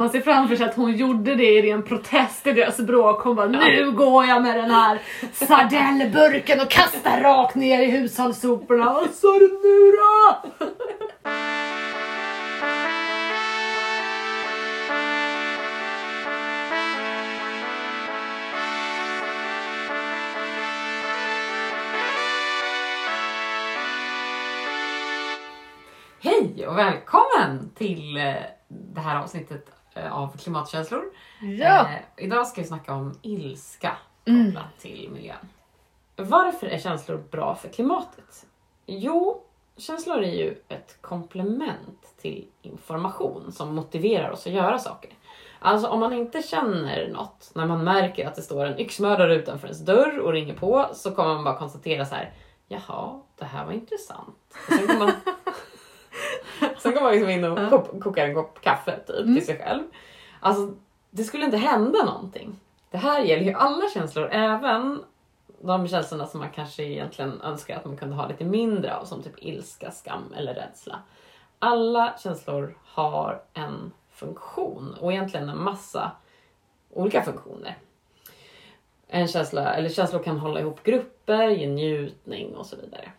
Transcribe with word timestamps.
Man 0.00 0.10
ser 0.10 0.20
framför 0.20 0.56
sig 0.56 0.66
att 0.66 0.76
hon 0.76 0.96
gjorde 0.96 1.34
det 1.34 1.50
i 1.50 1.62
ren 1.62 1.82
protest 1.82 2.46
i 2.46 2.52
deras 2.52 2.78
bråk. 2.78 3.20
Hon 3.20 3.36
bara, 3.36 3.46
nu 3.46 3.92
går 3.92 4.24
jag 4.24 4.42
med 4.42 4.56
den 4.56 4.70
här 4.70 5.00
sardellburken 5.32 6.60
och 6.60 6.70
kastar 6.70 7.20
rakt 7.20 7.54
ner 7.54 7.82
i 7.82 7.90
hushållssoporna. 7.90 8.92
Vad 8.92 9.10
sa 9.10 9.38
du 9.38 9.60
nu 9.62 9.92
då? 9.92 10.36
Hej 26.20 26.66
och 26.66 26.78
välkommen 26.78 27.70
till 27.74 28.16
eh, 28.16 28.34
det 28.68 29.00
här 29.00 29.16
avsnittet 29.16 29.79
av 30.10 30.36
Klimatkänslor. 30.36 31.04
Ja. 31.58 31.80
Eh, 31.88 32.24
idag 32.24 32.46
ska 32.46 32.60
vi 32.60 32.66
snacka 32.66 32.94
om 32.94 33.18
ilska 33.22 33.96
Mm. 34.24 34.46
kopplat 34.46 34.78
till 34.78 35.10
miljön. 35.12 35.48
Varför 36.16 36.66
är 36.66 36.78
känslor 36.78 37.16
bra 37.30 37.54
för 37.54 37.68
klimatet? 37.68 38.46
Jo, 38.86 39.42
känslor 39.76 40.22
är 40.22 40.32
ju 40.34 40.54
ett 40.68 40.98
komplement 41.00 42.14
till 42.20 42.46
information 42.62 43.52
som 43.52 43.74
motiverar 43.74 44.30
oss 44.30 44.46
att 44.46 44.52
göra 44.52 44.78
saker. 44.78 45.10
Alltså 45.58 45.88
om 45.88 46.00
man 46.00 46.12
inte 46.12 46.42
känner 46.42 47.08
något 47.08 47.50
när 47.54 47.66
man 47.66 47.84
märker 47.84 48.26
att 48.26 48.34
det 48.34 48.42
står 48.42 48.64
en 48.66 48.78
yxmördare 48.80 49.34
utanför 49.34 49.66
ens 49.66 49.80
dörr 49.84 50.18
och 50.18 50.32
ringer 50.32 50.54
på 50.54 50.86
så 50.94 51.10
kommer 51.10 51.34
man 51.34 51.44
bara 51.44 51.58
konstatera 51.58 52.04
så 52.06 52.14
här. 52.14 52.32
Jaha, 52.68 53.20
det 53.38 53.44
här 53.44 53.64
var 53.66 53.72
intressant. 53.72 54.36
Och 54.68 54.72
sen 54.74 54.86
kommer 54.86 54.98
man, 54.98 55.12
sen 56.80 56.94
går 56.94 57.00
man 57.00 57.12
liksom 57.12 57.30
in 57.30 57.44
och 57.44 57.58
kop- 57.70 58.00
kokar 58.02 58.26
en 58.26 58.34
kopp 58.34 58.60
kaffe 58.60 59.00
typ, 59.06 59.16
till 59.16 59.46
sig 59.46 59.58
själv. 59.58 59.82
Alltså, 60.40 60.74
det 61.10 61.24
skulle 61.24 61.44
inte 61.44 61.56
hända 61.56 62.04
någonting. 62.04 62.60
Det 62.90 62.98
här 62.98 63.20
gäller 63.22 63.44
ju 63.44 63.52
alla 63.52 63.88
känslor, 63.94 64.28
även 64.32 65.04
de 65.60 65.88
känslorna 65.88 66.26
som 66.26 66.40
man 66.40 66.50
kanske 66.50 66.82
egentligen 66.82 67.40
önskar 67.40 67.76
att 67.76 67.84
man 67.84 67.96
kunde 67.96 68.16
ha 68.16 68.28
lite 68.28 68.44
mindre 68.44 68.96
av, 68.96 69.04
som 69.04 69.22
typ 69.22 69.34
ilska, 69.38 69.90
skam 69.90 70.34
eller 70.36 70.54
rädsla. 70.54 71.02
Alla 71.58 72.14
känslor 72.18 72.74
har 72.84 73.42
en 73.54 73.92
funktion 74.10 74.94
och 75.00 75.12
egentligen 75.12 75.48
en 75.48 75.62
massa 75.62 76.12
olika 76.90 77.22
funktioner. 77.22 77.78
En 79.08 79.28
känsla, 79.28 79.74
eller 79.74 79.88
känslor 79.88 80.22
kan 80.22 80.38
hålla 80.38 80.60
ihop 80.60 80.82
grupper, 80.82 81.48
ge 81.48 81.66
njutning 81.66 82.56
och 82.56 82.66
så 82.66 82.76
vidare. 82.76 83.10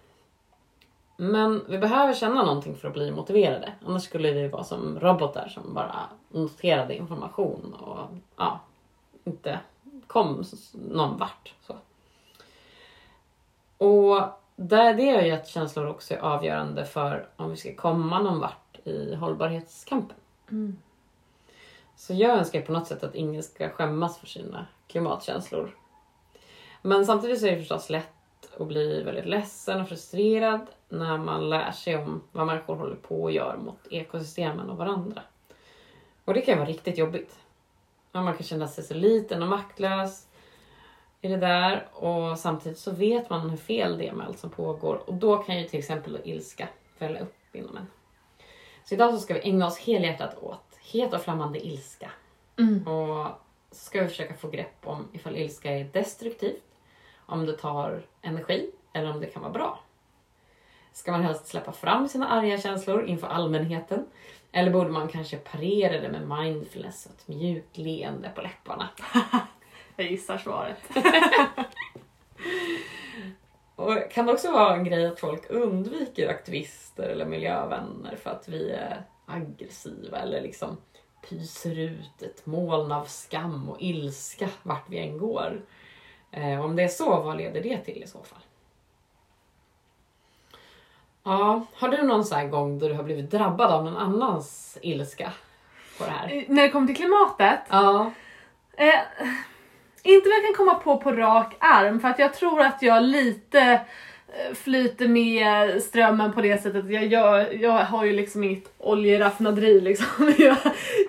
Men 1.22 1.66
vi 1.68 1.78
behöver 1.78 2.14
känna 2.14 2.44
någonting 2.44 2.76
för 2.76 2.88
att 2.88 2.94
bli 2.94 3.12
motiverade. 3.12 3.74
Annars 3.86 4.04
skulle 4.04 4.32
vi 4.32 4.48
vara 4.48 4.64
som 4.64 5.00
robotar 5.00 5.48
som 5.48 5.74
bara 5.74 5.96
noterade 6.30 6.96
information 6.96 7.74
och 7.74 8.18
ja, 8.38 8.60
inte 9.24 9.60
kom 10.08 10.44
någon 10.74 11.18
vart. 11.18 11.54
Så. 11.62 11.76
Och 13.78 14.22
det 14.56 14.76
är 14.76 15.22
ju 15.22 15.32
att 15.32 15.48
känslor 15.48 15.88
också 15.88 16.14
är 16.14 16.20
avgörande 16.20 16.86
för 16.86 17.28
om 17.36 17.50
vi 17.50 17.58
ska 17.58 17.76
komma 17.76 18.22
någon 18.22 18.40
vart 18.40 18.80
i 18.84 19.16
hållbarhetskampen. 19.16 20.18
Mm. 20.52 20.78
Så 21.96 22.14
jag 22.14 22.38
önskar 22.38 22.62
på 22.62 22.72
något 22.72 22.88
sätt 22.88 23.04
att 23.04 23.16
ingen 23.16 23.44
ska 23.44 23.70
skämmas 23.70 24.18
för 24.18 24.28
sina 24.28 24.66
klimatkänslor. 24.88 25.78
Men 26.82 27.06
samtidigt 27.06 27.40
så 27.40 27.48
är 27.48 27.52
det 27.52 27.58
förstås 27.58 27.90
lätt 27.90 28.21
att 28.62 28.68
bli 28.68 29.04
väldigt 29.04 29.26
ledsen 29.26 29.82
och 29.82 29.90
frustrerad 29.90 30.68
när 30.90 31.18
man 31.18 31.50
lär 31.50 31.72
sig 31.72 31.98
om 31.98 32.22
vad 32.32 32.48
människor 32.48 32.76
håller 32.76 32.96
på 32.96 33.24
och 33.24 33.32
gör 33.32 33.58
mot 33.58 33.88
ekosystemen 33.90 34.70
och 34.70 34.78
varandra. 34.78 35.22
Och 36.26 36.34
det 36.34 36.42
kan 36.42 36.58
vara 36.58 36.70
riktigt 36.70 36.98
jobbigt. 36.98 37.40
Man 38.12 38.34
kan 38.34 38.44
känna 38.44 38.68
sig 38.68 38.84
så 38.84 38.94
liten 38.94 39.44
och 39.44 39.50
maktlös 39.50 40.28
i 41.22 41.28
det 41.28 41.38
där 41.38 41.88
och 41.94 42.40
samtidigt 42.40 42.78
så 42.78 42.92
vet 42.92 43.30
man 43.30 43.50
hur 43.50 43.58
fel 43.58 43.98
det 43.98 44.08
är 44.08 44.14
med 44.14 44.28
allt 44.28 44.40
som 44.40 44.50
pågår 44.50 45.04
och 45.06 45.14
då 45.14 45.38
kan 45.38 45.60
ju 45.60 45.68
till 45.68 45.80
exempel 45.80 46.18
ilska 46.24 46.68
fälla 46.98 47.20
upp 47.20 47.56
inom 47.56 47.78
en. 47.78 47.88
Så 48.84 48.96
idag 48.96 49.14
så 49.14 49.20
ska 49.20 49.34
vi 49.34 49.50
ägna 49.50 49.68
oss 49.68 49.80
helhjärtat 49.80 50.44
åt 50.44 50.80
het 50.82 51.14
och 51.14 51.22
flammande 51.22 51.68
ilska. 51.68 52.12
Mm. 52.60 52.88
Och 52.88 53.28
så 53.72 53.86
ska 53.86 54.02
vi 54.02 54.08
försöka 54.08 54.34
få 54.34 54.50
grepp 54.50 54.88
om 54.88 55.08
ifall 55.14 55.38
ilska 55.38 55.72
är 55.72 55.84
destruktivt, 55.84 56.64
om 57.32 57.46
det 57.46 57.54
tar 57.54 58.02
energi 58.22 58.72
eller 58.94 59.12
om 59.12 59.20
det 59.20 59.26
kan 59.26 59.42
vara 59.42 59.54
bra. 59.54 59.80
Ska 60.94 61.12
man 61.12 61.24
helst 61.24 61.48
släppa 61.48 61.72
fram 61.72 62.08
sina 62.08 62.28
arga 62.28 62.58
känslor 62.58 63.06
inför 63.06 63.28
allmänheten? 63.28 64.06
Eller 64.52 64.72
borde 64.72 64.90
man 64.90 65.08
kanske 65.08 65.38
parera 65.38 66.02
det 66.02 66.10
med 66.10 66.28
mindfulness 66.28 67.06
och 67.06 67.12
ett 67.12 67.28
mjukt 67.28 67.78
leende 67.78 68.32
på 68.36 68.42
läpparna? 68.42 68.90
Jag 69.96 70.12
gissar 70.12 70.38
svaret. 70.38 70.78
Och 73.76 74.12
kan 74.12 74.26
det 74.26 74.34
också 74.34 74.52
vara 74.52 74.76
en 74.76 74.84
grej 74.84 75.06
att 75.06 75.20
folk 75.20 75.50
undviker 75.50 76.30
aktivister 76.30 77.04
eller 77.04 77.26
miljövänner 77.26 78.16
för 78.16 78.30
att 78.30 78.48
vi 78.48 78.72
är 78.72 79.04
aggressiva 79.26 80.18
eller 80.18 80.42
liksom 80.42 80.78
pyser 81.30 81.80
ut 81.80 82.22
ett 82.22 82.46
moln 82.46 82.92
av 82.92 83.06
skam 83.06 83.70
och 83.70 83.82
ilska 83.82 84.50
vart 84.64 84.90
vi 84.90 85.00
än 85.00 85.18
går? 85.18 85.62
Eh, 86.32 86.66
om 86.66 86.76
det 86.76 86.84
är 86.84 86.88
så, 86.88 87.20
vad 87.22 87.38
leder 87.38 87.62
det 87.62 87.78
till 87.78 88.04
i 88.04 88.08
så 88.08 88.24
fall? 88.24 88.40
Ja, 91.24 91.66
har 91.74 91.90
du 91.90 92.04
någon 92.04 92.26
sån 92.26 92.38
här 92.38 92.48
gång 92.48 92.80
då 92.80 92.88
du 92.88 92.94
har 92.94 93.04
blivit 93.04 93.32
drabbad 93.32 93.72
av 93.72 93.84
någon 93.86 93.98
annans 93.98 94.78
ilska 94.82 95.32
på 95.98 96.06
det 96.06 96.12
här? 96.12 96.32
Eh, 96.38 96.44
När 96.48 96.64
det 96.64 96.70
kommer 96.70 96.88
till 96.88 96.96
klimatet, 96.96 97.60
Ja, 97.70 98.12
Eh, 98.78 99.00
inte 100.04 100.30
vad 100.30 100.38
jag 100.38 100.46
kan 100.46 100.54
komma 100.66 100.76
på 100.76 100.98
på 100.98 101.12
rak 101.12 101.56
arm 101.60 102.00
för 102.00 102.08
att 102.08 102.20
jag 102.20 102.34
tror 102.34 102.62
att 102.62 102.82
jag 102.82 103.04
lite 103.04 103.60
eh, 104.28 104.54
flyter 104.54 105.08
med 105.08 105.82
strömmen 105.84 106.34
på 106.34 106.42
det 106.42 106.62
sättet. 106.64 106.90
Jag, 106.90 107.06
gör, 107.06 107.52
jag 107.54 107.72
har 107.72 108.06
ju 108.06 108.14
liksom 108.14 108.44
inget 108.44 108.74
oljeraffinaderi 108.78 109.82
liksom. 109.82 110.34
Jag, 110.38 110.58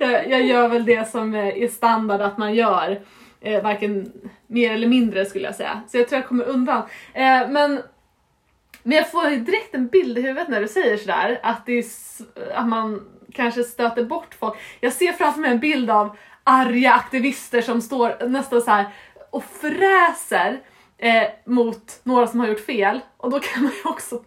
jag, 0.00 0.30
jag 0.30 0.42
gör 0.42 0.68
väl 0.68 0.84
det 0.84 1.08
som 1.10 1.34
är 1.34 1.68
standard 1.68 2.20
att 2.20 2.38
man 2.38 2.54
gör. 2.54 3.00
Eh, 3.44 3.62
varken 3.62 4.12
mer 4.46 4.72
eller 4.72 4.88
mindre 4.88 5.24
skulle 5.24 5.44
jag 5.44 5.54
säga. 5.54 5.82
Så 5.88 5.96
jag 5.98 6.08
tror 6.08 6.20
jag 6.20 6.28
kommer 6.28 6.44
undan. 6.44 6.82
Eh, 7.14 7.48
men 7.48 7.82
men 8.82 8.96
jag 8.96 9.10
får 9.10 9.30
direkt 9.30 9.74
en 9.74 9.86
bild 9.86 10.18
i 10.18 10.22
huvudet 10.22 10.48
när 10.48 10.60
du 10.60 10.68
säger 10.68 10.96
sådär, 10.96 11.40
att, 11.42 11.66
det 11.66 11.72
är, 11.72 11.84
att 12.54 12.68
man 12.68 13.00
kanske 13.32 13.64
stöter 13.64 14.04
bort 14.04 14.34
folk. 14.38 14.58
Jag 14.80 14.92
ser 14.92 15.12
framför 15.12 15.40
mig 15.40 15.50
en 15.50 15.58
bild 15.58 15.90
av 15.90 16.16
arga 16.44 16.92
aktivister 16.92 17.62
som 17.62 17.82
står 17.82 18.28
nästan 18.28 18.62
så 18.62 18.70
här 18.70 18.86
och 19.30 19.44
fräser 19.44 20.60
eh, 20.98 21.24
mot 21.44 22.00
några 22.02 22.26
som 22.26 22.40
har 22.40 22.46
gjort 22.46 22.66
fel. 22.66 23.00
Och 23.16 23.30
då 23.30 23.40
kan 23.40 23.62
man 23.62 23.72
ju 23.72 23.90
också, 23.90 24.22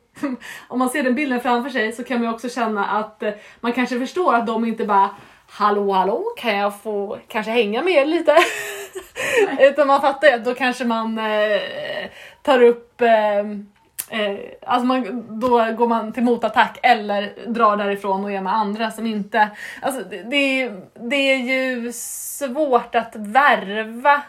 om 0.68 0.80
man 0.80 0.90
ser 0.90 1.04
den 1.04 1.16
bilden 1.16 1.42
framför 1.42 1.70
sig 1.70 1.92
så 1.92 2.04
kan 2.04 2.18
man 2.18 2.28
ju 2.28 2.34
också 2.34 2.50
känna 2.50 2.86
att 2.86 3.24
eh, 3.24 3.34
man 3.60 3.74
kanske 3.74 4.00
förstår 4.00 4.36
att 4.36 4.48
de 4.48 4.66
inte 4.66 4.86
bara 4.86 5.10
Hallå 5.48 5.92
hallå, 5.92 6.24
kan 6.38 6.58
jag 6.58 6.82
få 6.82 7.18
kanske 7.28 7.52
hänga 7.52 7.82
med 7.82 7.94
er 7.94 8.06
lite? 8.06 8.38
Utan 9.60 9.88
man 9.88 10.02
fattar 10.02 10.28
ju 10.28 10.34
att 10.34 10.46
då 10.46 10.54
kanske 10.54 10.86
man 10.86 11.18
eh, 11.18 11.62
tar 12.42 12.62
upp 12.62 13.02
eh, 13.02 13.44
Eh, 14.10 14.40
alltså 14.62 14.86
man, 14.86 15.26
då 15.40 15.72
går 15.72 15.88
man 15.88 16.14
till 16.14 16.24
motattack 16.24 16.80
eller 16.84 17.34
drar 17.48 17.78
därifrån 17.78 18.24
och 18.24 18.32
är 18.32 18.42
med 18.42 18.54
andra 18.54 18.92
som 18.92 19.06
inte... 19.06 19.50
Alltså 19.82 20.04
det, 20.04 20.24
det, 20.24 20.62
är, 20.62 20.82
det 20.94 21.16
är 21.16 21.38
ju 21.38 21.92
svårt 21.94 22.96
att 22.96 23.16
värva 23.16 24.22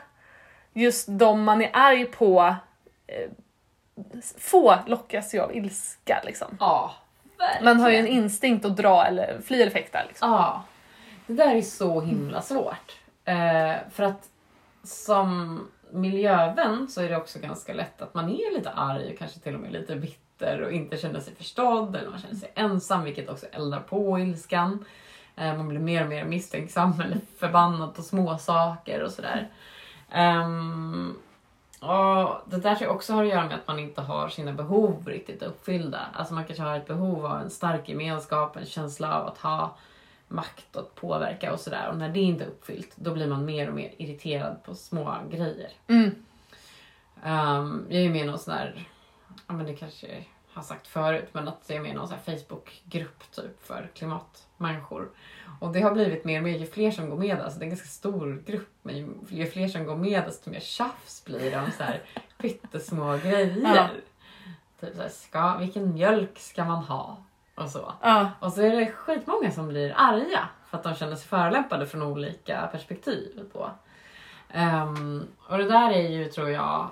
just 0.72 1.06
de 1.08 1.44
man 1.44 1.62
är 1.62 1.70
arg 1.72 2.04
på. 2.04 2.54
Eh, 3.06 3.30
få 4.38 4.74
lockas 4.86 5.34
ju 5.34 5.40
av 5.40 5.56
ilska 5.56 6.22
liksom. 6.24 6.56
ja 6.60 6.94
Man 7.62 7.80
har 7.80 7.90
ju 7.90 7.96
en 7.96 8.06
instinkt 8.06 8.64
att 8.64 8.76
dra 8.76 9.06
eller 9.06 9.40
fly 9.46 9.62
eller 9.62 9.72
fäkta. 9.72 9.98
Liksom. 10.08 10.30
Ja, 10.30 10.64
det 11.26 11.34
där 11.34 11.54
är 11.54 11.62
så 11.62 12.00
himla 12.00 12.42
svårt. 12.42 12.96
Eh, 13.24 13.74
för 13.90 14.02
att 14.02 14.28
som 14.82 15.60
miljövän 15.90 16.88
så 16.88 17.02
är 17.02 17.08
det 17.08 17.16
också 17.16 17.38
ganska 17.38 17.74
lätt 17.74 18.02
att 18.02 18.14
man 18.14 18.28
är 18.28 18.54
lite 18.54 18.70
arg 18.70 19.12
och 19.12 19.18
kanske 19.18 19.40
till 19.40 19.54
och 19.54 19.60
med 19.60 19.72
lite 19.72 19.96
bitter 19.96 20.62
och 20.62 20.72
inte 20.72 20.96
känner 20.96 21.20
sig 21.20 21.34
förstådd 21.34 21.96
eller 21.96 22.10
man 22.10 22.18
känner 22.18 22.34
sig 22.34 22.52
ensam 22.54 23.04
vilket 23.04 23.28
också 23.28 23.46
eldar 23.46 23.80
på 23.80 24.18
ilskan. 24.18 24.84
Eh, 25.36 25.56
man 25.56 25.68
blir 25.68 25.80
mer 25.80 26.02
och 26.02 26.08
mer 26.08 26.24
misstänksam 26.24 27.00
eller 27.04 27.20
förbannad 27.38 27.94
på 27.94 28.02
småsaker 28.02 29.02
och 29.02 29.10
sådär. 29.10 29.48
Ehm, 30.10 31.16
och 31.80 32.50
det 32.50 32.56
där 32.56 32.74
tror 32.74 32.88
jag 32.88 32.96
också 32.96 33.12
har 33.12 33.22
att 33.24 33.30
göra 33.30 33.46
med 33.46 33.54
att 33.54 33.68
man 33.68 33.78
inte 33.78 34.00
har 34.02 34.28
sina 34.28 34.52
behov 34.52 35.06
riktigt 35.06 35.42
uppfyllda. 35.42 36.00
Alltså 36.12 36.34
man 36.34 36.44
kanske 36.44 36.62
har 36.62 36.76
ett 36.76 36.86
behov 36.86 37.26
av 37.26 37.40
en 37.40 37.50
stark 37.50 37.88
gemenskap, 37.88 38.56
en 38.56 38.66
känsla 38.66 39.20
av 39.20 39.26
att 39.26 39.38
ha 39.38 39.76
makt 40.28 40.76
att 40.76 40.94
påverka 40.94 41.52
och 41.52 41.60
sådär. 41.60 41.88
Och 41.88 41.96
när 41.96 42.08
det 42.08 42.20
inte 42.20 42.44
är 42.44 42.48
uppfyllt, 42.48 42.92
då 42.96 43.14
blir 43.14 43.26
man 43.26 43.44
mer 43.44 43.68
och 43.68 43.74
mer 43.74 43.94
irriterad 43.98 44.62
på 44.64 44.74
små 44.74 45.18
grejer. 45.30 45.70
Mm. 45.86 46.10
Um, 47.24 47.86
jag 47.88 48.02
är 48.02 48.10
med 48.10 48.22
i 48.22 48.24
någon 48.24 48.38
sån 48.38 48.54
där, 48.54 48.88
ja 49.46 49.54
men 49.54 49.66
det 49.66 49.74
kanske 49.74 50.24
har 50.52 50.62
sagt 50.62 50.86
förut, 50.86 51.28
men 51.32 51.48
att 51.48 51.64
jag 51.66 51.76
är 51.76 51.80
med 51.80 51.90
i 51.90 51.94
någon 51.94 52.08
sån 52.08 52.18
här 52.24 52.36
Facebookgrupp 52.36 53.30
typ 53.30 53.66
för 53.66 53.90
klimatmänniskor. 53.94 55.10
Och 55.60 55.72
det 55.72 55.80
har 55.80 55.92
blivit 55.92 56.24
mer 56.24 56.38
och 56.38 56.44
mer, 56.44 56.58
ju 56.58 56.66
fler 56.66 56.90
som 56.90 57.10
går 57.10 57.16
med, 57.16 57.40
alltså 57.40 57.58
det 57.58 57.62
är 57.62 57.66
en 57.66 57.70
ganska 57.70 57.88
stor 57.88 58.42
grupp, 58.46 58.74
men 58.82 58.96
ju, 58.96 59.08
ju 59.28 59.46
fler 59.46 59.68
som 59.68 59.84
går 59.84 59.96
med 59.96 60.24
desto 60.24 60.50
mer 60.50 60.60
tjafs 60.60 61.24
blir 61.24 61.50
det 61.50 61.58
om 61.58 61.70
så 61.76 61.82
här 61.82 62.02
pyttesmå 62.38 63.16
grejer. 63.16 63.74
Ja. 63.76 63.88
Typ 64.80 64.96
så 64.96 65.02
här, 65.02 65.08
ska, 65.08 65.56
vilken 65.56 65.94
mjölk 65.94 66.38
ska 66.38 66.64
man 66.64 66.84
ha? 66.84 67.24
Och 67.56 67.70
så. 67.70 67.92
Ja. 68.02 68.30
Och 68.40 68.52
så 68.52 68.62
är 68.62 68.76
det 68.76 68.92
skitmånga 68.92 69.50
som 69.50 69.68
blir 69.68 69.94
arga 69.96 70.48
för 70.66 70.78
att 70.78 70.84
de 70.84 70.94
känner 70.94 71.16
sig 71.16 71.28
förolämpade 71.28 71.86
från 71.86 72.02
olika 72.02 72.68
perspektiv. 72.72 73.48
Då. 73.52 73.70
Ehm, 74.52 75.26
och 75.48 75.58
det 75.58 75.68
där 75.68 75.90
är 75.90 76.08
ju, 76.08 76.24
tror 76.24 76.50
jag, 76.50 76.88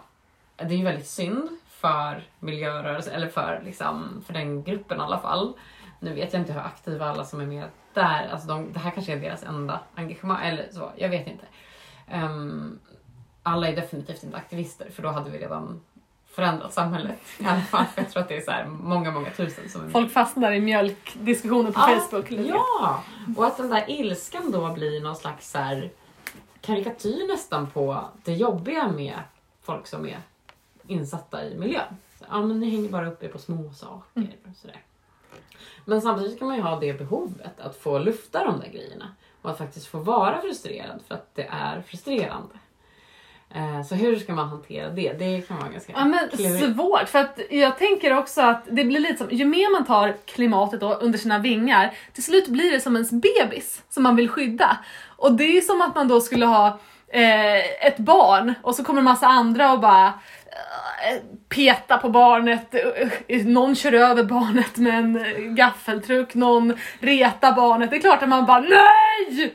det 0.56 0.64
är 0.64 0.78
ju 0.78 0.84
väldigt 0.84 1.06
synd 1.06 1.48
för 1.68 2.22
miljörörelsen, 2.38 3.14
eller 3.14 3.28
för, 3.28 3.62
liksom, 3.64 4.24
för 4.26 4.32
den 4.32 4.62
gruppen 4.62 4.98
i 4.98 5.02
alla 5.02 5.18
fall. 5.18 5.54
Nu 6.00 6.14
vet 6.14 6.32
jag 6.32 6.42
inte 6.42 6.52
hur 6.52 6.60
aktiva 6.60 7.06
alla 7.06 7.24
som 7.24 7.40
är 7.40 7.46
med 7.46 7.68
där, 7.94 8.28
alltså 8.32 8.48
de, 8.48 8.72
det 8.72 8.78
här 8.78 8.90
kanske 8.90 9.12
är 9.12 9.20
deras 9.20 9.42
enda 9.42 9.80
engagemang, 9.94 10.46
eller 10.46 10.68
så, 10.72 10.92
jag 10.96 11.08
vet 11.08 11.26
inte. 11.26 11.46
Ehm, 12.08 12.78
alla 13.42 13.68
är 13.68 13.76
definitivt 13.76 14.22
inte 14.22 14.36
aktivister 14.36 14.90
för 14.90 15.02
då 15.02 15.08
hade 15.08 15.30
vi 15.30 15.38
redan 15.38 15.80
förändrat 16.34 16.72
samhället 16.72 17.18
i 17.38 17.44
alla 17.44 17.60
fall. 17.60 17.84
Jag 17.94 18.10
tror 18.10 18.22
att 18.22 18.28
det 18.28 18.36
är 18.36 18.40
så 18.40 18.50
här 18.50 18.64
många, 18.66 19.10
många 19.10 19.30
tusen 19.30 19.68
som 19.68 19.80
är 19.80 19.84
med. 19.84 19.92
Folk 19.92 20.12
fastnar 20.12 20.52
i 20.52 20.60
mjölkdiskussioner 20.60 21.70
på 21.72 21.80
Ja, 21.80 22.00
Facebook. 22.00 22.30
lite. 22.30 22.42
Ja, 22.48 23.02
och 23.36 23.46
att 23.46 23.56
den 23.56 23.68
där 23.70 23.84
ilskan 23.90 24.50
då 24.50 24.72
blir 24.72 25.00
någon 25.00 25.16
slags 25.16 25.50
så 25.50 25.58
här 25.58 25.90
karikatyr 26.60 27.28
nästan 27.28 27.70
på 27.70 28.04
det 28.24 28.32
jobbiga 28.32 28.88
med 28.88 29.18
folk 29.62 29.86
som 29.86 30.06
är 30.06 30.18
insatta 30.86 31.44
i 31.44 31.54
miljön. 31.54 31.96
Så, 32.18 32.24
ja, 32.30 32.42
men 32.42 32.60
ni 32.60 32.70
hänger 32.70 32.88
bara 32.88 33.08
upp 33.08 33.22
er 33.22 33.28
på 33.28 33.38
små 33.38 33.72
saker. 33.72 34.20
Mm. 34.20 34.28
Och 34.50 34.56
sådär. 34.56 34.82
Men 35.84 36.02
samtidigt 36.02 36.38
kan 36.38 36.48
man 36.48 36.56
ju 36.56 36.62
ha 36.62 36.80
det 36.80 36.92
behovet 36.98 37.60
att 37.60 37.76
få 37.76 37.98
lufta 37.98 38.44
de 38.44 38.60
där 38.60 38.68
grejerna 38.68 39.08
och 39.42 39.50
att 39.50 39.58
faktiskt 39.58 39.86
få 39.86 39.98
vara 39.98 40.40
frustrerad 40.40 41.00
för 41.08 41.14
att 41.14 41.34
det 41.34 41.46
är 41.50 41.82
frustrerande. 41.82 42.54
Eh, 43.54 43.82
Så 43.82 43.94
hur 43.94 44.16
ska 44.16 44.32
man 44.32 44.48
hantera 44.48 44.90
det? 44.90 45.12
Det 45.12 45.40
kan 45.48 45.56
vara 45.58 45.68
ganska 45.68 45.92
Ja 45.92 46.04
men 46.04 46.28
klurigt. 46.28 46.74
svårt, 46.76 47.08
för 47.08 47.18
att 47.18 47.38
jag 47.50 47.78
tänker 47.78 48.18
också 48.18 48.40
att 48.40 48.64
det 48.70 48.84
blir 48.84 49.00
lite 49.00 49.16
som, 49.18 49.28
ju 49.30 49.44
mer 49.44 49.72
man 49.72 49.84
tar 49.86 50.16
klimatet 50.24 50.80
då 50.80 50.94
under 50.94 51.18
sina 51.18 51.38
vingar, 51.38 51.94
till 52.12 52.24
slut 52.24 52.48
blir 52.48 52.72
det 52.72 52.80
som 52.80 52.96
ens 52.96 53.10
bebis 53.10 53.82
som 53.88 54.02
man 54.02 54.16
vill 54.16 54.28
skydda. 54.28 54.78
Och 55.16 55.32
det 55.32 55.44
är 55.44 55.60
som 55.60 55.82
att 55.82 55.94
man 55.94 56.08
då 56.08 56.20
skulle 56.20 56.46
ha 56.46 56.78
eh, 57.08 57.86
ett 57.86 57.96
barn 57.98 58.54
och 58.62 58.74
så 58.74 58.84
kommer 58.84 58.98
en 58.98 59.04
massa 59.04 59.26
andra 59.26 59.72
och 59.72 59.80
bara 59.80 60.06
eh, 60.06 61.20
peta 61.48 61.98
på 61.98 62.08
barnet, 62.08 62.74
eh, 63.28 63.46
någon 63.46 63.74
kör 63.74 63.92
över 63.92 64.22
barnet 64.24 64.76
med 64.76 64.94
en 64.98 65.16
eh, 65.16 65.38
gaffeltruck, 65.40 66.34
någon 66.34 66.74
retar 67.00 67.52
barnet. 67.52 67.90
Det 67.90 67.96
är 67.96 68.00
klart 68.00 68.22
att 68.22 68.28
man 68.28 68.46
bara 68.46 68.60
NEJ! 68.60 69.54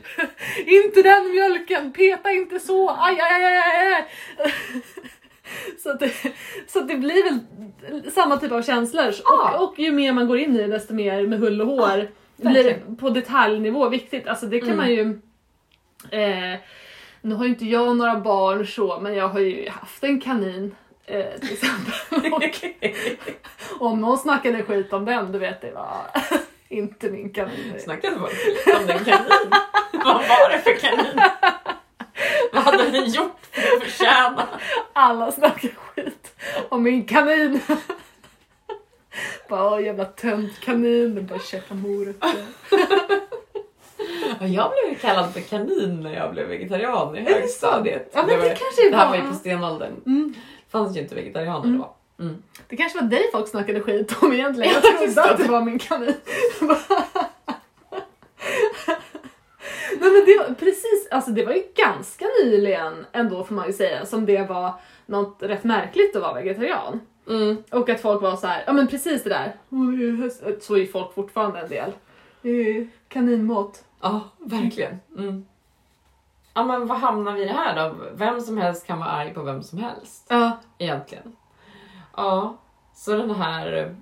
Inte 0.66 1.02
den 1.02 1.30
mjölken, 1.30 1.92
peta 1.92 2.30
inte 2.30 2.60
så, 2.60 2.90
aj 2.90 3.20
aj 3.20 3.44
aj 3.44 3.56
aj! 3.56 3.94
aj. 3.94 4.04
Så, 5.82 5.90
att 5.90 6.00
det, 6.00 6.12
så 6.66 6.78
att 6.78 6.88
det 6.88 6.96
blir 6.96 7.24
väl 7.24 7.38
samma 8.10 8.36
typ 8.36 8.52
av 8.52 8.62
känslor 8.62 9.12
Ja. 9.24 9.56
och, 9.58 9.68
och 9.68 9.78
ju 9.78 9.92
mer 9.92 10.12
man 10.12 10.28
går 10.28 10.38
in 10.38 10.56
i 10.56 10.58
det 10.58 10.66
desto 10.66 10.94
mer 10.94 11.26
med 11.26 11.38
hull 11.38 11.60
och 11.60 11.66
hår 11.66 12.08
blir 12.36 12.54
verkligen. 12.54 12.80
det 12.94 12.96
på 13.00 13.10
detaljnivå 13.10 13.88
viktigt. 13.88 14.26
Alltså 14.28 14.46
det 14.46 14.60
kan 14.60 14.68
Mm. 14.68 14.76
man 14.78 14.90
ju... 14.90 15.20
Eh, 16.20 16.58
nu 17.22 17.34
har 17.34 17.44
ju 17.44 17.50
inte 17.50 17.66
jag 17.66 17.96
några 17.96 18.20
barn 18.20 18.66
så 18.66 19.00
men 19.00 19.14
jag 19.14 19.28
har 19.28 19.40
ju 19.40 19.68
haft 19.68 20.04
en 20.04 20.20
kanin 20.20 20.74
eh, 21.06 21.40
till 21.40 21.52
exempel. 21.52 22.32
och 23.78 23.86
om 23.86 24.00
någon 24.00 24.18
snackade 24.18 24.62
skit 24.62 24.92
om 24.92 25.04
den, 25.04 25.32
du 25.32 25.38
vet 25.38 25.60
det 25.60 25.72
var 25.72 26.06
inte 26.68 27.10
min 27.10 27.32
kanin. 27.32 27.74
Snackade 27.78 28.18
folk 28.18 28.32
lite 28.46 28.76
om 28.76 28.86
den 28.86 29.04
kanin? 29.04 29.50
Vad 29.92 30.14
var 30.14 30.50
det 30.50 30.58
för 30.58 30.76
kanin? 30.76 31.20
Vad 32.52 32.62
hade 32.62 32.90
den 32.90 33.10
gjort 33.10 33.46
för 33.50 33.76
att 33.76 33.82
förtjäna? 33.82 34.48
Alla 34.92 35.32
snackar 35.32 35.68
skit 35.68 36.40
om 36.68 36.82
min 36.82 37.06
kanin. 37.06 37.60
bara 39.48 39.74
åh, 39.74 39.84
jävla 39.84 40.04
tönt 40.04 40.60
kanin, 40.60 41.14
den 41.14 41.26
bara 41.26 41.38
käkar 41.38 41.74
morötter. 41.74 42.44
Ja, 44.40 44.46
Jag 44.46 44.70
blev 44.70 44.98
kallad 45.00 45.32
för 45.32 45.40
kanin 45.40 46.00
när 46.02 46.14
jag 46.14 46.32
blev 46.32 46.48
vegetarian 46.48 47.16
i 47.16 47.20
högstadiet. 47.20 48.10
Ja 48.14 48.20
men 48.22 48.28
det, 48.28 48.36
var, 48.36 48.48
kanske 48.48 48.90
det 48.90 48.96
här 48.96 49.08
var 49.08 49.16
ju 49.16 49.22
på 49.22 49.34
stenåldern. 49.34 49.92
Mm. 50.06 50.34
Det 50.66 50.70
fanns 50.70 50.96
ju 50.96 51.00
inte 51.00 51.14
vegetarianer 51.14 51.64
Mm. 51.66 51.78
då. 51.78 51.96
Mm. 52.24 52.42
Det 52.68 52.76
kanske 52.76 53.00
var 53.00 53.06
dig 53.08 53.22
folk 53.32 53.48
snackade 53.48 53.80
skit 53.80 54.16
om 54.22 54.32
egentligen. 54.32 54.72
Ja, 54.74 54.80
Jag 54.90 54.98
trodde 55.14 55.30
att 55.30 55.38
det. 55.38 55.44
det 55.44 55.50
var 55.50 55.60
min 55.64 55.78
kanin. 55.78 56.14
Nej 60.00 60.10
men 60.12 60.24
det 60.26 60.38
var 60.38 60.54
precis, 60.58 61.08
alltså 61.10 61.30
det 61.30 61.44
var 61.44 61.52
ju 61.52 61.62
ganska 61.76 62.24
nyligen 62.44 63.06
ändå 63.12 63.44
får 63.44 63.54
man 63.54 63.66
ju 63.66 63.72
säga 63.72 64.06
som 64.06 64.26
det 64.26 64.48
var 64.48 64.72
något 65.06 65.36
rätt 65.42 65.64
märkligt 65.64 66.16
att 66.16 66.22
vara 66.22 66.34
vegetarian. 66.34 67.00
Mm. 67.28 67.56
Och 67.70 67.88
att 67.88 68.00
folk 68.00 68.22
var 68.22 68.36
så 68.36 68.46
här, 68.46 68.62
ja 68.66 68.72
men 68.72 68.86
precis 68.86 69.22
det 69.22 69.30
där. 69.30 69.56
"Oj, 69.68 69.96
det 69.96 70.04
är 70.08 70.12
höst." 70.12 70.42
Så 70.60 70.76
är 70.76 70.86
folk 70.86 71.14
fortfarande 71.14 71.60
en 71.60 71.68
del. 71.68 71.92
Det 72.42 72.86
kaninmat. 73.08 73.84
Ja, 74.00 74.20
verkligen. 74.38 75.00
Mm. 75.18 75.46
Ja, 76.54 76.64
men 76.64 76.86
vad 76.86 76.98
hamnar 76.98 77.32
vi 77.32 77.42
i 77.42 77.46
det 77.46 77.52
här 77.52 77.76
då? 77.76 77.96
Vem 78.12 78.40
som 78.40 78.58
helst 78.58 78.86
kan 78.86 78.98
vara 78.98 79.08
arg 79.08 79.34
på 79.34 79.42
vem 79.42 79.62
som 79.62 79.78
helst. 79.78 80.26
Ja. 80.28 80.58
Egentligen. 80.78 81.36
Ja, 82.16 82.56
så 82.94 83.16
den 83.16 83.30
här 83.30 83.96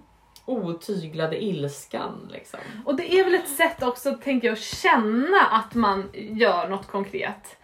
otyglade 0.45 1.45
ilskan 1.45 2.29
liksom. 2.33 2.61
Och 2.85 2.97
det 2.97 3.15
är 3.15 3.25
väl 3.25 3.35
ett 3.35 3.49
sätt 3.49 3.83
också, 3.83 4.15
tänker 4.15 4.49
jag, 4.49 4.53
att 4.53 4.63
känna 4.63 5.41
att 5.51 5.75
man 5.75 6.11
gör 6.13 6.69
något 6.69 6.87
konkret. 6.87 7.57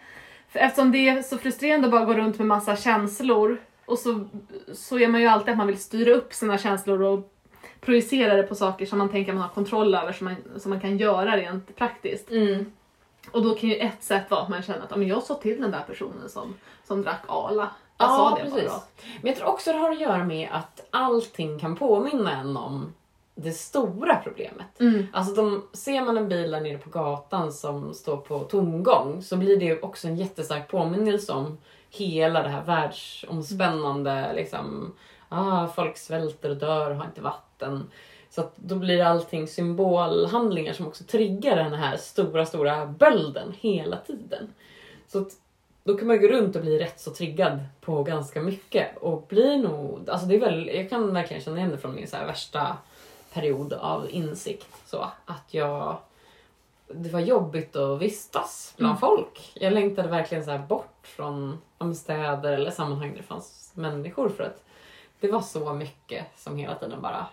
För 0.49 0.59
eftersom 0.59 0.93
det 0.93 1.09
är 1.09 1.23
så 1.23 1.39
frustrerande 1.39 1.87
att 1.87 1.93
bara 1.93 2.05
gå 2.05 2.15
runt 2.15 2.39
med 2.39 2.47
massa 2.47 2.77
känslor 2.77 3.61
och 3.87 3.99
så, 3.99 4.29
så 4.73 4.99
är 4.99 5.09
man 5.09 5.21
ju 5.21 5.27
alltid 5.27 5.53
att 5.53 5.59
man 5.59 5.67
vill 5.67 5.79
styra 5.79 6.15
upp 6.15 6.33
sina 6.33 6.59
känslor 6.59 7.03
och 7.03 7.34
projicera 7.85 8.35
det 8.37 8.43
på 8.43 8.55
saker 8.55 8.87
som 8.87 8.99
man 8.99 9.09
tänker 9.09 9.33
man 9.33 9.43
har 9.43 9.49
kontroll 9.49 9.95
över 9.95 10.13
som 10.13 10.25
man, 10.25 10.61
som 10.61 10.71
man 10.71 10.81
kan 10.81 10.99
göra 10.99 11.37
rent 11.37 11.77
praktiskt. 11.77 12.31
Mm. 12.31 12.73
Och 13.31 13.43
då 13.43 13.55
kan 13.55 13.69
ju 13.69 13.77
ett 13.77 14.03
sätt 14.03 14.31
vara 14.31 14.41
att 14.41 14.49
man 14.49 14.63
känner 14.63 14.79
att 14.81 14.91
"Ja, 14.91 14.97
men 14.97 15.09
jag 15.09 15.23
sa 15.23 15.35
till 15.35 15.61
den 15.61 15.71
där 15.71 15.85
personen 15.87 16.29
som, 16.29 16.55
som 16.85 17.03
drack 17.03 17.23
Ala. 17.29 17.71
Jag 17.99 18.07
Ja, 18.09 18.17
sa 18.17 18.37
det 18.45 18.51
precis. 18.51 18.71
bara. 18.71 18.81
Men 19.23 19.29
jag 19.31 19.37
tror 19.37 19.49
också 19.49 19.73
det 19.73 19.79
har 19.79 19.91
att 19.91 20.01
göra 20.01 20.25
med 20.25 20.49
att 20.53 20.87
allting 20.91 21.59
kan 21.59 21.77
påminna 21.77 22.33
en 22.41 22.57
om 22.57 22.93
det 23.35 23.51
stora 23.53 24.17
problemet. 24.17 24.81
Mm. 24.81 25.07
Alltså 25.13 25.35
de, 25.35 25.69
ser 25.73 26.03
man 26.05 26.17
en 26.17 26.29
bil 26.29 26.51
där 26.51 26.61
nere 26.61 26.79
på 26.79 26.91
gatan 26.91 27.53
som 27.53 27.95
står 27.95 28.17
på 28.17 28.39
tomgång 28.41 29.23
så 29.23 29.37
blir 29.37 29.57
det 29.57 29.65
ju 29.65 29.81
också 29.81 30.09
en 30.09 30.17
jättestark 30.17 30.69
påminnelse 30.69 31.33
om 31.33 31.59
hela 31.91 32.43
det 32.43 32.49
här 32.49 32.63
världsomspännande 32.65 34.33
liksom, 34.35 34.93
ah, 35.29 35.67
folk 35.67 35.97
svälter 35.97 36.51
och 36.51 36.57
dör 36.57 36.91
och 36.91 36.97
har 36.97 37.05
inte 37.05 37.21
vatten. 37.21 37.44
Så 38.31 38.41
att 38.41 38.53
då 38.57 38.75
blir 38.75 39.03
allting 39.03 39.49
symbolhandlingar 39.49 40.73
som 40.73 40.87
också 40.87 41.05
triggar 41.05 41.57
den 41.57 41.75
här 41.75 41.97
stora, 41.97 42.47
stora 42.47 42.87
bölden 42.87 43.55
hela 43.61 43.97
tiden. 43.97 44.55
Så 45.09 45.19
att 45.19 45.29
då 45.85 45.97
kan 45.97 46.07
man 46.09 46.21
gå 46.21 46.27
runt 46.27 46.57
och 46.57 46.63
bli 46.63 46.79
rätt 46.79 47.01
så 47.01 47.11
triggad 47.11 47.65
på 47.81 48.03
ganska 48.03 48.43
mycket 48.43 48.97
och 48.97 49.25
blir 49.29 49.57
nog, 49.57 50.11
alltså 50.11 50.27
det 50.27 50.35
är 50.35 50.41
väl, 50.41 50.71
jag 50.75 50.91
kan 50.91 51.15
verkligen 51.15 51.43
känna 51.43 51.57
igen 51.59 51.71
det 51.71 51.79
från 51.79 51.95
min 51.95 52.09
så 52.09 52.17
värsta 52.17 52.77
period 53.33 53.73
av 53.73 54.11
insikt. 54.11 54.69
Så 54.87 55.07
att 55.25 55.55
jag, 55.55 55.97
det 56.89 57.09
var 57.09 57.21
jobbigt 57.21 57.77
att 57.77 58.01
vistas 58.03 58.75
bland 58.77 58.91
Mm. 58.91 59.01
folk. 59.01 59.53
Jag 59.55 59.73
längtade 59.73 60.09
verkligen 60.09 60.45
så 60.45 60.59
bort 60.59 60.99
från 61.03 61.59
städer 61.97 62.53
eller 62.53 62.71
sammanhang 62.71 63.11
där 63.11 63.17
det 63.17 63.23
fanns 63.23 63.73
människor 63.75 64.29
för 64.29 64.45
att 64.45 64.65
det 65.21 65.31
var 65.31 65.41
så 65.41 65.73
mycket 65.73 66.25
som 66.37 66.57
hela 66.59 66.75
tiden 66.75 67.01
bara, 67.01 67.27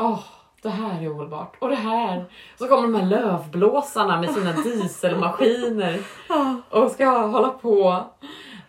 åh, 0.00 0.20
det 0.62 0.68
här 0.68 1.02
är 1.02 1.14
ohållbart. 1.14 1.56
Och 1.58 1.68
det 1.68 1.74
här. 1.74 2.24
Så 2.58 2.68
kommer 2.68 2.82
de 2.82 2.94
här 2.94 3.06
lövblåsarna 3.06 4.20
med 4.20 4.30
sina 4.30 4.52
dieselmaskiner 4.52 5.98
och 6.70 6.90
ska 6.90 7.08
hålla 7.08 7.48
på. 7.48 8.04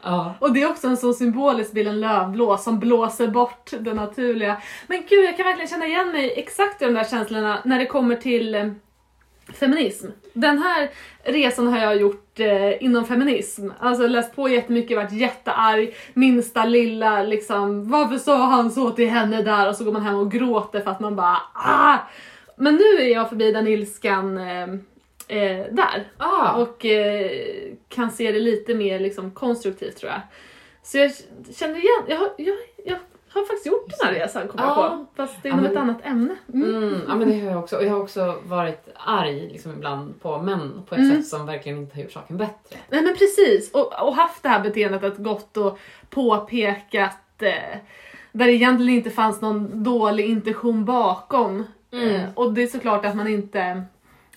Ja. 0.04 0.34
Och 0.40 0.54
det 0.54 0.62
är 0.62 0.70
också 0.70 0.88
en 0.88 0.98
så 0.98 1.14
symbolisk 1.14 1.72
bild, 1.72 1.88
en 1.88 2.02
lövblås 2.02 2.64
som 2.64 2.80
blåser 2.80 3.28
bort 3.28 3.72
det 3.80 3.94
naturliga. 3.94 4.62
Men 4.88 5.04
gud, 5.10 5.26
jag 5.26 5.38
kan 5.38 5.46
verkligen 5.46 5.70
känna 5.70 5.88
igen 5.88 6.12
mig 6.12 6.34
exakt 6.40 6.82
i 6.82 6.86
de 6.86 6.94
där 6.94 7.04
känslorna 7.04 7.62
när 7.66 7.80
det 7.80 7.86
kommer 7.86 8.16
till 8.16 8.56
eh, 8.56 8.72
feminism. 9.54 10.08
Den 10.34 10.58
här 10.58 10.90
resan 11.24 11.68
har 11.68 11.80
jag 11.80 11.98
gjort 12.02 12.40
eh, 12.40 12.84
inom 12.84 13.06
feminism. 13.06 13.70
Alltså 13.80 14.08
läst 14.08 14.36
på 14.36 14.50
jättemycket, 14.50 14.98
varit 14.98 15.12
jättearg, 15.12 15.96
minsta 16.14 16.66
lilla 16.66 17.24
liksom, 17.24 17.90
varför 17.90 18.18
sa 18.18 18.46
han 18.46 18.72
så 18.72 18.92
till 18.92 19.10
henne 19.10 19.42
där? 19.42 19.70
Och 19.70 19.76
så 19.76 19.84
går 19.84 19.92
man 19.92 20.02
hem 20.02 20.16
och 20.16 20.32
gråter 20.32 20.80
för 20.82 20.92
att 20.92 21.00
man 21.00 21.16
bara 21.16 21.38
ah! 21.54 21.98
Men 22.56 22.76
nu 22.76 23.04
är 23.04 23.08
jag 23.08 23.30
förbi 23.30 23.52
den 23.52 23.68
ilskan 23.68 24.38
eh, 24.38 24.64
eh, 25.28 25.66
där 25.72 26.08
Ah. 26.18 26.54
och 26.54 26.86
eh, 26.86 27.32
kan 27.90 28.12
se 28.12 28.32
det 28.32 28.40
lite 28.40 28.74
mer 28.76 29.00
liksom, 29.00 29.32
konstruktivt 29.32 29.98
tror 29.98 30.12
jag. 30.12 30.22
Så 30.84 30.98
jag 30.98 31.12
känner 31.56 31.76
igen, 31.76 32.04
jag, 32.08 32.30
jag 32.38 32.56
har 33.34 33.42
faktiskt 33.42 33.66
gjort 33.66 33.88
den 33.90 34.08
här 34.08 34.14
resan 34.20 34.48
kommer 34.48 34.64
jag 34.64 34.78
Ja. 34.78 35.06
på. 35.16 35.24
Fast 35.24 35.44
det 35.44 35.50
är 35.50 35.52
Ja, 35.52 35.56
men- 35.56 35.66
ett 35.72 35.78
annat 35.78 35.98
ämne. 36.06 36.36
Mm. 36.54 36.76
Mm, 36.76 37.02
ja 37.08 37.16
men 37.16 37.30
det 37.30 37.40
har 37.40 37.52
jag 37.52 37.60
också. 37.60 37.78
Och 37.78 37.84
jag 37.84 37.90
har 37.92 38.00
också 38.02 38.36
varit 38.46 38.90
arg 38.96 39.50
liksom 39.52 39.72
ibland 39.72 40.22
på 40.22 40.38
män 40.42 40.82
på 40.90 40.96
ett 40.96 41.02
Mm. 41.02 41.16
sätt 41.18 41.28
som 41.28 41.46
verkligen 41.46 41.78
inte 41.78 41.96
har 41.96 42.04
gjort 42.04 42.12
saken 42.12 42.38
bättre. 42.38 42.78
Nej 42.90 43.02
men 43.02 43.16
precis, 43.16 43.72
och, 43.72 44.08
och 44.08 44.16
haft 44.16 44.44
det 44.44 44.50
här 44.50 44.60
beteendet 44.64 45.04
att 45.04 45.18
gått 45.18 45.58
och 45.58 45.80
påpekat 46.10 47.42
eh, 47.42 47.78
där 48.32 48.46
det 48.46 48.54
egentligen 48.54 48.94
inte 48.98 49.10
fanns 49.10 49.42
någon 49.42 49.84
dålig 49.84 50.26
intention 50.26 50.86
bakom. 50.86 51.64
Mm. 51.92 52.10
Eh, 52.16 52.22
och 52.36 52.54
det 52.54 52.64
är 52.64 52.68
såklart 52.68 53.06
att 53.06 53.16
man 53.16 53.28
inte 53.28 53.84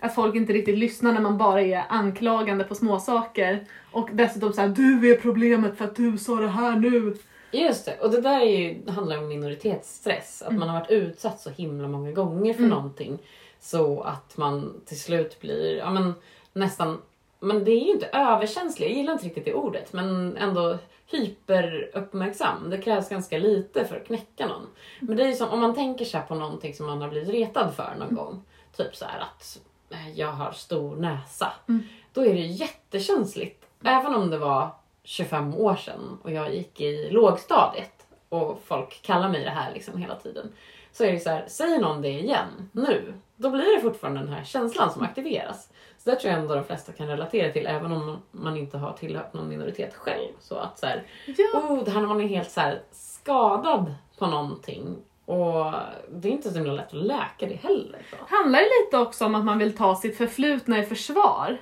att 0.00 0.14
folk 0.14 0.34
inte 0.34 0.52
riktigt 0.52 0.78
lyssnar 0.78 1.12
när 1.12 1.20
man 1.20 1.38
bara 1.38 1.60
är 1.62 1.84
anklagande 1.88 2.64
på 2.64 2.74
småsaker. 2.74 3.64
Och 3.92 4.08
dessutom 4.12 4.52
såhär, 4.52 4.68
du 4.68 5.10
är 5.12 5.16
problemet 5.16 5.78
för 5.78 5.84
att 5.84 5.96
du 5.96 6.18
sa 6.18 6.34
det 6.34 6.48
här 6.48 6.76
nu. 6.76 7.14
Just 7.62 7.84
det, 7.84 7.98
och 8.00 8.10
det 8.10 8.20
där 8.20 8.40
är 8.40 8.44
ju, 8.44 8.90
handlar 8.90 9.18
om 9.18 9.28
minoritetsstress. 9.28 10.42
Att 10.42 10.54
man 10.54 10.68
har 10.68 10.80
varit 10.80 10.90
utsatt 10.90 11.40
så 11.40 11.50
himla 11.50 11.88
många 11.88 12.12
gånger 12.12 12.52
för 12.54 12.60
Mm. 12.62 12.70
någonting. 12.70 13.18
Så 13.60 14.00
att 14.00 14.36
man 14.36 14.80
till 14.86 15.00
slut 15.00 15.40
blir 15.40 15.76
ja, 15.76 15.90
men, 15.90 16.14
nästan, 16.52 17.02
men 17.40 17.64
det 17.64 17.70
är 17.70 17.84
ju 17.84 17.90
inte 17.92 18.06
överkänslig, 18.12 18.86
jag 18.90 18.96
gillar 18.96 19.12
inte 19.12 19.24
riktigt 19.24 19.44
det 19.44 19.54
ordet, 19.54 19.92
men 19.92 20.36
ändå 20.36 20.78
hyperuppmärksam. 21.10 22.70
Det 22.70 22.78
krävs 22.78 23.08
ganska 23.08 23.38
lite 23.38 23.84
för 23.84 23.96
att 23.96 24.06
knäcka 24.06 24.46
någon. 24.46 24.66
Men 25.00 25.16
det 25.16 25.22
är 25.22 25.28
ju 25.28 25.34
som 25.34 25.48
om 25.48 25.60
man 25.60 25.74
tänker 25.74 26.04
sig 26.04 26.22
på 26.28 26.34
någonting 26.34 26.74
som 26.74 26.86
man 26.86 27.02
har 27.02 27.08
blivit 27.08 27.28
retad 27.28 27.74
för 27.74 27.94
någon 27.98 28.14
gång. 28.14 28.42
Typ 28.76 28.96
så 28.96 29.04
här 29.04 29.20
att 29.20 29.60
eh, 29.90 30.10
jag 30.18 30.32
har 30.32 30.52
stor 30.52 30.96
näsa. 30.96 31.52
Mm. 31.68 31.82
Då 32.12 32.26
är 32.26 32.34
det 32.34 32.40
jättekänsligt. 32.40 33.64
Även 33.84 34.14
om 34.14 34.30
det 34.30 34.38
var 34.38 34.70
25 35.04 35.54
år 35.54 35.76
sedan 35.76 36.18
och 36.22 36.30
jag 36.32 36.54
gick 36.54 36.80
i 36.80 37.10
lågstadiet 37.10 38.06
och 38.28 38.60
folk 38.64 39.02
kallar 39.02 39.28
mig 39.28 39.44
det 39.44 39.50
här 39.50 39.72
liksom 39.74 39.98
hela 39.98 40.14
tiden. 40.14 40.52
Så 40.92 41.04
är 41.04 41.12
det 41.12 41.20
så 41.20 41.30
här, 41.30 41.44
säger 41.48 41.80
någon 41.80 42.02
det 42.02 42.08
igen 42.20 42.70
nu, 42.72 43.14
då 43.36 43.50
blir 43.50 43.76
det 43.76 43.80
fortfarande 43.82 44.20
den 44.20 44.28
här 44.32 44.44
känslan 44.44 44.90
som 44.90 45.02
aktiveras. 45.02 45.68
Så 45.98 46.10
det 46.10 46.16
tror 46.16 46.32
jag 46.32 46.40
ändå 46.40 46.54
de 46.54 46.64
flesta 46.64 46.92
kan 46.92 47.06
relatera 47.06 47.52
till 47.52 47.66
även 47.66 47.92
om 47.92 48.22
man 48.30 48.56
inte 48.56 48.78
har 48.78 48.92
tillhört 48.92 49.32
någon 49.32 49.48
minoritet 49.48 49.94
själv. 49.94 50.32
Så 50.40 50.54
att 50.54 50.78
så 50.78 50.86
här, 50.86 51.02
Ja. 51.26 51.58
oh, 51.58 51.84
det 51.84 51.90
här 51.90 52.00
när 52.00 52.08
man 52.08 52.20
är 52.20 52.26
helt 52.28 52.50
så 52.50 52.60
här 52.60 52.82
skadad 52.92 53.94
på 54.18 54.26
någonting 54.26 54.96
och 55.24 55.72
det 56.08 56.28
är 56.28 56.32
inte 56.32 56.48
så 56.50 56.54
himla 56.54 56.72
lätt 56.72 56.86
att 56.86 56.94
läka 56.94 57.46
det 57.46 57.54
heller. 57.54 58.02
Så. 58.10 58.36
Handlar 58.36 58.58
det 58.58 58.84
lite 58.84 58.98
också 58.98 59.24
om 59.24 59.34
att 59.34 59.44
man 59.44 59.58
vill 59.58 59.76
ta 59.76 59.96
sitt 59.96 60.16
förflutna 60.16 60.78
i 60.78 60.82
försvar? 60.82 61.58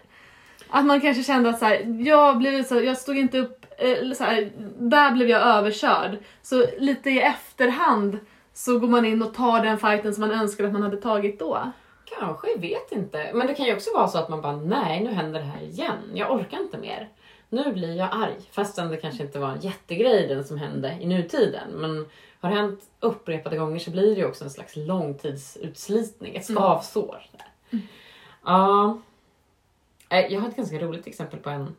Att 0.75 0.87
man 0.87 1.01
kanske 1.01 1.23
kände 1.23 1.51
att 1.51 1.59
så 1.59 1.65
här, 1.65 2.03
jag, 2.07 2.39
blev 2.39 2.65
så, 2.65 2.81
jag 2.81 2.99
stod 2.99 3.17
inte 3.17 3.39
upp, 3.39 3.67
eh, 3.79 4.13
så 4.13 4.25
här, 4.25 4.53
där 4.79 5.11
blev 5.13 5.29
jag 5.29 5.43
överkörd. 5.43 6.19
Så 6.43 6.67
lite 6.79 7.11
i 7.11 7.21
efterhand 7.21 8.19
så 8.53 8.79
går 8.79 8.89
man 8.89 9.05
in 9.05 9.23
och 9.23 9.35
tar 9.35 9.65
den 9.65 9.79
fighten 9.79 10.15
som 10.15 10.21
man 10.21 10.31
önskar 10.41 10.65
att 10.65 10.73
man 10.73 10.83
hade 10.83 10.97
tagit 10.97 11.39
då. 11.39 11.73
Kanske, 12.19 12.51
jag 12.51 12.61
vet 12.61 12.93
inte. 12.93 13.31
Men 13.35 13.47
det 13.47 13.55
kan 13.55 13.67
ju 13.67 13.75
också 13.75 13.91
vara 13.95 14.09
så 14.09 14.19
att 14.19 14.29
man 14.29 14.41
bara, 14.41 14.57
nej 14.57 15.05
nu 15.05 15.11
händer 15.11 15.41
det 15.41 15.47
här 15.47 15.63
igen. 15.63 15.99
Jag 16.15 16.31
orkar 16.31 16.59
inte 16.59 16.79
mer. 16.79 17.09
Nu 17.49 17.73
blir 17.73 17.97
jag 17.97 18.09
arg. 18.13 18.41
Fastän 18.53 18.89
det 18.89 18.97
kanske 18.97 19.23
inte 19.23 19.39
var 19.39 19.51
en 19.51 19.61
jättegrej 19.61 20.29
den 20.29 20.45
som 20.45 20.59
hände 20.59 20.97
i 21.01 21.07
nutiden. 21.07 21.71
Men 21.75 22.07
har 22.41 22.51
det 22.51 22.57
hänt 22.57 22.81
upprepade 23.01 23.57
gånger 23.57 23.79
så 23.79 23.91
blir 23.91 24.15
det 24.15 24.21
ju 24.21 24.27
också 24.27 24.45
en 24.45 24.51
slags 24.51 24.77
långtidsutslitning, 24.77 26.37
ett 26.37 26.45
skavsår. 26.45 27.23
Ja. 28.45 28.85
Eh, 28.85 28.97
Jag 30.13 30.41
har 30.41 30.49
ett 30.49 30.57
ganska 30.57 30.79
roligt 30.79 31.07
exempel 31.07 31.41
på 31.41 31.51
en, 31.51 31.77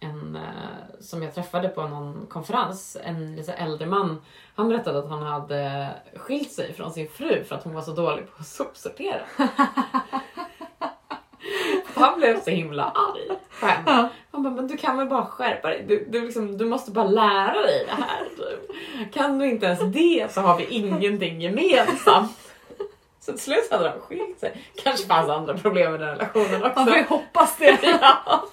en 0.00 0.36
eh, 0.36 1.00
som 1.00 1.22
jag 1.22 1.34
träffade 1.34 1.68
på 1.68 1.88
någon 1.88 2.26
konferens. 2.26 2.96
En 3.04 3.36
lite 3.36 3.52
äldre 3.52 3.86
man. 3.86 4.22
Han 4.54 4.68
berättade 4.68 4.98
att 4.98 5.08
han 5.08 5.22
hade 5.22 5.88
skilt 6.14 6.52
sig 6.52 6.72
från 6.72 6.92
sin 6.92 7.08
fru 7.08 7.44
för 7.44 7.54
att 7.54 7.64
hon 7.64 7.74
var 7.74 7.82
så 7.82 7.92
dålig 7.92 8.26
på 8.26 8.40
att 8.40 8.46
sopsortera. 8.46 9.22
Han 11.94 12.18
blev 12.18 12.40
så 12.40 12.50
himla 12.50 12.84
arg 12.84 13.36
på 13.60 13.66
henne. 13.66 13.82
Ja. 13.86 14.08
Han 14.30 14.42
bara, 14.42 14.54
men 14.54 14.68
du 14.68 14.76
kan 14.76 14.96
väl 14.96 15.08
bara 15.08 15.26
skärpa 15.26 15.68
dig? 15.68 15.84
Du, 15.88 16.06
du, 16.10 16.24
liksom, 16.24 16.58
du 16.58 16.64
måste 16.64 16.90
bara 16.90 17.08
lära 17.08 17.62
dig 17.62 17.86
det 17.86 18.02
här. 18.02 18.24
Typ. 18.36 19.14
Kan 19.14 19.38
du 19.38 19.50
inte 19.50 19.66
ens 19.66 19.80
det 19.80 20.32
så 20.32 20.40
har 20.40 20.58
vi 20.58 20.64
ingenting 20.64 21.40
gemensamt. 21.40 22.41
Så 23.24 23.32
till 23.32 23.40
slut 23.40 23.70
hade 23.70 23.84
de 23.84 24.00
skilt 24.00 24.40
sig. 24.40 24.62
Kanske 24.82 25.06
fanns 25.06 25.30
andra 25.30 25.54
problem 25.58 25.94
i 25.94 25.98
den 25.98 26.08
relationen 26.08 26.64
också. 26.64 26.84
Får 26.84 26.96
ju 26.96 27.04
hoppas 27.04 27.56
det. 27.56 27.78
Ja. 28.00 28.44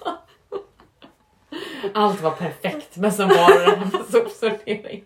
Allt 1.94 2.20
var 2.20 2.30
perfekt 2.30 2.96
men 2.96 3.12
så 3.12 3.22
var 3.22 3.58
det 3.58 3.64
det 3.64 3.76
här 3.76 4.02
sopsorteringen. 4.10 5.04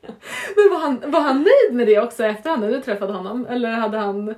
Men 0.57 0.71
var 0.71 0.79
han, 0.79 1.11
var 1.11 1.21
han 1.21 1.37
nöjd 1.37 1.77
med 1.77 1.87
det 1.87 2.01
också 2.01 2.25
efterhand 2.25 2.63
när 2.63 2.71
du 2.71 2.83
träffade 2.83 3.13
honom? 3.13 3.47
Eller 3.47 3.71
hade 3.71 3.99
han... 3.99 4.35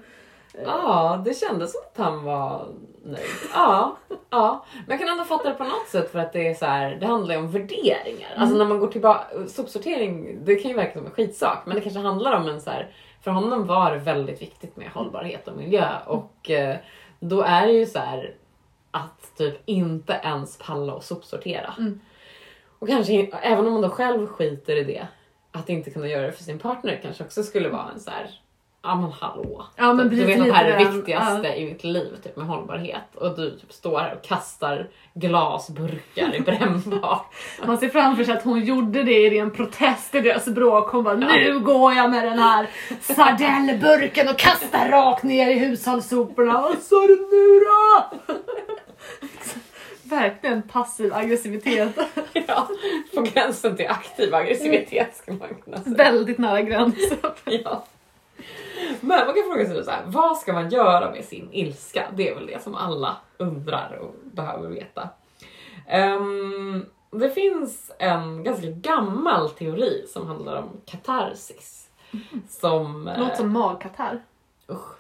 Ja, 0.64 1.22
det 1.24 1.34
kändes 1.34 1.72
som 1.72 1.80
att 1.92 2.06
han 2.06 2.24
var 2.24 2.68
nöjd. 3.04 3.26
Ja, 3.54 3.96
ja. 4.30 4.64
Men 4.86 4.98
jag 4.98 4.98
kan 4.98 5.08
ändå 5.08 5.24
fatta 5.24 5.48
det 5.48 5.54
på 5.54 5.64
något 5.64 5.88
sätt 5.88 6.12
för 6.12 6.18
att 6.18 6.32
det 6.32 6.48
är 6.48 6.54
så 6.54 6.66
här, 6.66 6.96
det 7.00 7.06
handlar 7.06 7.34
ju 7.34 7.40
om 7.40 7.50
värderingar. 7.50 8.34
Alltså 8.36 8.56
när 8.56 8.64
man 8.64 8.78
går 8.78 8.88
tillbaka, 8.88 9.24
sopsortering, 9.48 10.44
det 10.44 10.56
kan 10.56 10.70
ju 10.70 10.76
verka 10.76 10.92
som 10.92 11.06
en 11.06 11.12
skitsak 11.12 11.62
men 11.66 11.74
det 11.74 11.80
kanske 11.80 12.00
handlar 12.00 12.32
om 12.36 12.48
en 12.48 12.60
så 12.60 12.70
här, 12.70 12.90
för 13.26 13.30
honom 13.30 13.66
var 13.66 13.92
det 13.92 13.98
väldigt 13.98 14.42
viktigt 14.42 14.76
med 14.76 14.88
hållbarhet 14.88 15.48
och 15.48 15.56
miljö 15.56 15.88
och 16.06 16.50
eh, 16.50 16.76
då 17.20 17.42
är 17.42 17.66
det 17.66 17.72
ju 17.72 17.86
så 17.86 17.98
här 17.98 18.34
att 18.90 19.36
typ 19.36 19.62
inte 19.64 20.20
ens 20.24 20.58
palla 20.58 20.94
och 20.94 21.04
sopsortera. 21.04 21.74
Mm. 21.78 22.00
Och 22.78 22.88
kanske, 22.88 23.30
även 23.42 23.66
om 23.66 23.72
man 23.72 23.82
då 23.82 23.88
själv 23.88 24.26
skiter 24.26 24.76
i 24.76 24.84
det, 24.84 25.06
att 25.52 25.68
inte 25.68 25.90
kunna 25.90 26.08
göra 26.08 26.26
det 26.26 26.32
för 26.32 26.42
sin 26.42 26.58
partner 26.58 27.00
kanske 27.02 27.24
också 27.24 27.42
skulle 27.42 27.68
vara 27.68 27.90
en 27.94 28.00
så 28.00 28.10
här, 28.10 28.30
ja 28.86 28.94
men 28.94 29.12
hallå. 29.12 29.66
Ja 29.76 29.92
men 29.92 30.08
du 30.08 30.16
precis 30.16 30.26
vet 30.26 30.40
att 30.40 30.46
det 30.46 30.52
här 30.52 30.64
är 30.64 30.78
det 30.78 30.90
viktigaste 30.90 31.48
i 31.48 31.64
mitt 31.64 31.84
liv, 31.84 32.16
typ 32.24 32.36
med 32.36 32.46
hållbarhet. 32.46 33.14
Och 33.14 33.36
du 33.36 33.50
typ 33.50 33.72
står 33.72 33.98
här 33.98 34.14
och 34.14 34.24
kastar 34.24 34.88
glasburkar 35.14 36.34
i 36.34 36.40
brännbart. 36.40 37.02
ja. 37.60 37.66
Man 37.66 37.78
ser 37.78 37.88
framför 37.88 38.24
sig 38.24 38.34
att 38.34 38.44
hon 38.44 38.64
gjorde 38.64 39.02
det 39.02 39.18
i 39.18 39.30
ren 39.30 39.50
protest 39.50 40.14
i 40.14 40.20
deras 40.20 40.46
bråk. 40.46 40.90
Hon 40.90 41.04
bara 41.04 41.16
nu 41.16 41.60
går 41.60 41.92
jag 41.92 42.10
med 42.10 42.24
den 42.24 42.38
här 42.38 42.70
sardellburken 43.00 44.28
och 44.28 44.38
kastar 44.38 44.88
rakt 44.88 45.22
ner 45.22 45.50
i 45.50 45.58
hushållssoporna. 45.58 46.60
Vad 46.60 46.78
sa 46.78 47.06
du 47.06 47.16
nu 47.16 47.60
då? 47.60 48.34
Verkligen 50.02 50.62
passiv 50.62 51.14
aggressivitet. 51.14 51.98
ja, 52.46 52.68
på 53.14 53.22
gränsen 53.22 53.76
till 53.76 53.86
aktiv 53.88 54.34
aggressivitet 54.34 55.16
skulle 55.16 55.38
man 55.38 55.48
kunna 55.64 55.82
säga. 55.82 55.96
Väldigt 55.96 56.38
nära 56.38 56.62
gränsen. 56.62 57.18
Ja. 57.44 57.84
Men 59.00 59.26
man 59.26 59.34
kan 59.34 59.44
fråga 59.50 59.66
sig 59.66 59.84
så 59.84 59.90
här, 59.90 60.02
vad 60.06 60.36
ska 60.38 60.52
man 60.52 60.68
göra 60.70 61.10
med 61.10 61.24
sin 61.24 61.48
ilska? 61.52 62.06
Det 62.14 62.28
är 62.28 62.34
väl 62.34 62.46
det 62.46 62.62
som 62.62 62.74
alla 62.74 63.16
undrar 63.36 63.98
och 64.00 64.14
behöver 64.22 64.68
veta. 64.68 65.08
Ehm, 65.86 66.86
det 67.10 67.30
finns 67.30 67.92
en 67.98 68.42
ganska 68.44 68.66
gammal 68.66 69.50
teori 69.50 70.04
som 70.08 70.26
handlar 70.26 70.56
om 70.56 70.68
katarsis. 70.86 71.88
Som... 72.48 73.08
eh, 73.08 73.18
Låter 73.20 73.34
som 73.36 73.52
magkatarr. 73.52 74.22
Usch. 74.70 74.96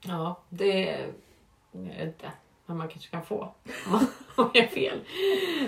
Ja, 0.00 0.40
det... 0.48 1.06
Jag 1.72 1.80
vet 1.82 2.02
inte. 2.02 2.30
Men 2.66 2.76
man 2.76 2.88
kanske 2.88 3.10
kan 3.10 3.22
få 3.24 3.54
om 4.36 4.50
jag 4.54 4.64
är 4.64 4.68
fel. 4.68 5.00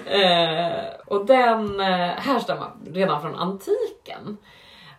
Eh, 0.06 1.00
och 1.06 1.26
den 1.26 1.80
eh, 1.80 1.86
härstammar 2.08 2.70
redan 2.86 3.20
från 3.22 3.34
antiken. 3.34 4.36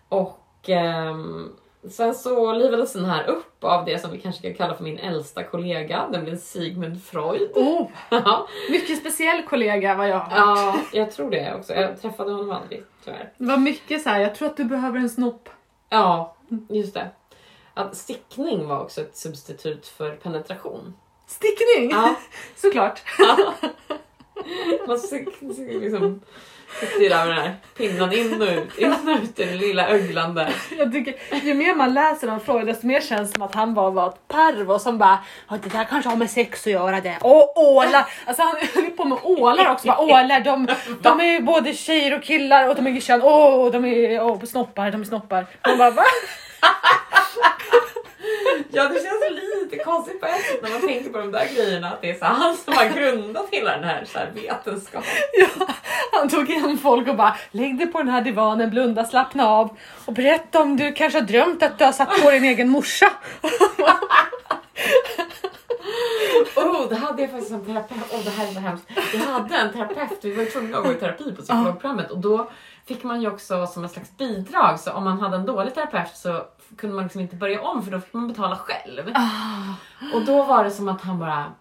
Och 0.09 0.69
ehm, 0.69 1.51
sen 1.89 2.15
så 2.15 2.53
livades 2.53 2.93
den 2.93 3.05
här 3.05 3.27
upp 3.27 3.63
av 3.63 3.85
det 3.85 3.99
som 3.99 4.11
vi 4.11 4.19
kanske 4.19 4.41
kan 4.41 4.53
kalla 4.53 4.75
för 4.75 4.83
min 4.83 4.97
äldsta 4.99 5.43
kollega, 5.43 6.07
nämligen 6.11 6.39
Sigmund 6.39 7.03
Freud. 7.03 7.51
Oh, 7.55 7.87
Ja, 8.09 8.47
mycket 8.69 8.99
speciell 8.99 9.43
kollega 9.43 9.95
vad 9.95 10.09
jag 10.09 10.19
har 10.19 10.37
ja, 10.37 10.79
jag 10.93 11.11
tror 11.11 11.31
det 11.31 11.53
också. 11.55 11.73
Jag 11.73 12.01
träffade 12.01 12.31
honom 12.31 12.51
aldrig 12.51 12.83
tyvärr. 13.05 13.33
Det 13.37 13.45
var 13.45 13.57
mycket 13.57 14.01
så 14.01 14.09
här. 14.09 14.19
jag 14.19 14.35
tror 14.35 14.47
att 14.47 14.57
du 14.57 14.63
behöver 14.63 14.99
en 14.99 15.09
snopp. 15.09 15.49
Ja, 15.89 16.35
just 16.69 16.93
det. 16.93 17.07
Att 17.73 17.95
stickning 17.95 18.67
var 18.67 18.81
också 18.81 19.01
ett 19.01 19.17
substitut 19.17 19.87
för 19.87 20.15
penetration. 20.15 20.93
Stickning! 21.27 21.91
Ja. 21.91 22.15
Såklart. 22.55 23.03
Man 24.87 24.99
sitter 24.99 25.79
liksom 25.79 26.21
sitter 26.79 26.99
ju 27.01 27.09
där 27.09 27.25
med 27.25 27.35
den 27.35 27.43
här 27.43 27.55
pinnen 27.77 28.13
in 28.13 28.41
och 28.41 28.47
ut, 28.47 28.77
in 28.77 28.91
och 28.93 29.23
ut 29.23 29.39
i 29.39 29.45
den 29.45 29.57
lilla 29.57 29.87
öglan 29.87 30.35
där. 30.35 30.55
Jag 30.77 30.91
tycker, 30.91 31.15
ju 31.43 31.53
mer 31.53 31.75
man 31.75 31.93
läser 31.93 32.29
om 32.31 32.39
Freud 32.39 32.67
desto 32.67 32.87
mer 32.87 33.01
känns 33.01 33.29
det 33.31 33.35
som 33.35 33.41
att 33.43 33.55
han 33.55 33.73
bara 33.73 33.89
var 33.89 34.07
ett 34.09 34.27
pervo 34.27 34.79
som 34.79 34.97
bara 34.97 35.19
"Ja, 35.49 35.57
det 35.63 35.69
där 35.69 35.83
kanske 35.83 36.09
har 36.09 36.15
med 36.17 36.29
sex 36.29 36.67
att 36.67 36.73
göra 36.73 37.01
det. 37.01 37.17
Och 37.21 37.57
ålar! 37.57 38.05
Alltså 38.25 38.43
han 38.43 38.55
höll 38.73 38.91
på 38.91 39.05
med 39.05 39.17
ålar 39.23 39.71
också. 39.71 39.87
Bara, 39.87 39.99
ålar 39.99 40.39
de, 40.39 40.67
de 41.01 41.19
är 41.19 41.25
ju 41.25 41.39
både 41.41 41.73
tjejer 41.73 42.17
och 42.17 42.23
killar 42.23 42.69
och 42.69 42.75
de 42.75 42.87
är 42.87 43.01
kön. 43.01 43.21
Åh, 43.23 43.71
de 43.71 43.85
är 43.85 44.19
oh, 44.19 44.43
snoppar, 44.43 44.91
de 44.91 45.01
är 45.01 45.05
snoppar. 45.05 45.45
Man 45.67 45.77
bara 45.77 45.91
va? 45.91 46.03
Ja, 48.71 48.83
det 48.89 48.93
känns 48.93 49.41
lite 49.61 49.83
konstigt 49.83 50.21
på 50.21 50.25
ett 50.25 50.45
sätt 50.45 50.63
när 50.63 50.69
man 50.69 50.81
tänker 50.81 51.09
på 51.09 51.17
de 51.17 51.31
där 51.31 51.47
grejerna. 51.55 51.87
Att 51.87 52.01
det 52.01 52.09
är 52.09 52.15
så 52.15 52.25
han 52.25 52.57
som 52.57 52.73
har 52.73 52.85
grundat 52.85 53.47
hela 53.51 53.71
den 53.71 53.83
här, 53.83 54.05
så 54.05 54.19
här 54.19 54.31
vetenskapen. 54.33 55.09
Ja, 55.33 55.67
han 56.11 56.29
tog 56.29 56.49
hem 56.49 56.77
folk 56.77 57.07
och 57.07 57.15
bara 57.15 57.35
lägg 57.51 57.77
dig 57.77 57.87
på 57.87 57.97
den 57.97 58.09
här 58.09 58.21
divanen, 58.21 58.69
blunda, 58.69 59.05
slappna 59.05 59.47
av 59.47 59.77
och 60.05 60.13
berätta 60.13 60.61
om 60.61 60.77
du 60.77 60.91
kanske 60.91 61.19
har 61.19 61.25
drömt 61.25 61.63
att 61.63 61.77
du 61.77 61.85
har 61.85 61.91
satt 61.91 62.21
på 62.21 62.31
din 62.31 62.43
egen 62.43 62.69
morsa. 62.69 63.11
Oh, 66.55 66.89
det 66.89 66.95
hade 66.95 67.21
jag 67.21 67.31
faktiskt 67.31 67.51
som 67.51 67.65
terapeut. 67.65 68.13
Oh, 68.13 68.23
det 68.23 68.29
här 68.29 68.47
är 68.47 68.53
så 68.53 68.59
hemskt. 68.59 68.85
Jag 69.13 69.19
hade 69.19 69.55
en 69.55 69.73
terapeut, 69.73 70.19
vi 70.21 70.35
var 70.35 70.45
tvungna 70.45 70.77
att 70.77 70.83
gå 70.83 70.91
i 70.91 70.95
terapi 70.95 71.35
på 71.35 71.41
psykologprogrammet 71.41 72.11
och 72.11 72.17
då 72.17 72.49
fick 72.87 73.03
man 73.03 73.21
ju 73.21 73.27
också 73.27 73.67
som 73.67 73.83
en 73.83 73.89
slags 73.89 74.17
bidrag 74.17 74.79
så 74.79 74.91
om 74.91 75.03
man 75.03 75.19
hade 75.19 75.35
en 75.35 75.45
dålig 75.45 75.73
terapeut 75.73 76.17
så 76.17 76.45
kunde 76.77 76.95
man 76.95 77.03
liksom 77.03 77.21
inte 77.21 77.35
börja 77.35 77.61
om 77.61 77.83
för 77.83 77.91
då 77.91 77.99
fick 77.99 78.13
man 78.13 78.27
betala 78.27 78.55
själv. 78.57 79.13
Och 80.13 80.25
då 80.25 80.43
var 80.43 80.63
det 80.63 80.71
som 80.71 80.87
att 80.87 81.01
han 81.01 81.19
bara 81.19 81.53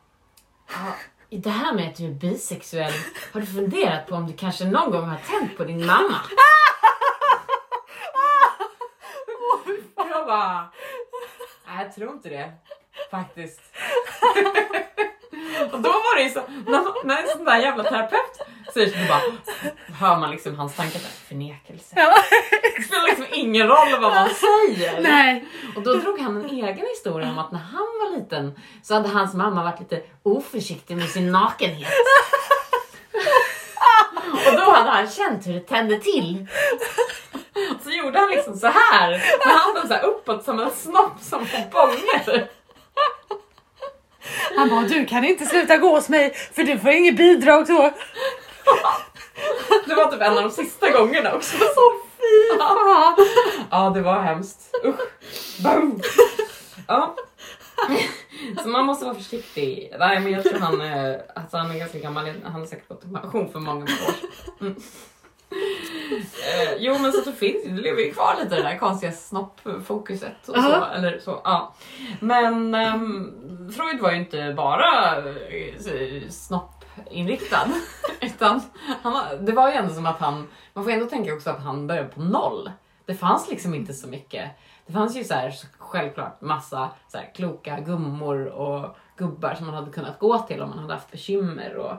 i 1.30 1.38
det 1.38 1.50
här 1.50 1.74
med 1.74 1.88
att 1.88 1.96
du 1.96 2.04
är 2.06 2.10
bisexuell, 2.10 2.92
har 3.32 3.40
du 3.40 3.46
funderat 3.46 4.06
på 4.06 4.14
om 4.14 4.26
du 4.26 4.32
kanske 4.32 4.64
någon 4.64 4.90
gång 4.90 5.08
har 5.08 5.16
tänt 5.16 5.56
på 5.56 5.64
din 5.64 5.86
mamma? 5.86 6.20
Och 9.96 10.06
jag 10.10 10.26
bara, 10.26 10.68
nej 11.66 11.84
jag 11.84 11.94
tror 11.94 12.12
inte 12.12 12.28
det 12.28 12.52
faktiskt. 13.10 13.60
Och 15.72 15.80
då 15.80 15.88
var 15.88 16.16
det 16.16 16.22
ju 16.22 16.30
så, 16.30 16.40
när, 16.66 17.06
när 17.06 17.22
en 17.22 17.28
sån 17.28 17.44
där 17.44 17.58
jävla 17.58 17.84
terapeut 17.84 18.40
säger 18.74 18.88
så, 18.88 19.08
bara 19.08 19.20
hör 19.98 20.16
man 20.16 20.30
liksom 20.30 20.56
hans 20.58 20.76
tankar 20.76 20.98
där, 21.00 21.26
förnekelse. 21.28 21.92
Ja, 21.96 22.14
Det 22.76 22.82
spelar 22.82 23.06
liksom 23.06 23.26
ingen 23.32 23.68
roll 23.68 24.00
vad 24.00 24.12
man 24.14 24.28
säger. 24.28 25.00
nej. 25.00 25.44
Och 25.76 25.82
då 25.82 25.94
drog 25.94 26.20
han 26.20 26.36
en 26.36 26.50
egen 26.50 26.86
historia 26.86 27.28
om 27.28 27.38
att 27.38 27.52
när 27.52 27.58
han 27.58 27.86
var 28.00 28.18
liten 28.18 28.54
så 28.82 28.94
hade 28.94 29.08
hans 29.08 29.34
mamma 29.34 29.64
varit 29.64 29.80
lite 29.80 30.02
oförsiktig 30.22 30.96
med 30.96 31.08
sin 31.08 31.32
nakenhet. 31.32 31.92
Och 34.46 34.52
då 34.56 34.70
hade 34.70 34.90
han 34.90 35.08
känt 35.10 35.46
hur 35.46 35.52
det 35.54 35.60
tände 35.60 35.98
till. 35.98 36.46
Så 37.84 37.90
gjorde 37.90 38.18
han 38.18 38.30
liksom 38.30 38.56
så 38.56 38.66
här 38.66 39.10
med 39.46 39.54
handen 39.56 39.88
så 39.88 39.94
här 39.94 40.04
uppåt 40.04 40.44
som 40.44 40.60
en 40.60 40.70
snopp 40.70 41.20
som 41.20 41.46
får 41.46 41.70
bånger. 41.70 42.48
Han 44.56 44.68
bara 44.68 44.80
du 44.80 45.06
kan 45.06 45.24
inte 45.24 45.46
sluta 45.46 45.76
gå 45.76 45.94
hos 45.94 46.08
mig 46.08 46.34
för 46.52 46.62
du 46.62 46.78
får 46.78 46.90
inget 46.90 47.16
bidrag 47.16 47.66
då. 47.66 47.90
Det 49.94 50.04
var 50.04 50.10
typ 50.10 50.20
en 50.20 50.36
av 50.38 50.42
de 50.42 50.50
sista 50.50 50.90
gångerna 50.90 51.34
också. 51.34 51.56
Fy 51.56 52.58
fan. 52.58 53.16
Ja, 53.70 53.90
det 53.90 54.00
var 54.00 54.20
hemskt. 54.20 54.74
Usch. 54.84 55.62
Boom. 55.62 56.00
Ja. 56.88 57.14
Så 58.62 58.68
man 58.68 58.86
måste 58.86 59.04
vara 59.04 59.14
försiktig. 59.14 59.94
Nej, 59.98 60.20
men 60.20 60.32
jag 60.32 60.44
tror 60.44 60.58
han, 60.58 60.80
är- 60.80 61.22
alltså 61.34 61.56
han 61.56 61.70
är 61.70 61.78
ganska 61.78 61.98
gammal. 61.98 62.30
Han 62.44 62.52
har 62.52 62.66
säkert 62.66 62.88
gått 62.88 63.04
i 63.04 63.08
pension 63.08 63.52
för 63.52 63.58
många, 63.58 63.80
många 63.80 63.84
år 63.84 64.14
mm. 64.60 64.76
eh, 66.54 66.74
Jo, 66.78 66.98
men 66.98 67.12
så 67.12 67.18
att 67.18 67.24
det 67.24 67.32
finns 67.32 67.64
det 67.64 67.70
lever 67.82 68.02
ju 68.02 68.12
kvar 68.12 68.36
lite 68.42 68.56
det 68.56 68.62
där 68.62 68.78
konstiga 68.78 69.12
snoppfokuset 69.12 70.48
och 70.48 70.54
så. 70.54 70.60
Ja. 70.70 70.88
Eller 70.94 71.18
så 71.18 71.40
ja. 71.44 71.74
Men 72.20 72.74
ehm, 72.74 73.32
Freud 73.76 74.00
var 74.00 74.10
ju 74.10 74.16
inte 74.16 74.54
bara 74.56 75.16
eh, 75.16 76.28
inriktad. 77.10 77.68
Utan 78.20 78.60
han, 79.02 79.12
var- 79.12 79.36
det 79.40 79.52
var 79.52 79.68
ju 79.68 79.74
ändå 79.74 79.94
som 79.94 80.06
att 80.06 80.18
han, 80.18 80.48
man 80.72 80.84
får 80.84 80.90
ändå 80.90 81.06
tänka 81.06 81.34
också 81.34 81.50
att 81.50 81.62
han 81.62 81.86
började 81.86 82.08
på 82.08 82.20
noll. 82.20 82.70
Det 83.06 83.14
fanns 83.14 83.50
liksom 83.50 83.74
inte 83.74 83.92
så 83.94 84.08
mycket. 84.08 84.50
Det 84.86 84.92
fanns 84.92 85.16
ju 85.16 85.24
så 85.24 85.34
här, 85.34 85.54
självklart 85.78 86.40
massa 86.40 86.90
så 87.08 87.18
här, 87.18 87.30
kloka 87.34 87.80
gummor 87.80 88.44
och 88.46 88.96
gubbar 89.16 89.54
som 89.54 89.66
man 89.66 89.74
hade 89.74 89.90
kunnat 89.90 90.18
gå 90.18 90.38
till 90.38 90.62
om 90.62 90.68
man 90.70 90.78
hade 90.78 90.94
haft 90.94 91.10
bekymmer 91.10 91.76
och 91.76 91.92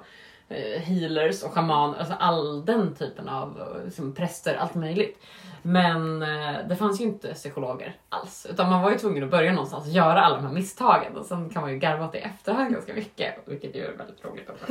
Eh, 0.49 0.81
healers 0.81 1.43
och 1.43 1.51
schamaner, 1.51 1.97
alltså 1.97 2.13
all 2.19 2.65
den 2.65 2.95
typen 2.95 3.29
av 3.29 3.61
eh, 3.61 3.85
liksom, 3.85 4.13
präster, 4.13 4.55
allt 4.55 4.75
möjligt. 4.75 5.23
Men 5.61 6.21
eh, 6.21 6.67
det 6.69 6.75
fanns 6.75 7.01
ju 7.01 7.05
inte 7.05 7.33
psykologer 7.33 7.95
alls, 8.09 8.47
utan 8.49 8.69
man 8.69 8.81
var 8.81 8.91
ju 8.91 8.97
tvungen 8.97 9.23
att 9.23 9.31
börja 9.31 9.51
någonstans 9.51 9.87
och 9.87 9.91
göra 9.91 10.21
alla 10.21 10.35
de 10.35 10.45
här 10.45 10.53
misstagen 10.53 11.17
och 11.17 11.25
sen 11.25 11.49
kan 11.49 11.61
man 11.61 11.71
ju 11.71 11.79
garva 11.79 12.05
åt 12.05 12.11
det 12.11 12.17
i 12.17 12.21
efterhand 12.21 12.73
ganska 12.73 12.93
mycket, 12.93 13.35
vilket 13.45 13.75
ju 13.75 13.85
är 13.85 13.97
väldigt 13.97 14.25
roligt. 14.25 14.49
också. 14.49 14.65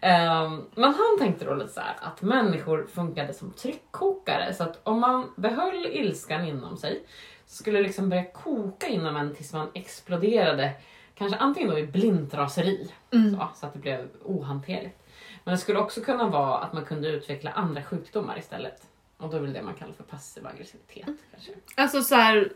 Ehm, 0.00 0.64
men 0.74 0.94
han 0.94 1.18
tänkte 1.18 1.44
då 1.44 1.54
lite 1.54 1.72
så 1.72 1.80
här 1.80 1.96
att 2.00 2.22
människor 2.22 2.86
funkade 2.94 3.34
som 3.34 3.52
tryckkokare 3.52 4.54
så 4.54 4.62
att 4.62 4.80
om 4.82 5.00
man 5.00 5.32
behöll 5.36 5.86
ilskan 5.86 6.44
inom 6.44 6.76
sig 6.76 7.02
så 7.46 7.56
skulle 7.56 7.78
det 7.78 7.82
liksom 7.82 8.08
börja 8.08 8.24
koka 8.24 8.86
inom 8.86 9.16
en 9.16 9.34
tills 9.34 9.52
man 9.52 9.68
exploderade 9.74 10.72
Kanske 11.20 11.38
antingen 11.38 11.70
då 11.70 11.78
i 11.78 11.86
blint 11.86 12.34
raseri, 12.34 12.90
Mm. 13.12 13.30
så, 13.34 13.48
så 13.54 13.66
att 13.66 13.72
det 13.72 13.78
blev 13.78 14.08
ohanterligt. 14.24 14.98
Men 15.44 15.52
det 15.54 15.58
skulle 15.58 15.78
också 15.78 16.00
kunna 16.00 16.26
vara 16.28 16.58
att 16.58 16.72
man 16.72 16.84
kunde 16.84 17.08
utveckla 17.08 17.50
andra 17.50 17.82
sjukdomar 17.82 18.38
istället. 18.38 18.82
Och 19.18 19.30
då 19.30 19.36
är 19.36 19.40
väl 19.40 19.52
det 19.52 19.62
man 19.62 19.74
kallar 19.74 19.92
för 19.92 20.02
passiv 20.04 20.46
aggressivitet 20.46 21.06
kanske. 21.30 21.52
Alltså 21.76 22.02
så 22.02 22.14
här 22.14 22.52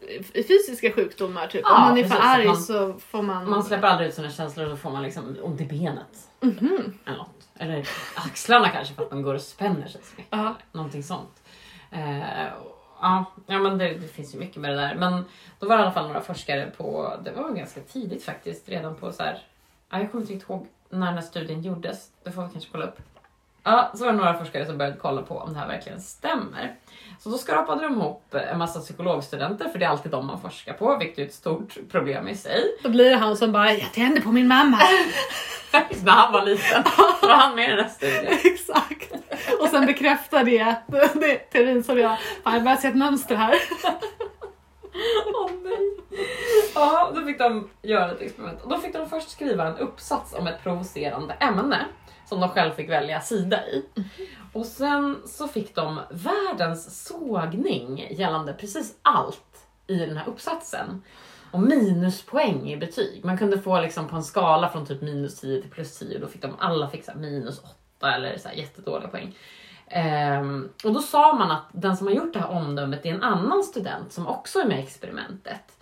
fysiska 0.49 0.93
sjukdomar 0.93 1.47
typ. 1.47 1.61
Ja, 1.65 1.77
Om 1.77 1.83
man 1.83 1.99
är 1.99 2.05
för 2.05 2.19
arg 2.21 2.47
man- 2.47 2.57
så 2.57 2.93
får 2.93 3.23
man... 3.23 3.51
Man 3.51 3.63
släpper 3.65 3.87
aldrig 3.89 4.09
ut 4.09 4.15
sina 4.15 4.31
känslor 4.31 4.65
och 4.65 4.71
då 4.71 4.77
får 4.77 4.91
man 4.91 5.03
liksom 5.03 5.37
ont 5.43 5.61
i 5.61 5.65
benet. 5.65 6.29
Mhm. 6.41 6.99
Eller 7.07 7.17
något. 7.19 7.49
Eller 7.59 7.89
axlarna 8.15 8.69
kanske 8.69 8.95
för 8.95 9.03
att 9.03 9.11
man 9.11 9.23
går 9.23 9.35
och 9.35 9.41
spänner 9.43 9.89
sig 9.89 10.01
så 10.05 10.15
mycket. 10.17 10.27
Ja. 10.31 10.39
Eller 10.39 10.55
Någonting 10.73 11.03
sånt. 11.03 11.43
Eh, 11.91 12.47
ja, 13.05 13.25
ja, 13.47 13.59
men 13.59 13.79
det, 13.79 13.95
det 13.95 14.09
finns 14.09 14.35
ju 14.35 14.39
mycket 14.39 14.57
med 14.57 14.71
det 14.71 14.77
där. 14.77 14.95
Men 14.95 15.25
då 15.59 15.69
var 15.69 15.77
det 15.77 15.81
i 15.81 15.85
alla 15.85 15.93
fall 15.93 16.07
några 16.07 16.21
forskare 16.21 16.71
på, 16.77 17.13
det 17.25 17.31
var 17.31 17.51
ganska 17.51 17.81
tidigt 17.81 18.25
faktiskt, 18.25 18.69
redan 18.69 18.95
på 18.95 19.13
så 19.13 19.23
här, 19.23 19.39
ja, 19.91 19.99
jag 19.99 20.11
kommer 20.11 20.23
inte 20.23 20.33
riktigt 20.33 20.51
ihåg 20.51 20.67
när 20.91 21.07
den 21.07 21.15
här 21.15 21.23
studien 21.23 21.63
gjordes. 21.63 22.09
Det 22.25 22.33
får 22.33 22.43
vi 22.43 22.53
kanske 22.53 22.71
kolla 22.73 22.85
upp. 22.85 22.99
Ja, 23.63 23.93
så 23.95 24.05
var 24.05 24.13
det 24.13 24.19
några 24.19 24.39
forskare 24.39 24.67
som 24.67 24.79
började 24.79 24.97
kolla 24.97 25.23
på 25.23 25.39
om 25.39 25.53
det 25.53 25.59
här 25.59 25.69
verkligen 25.69 26.01
stämmer. 26.01 26.77
Så 27.19 27.29
då 27.29 27.39
skrapade 27.39 27.83
de 27.83 27.93
ihop 27.93 28.35
en 28.35 28.59
massa 28.59 28.81
psykologstudenter, 28.81 29.69
för 29.69 29.79
det 29.79 29.85
är 29.85 29.89
alltid 29.89 30.13
de 30.13 30.27
man 30.27 30.41
forskar 30.41 30.73
på, 30.73 30.97
vilket 30.99 31.19
är 31.19 31.23
ett 31.25 31.35
stort 31.35 31.77
problem 31.91 32.29
i 32.29 32.35
sig. 32.35 32.63
Då 32.83 32.89
blir 32.89 33.11
det 33.11 33.17
han 33.17 33.37
som 33.37 33.53
bara 33.53 33.73
jag 33.73 33.93
tände 33.93 34.21
på 34.21 34.33
min 34.33 34.49
mamma. 34.49 34.79
när 36.05 36.13
han 36.13 36.33
var 36.33 36.45
liten. 36.45 36.83
Då 36.97 37.27
var 37.29 37.35
han 37.35 37.57
med 37.57 37.69
i 37.69 37.71
den 37.71 37.85
här 37.85 37.89
studien. 37.89 38.27
Exakt. 38.45 39.14
Och 39.61 39.69
sen 39.69 39.87
bekräftar 39.87 40.45
det 40.45 40.77
det 41.15 41.33
är 41.33 41.51
teorin 41.51 41.85
som 41.85 41.99
jag, 41.99 42.19
fan, 42.45 42.55
jag 42.55 42.63
börjar 42.63 42.77
se 42.77 42.89
ett 42.89 42.97
mönster 42.97 43.35
här. 43.35 43.55
Åh 45.35 45.51
nej. 45.63 45.99
Ja, 46.75 47.13
då 47.15 47.23
fick 47.23 47.39
de 47.39 47.71
göra 47.83 48.13
ett 48.13 48.21
experiment. 48.21 48.63
Och 48.63 48.69
då 48.69 48.79
fick 48.79 48.93
de 48.93 49.09
först 49.09 49.31
skriva 49.31 49.67
en 49.67 49.77
uppsats 49.77 50.35
om 50.35 50.47
ett 50.47 50.63
provocerande 50.63 51.35
ämne 51.35 51.87
som 52.27 52.41
de 52.41 52.49
själv 52.49 52.73
fick 52.73 52.91
välja 52.91 53.21
sida 53.21 53.67
i. 53.67 53.85
Och 54.53 54.67
sen 54.67 55.23
så 55.27 55.49
fick 55.49 55.75
de 55.75 56.01
världens 56.11 57.07
sågning 57.07 58.07
gällande 58.11 58.53
precis 58.53 58.99
allt 59.03 59.67
i 59.87 59.97
den 59.97 60.17
här 60.17 60.29
uppsatsen. 60.29 61.03
Och 61.51 61.61
minuspoäng 61.61 62.71
i 62.71 62.77
betyg. 62.77 63.25
Man 63.25 63.39
kunde 63.39 63.59
få 63.59 63.81
liksom 63.81 64.09
på 64.09 64.17
en 64.17 64.25
skala 64.25 64.69
från 64.69 64.87
typ 64.87 65.03
minus 65.03 65.41
10 65.41 65.63
till 65.63 65.71
plus 65.71 65.99
10 65.99 66.15
och 66.15 66.21
då 66.21 66.27
fick 66.27 66.43
de 66.43 66.55
alla 66.59 66.89
fick 66.89 67.15
minus 67.15 67.59
8 67.59 67.69
eller 68.05 68.39
så 68.39 68.49
här 68.49 68.55
jättedåliga 68.55 69.09
poäng. 69.09 69.35
Ehm, 69.89 70.69
och 70.85 70.93
då 70.93 71.03
sa 71.03 71.35
man 71.35 71.51
att 71.51 71.65
den 71.73 71.97
som 71.97 72.07
har 72.07 72.15
gjort 72.15 72.33
det 72.33 72.39
här 72.39 72.51
omdömet 72.51 73.07
är 73.07 73.15
en 73.15 73.23
annan 73.23 73.65
student 73.65 74.13
som 74.13 74.27
också 74.27 74.59
är 74.59 74.65
med 74.67 74.79
i 74.79 74.83
experimentet. 74.83 75.79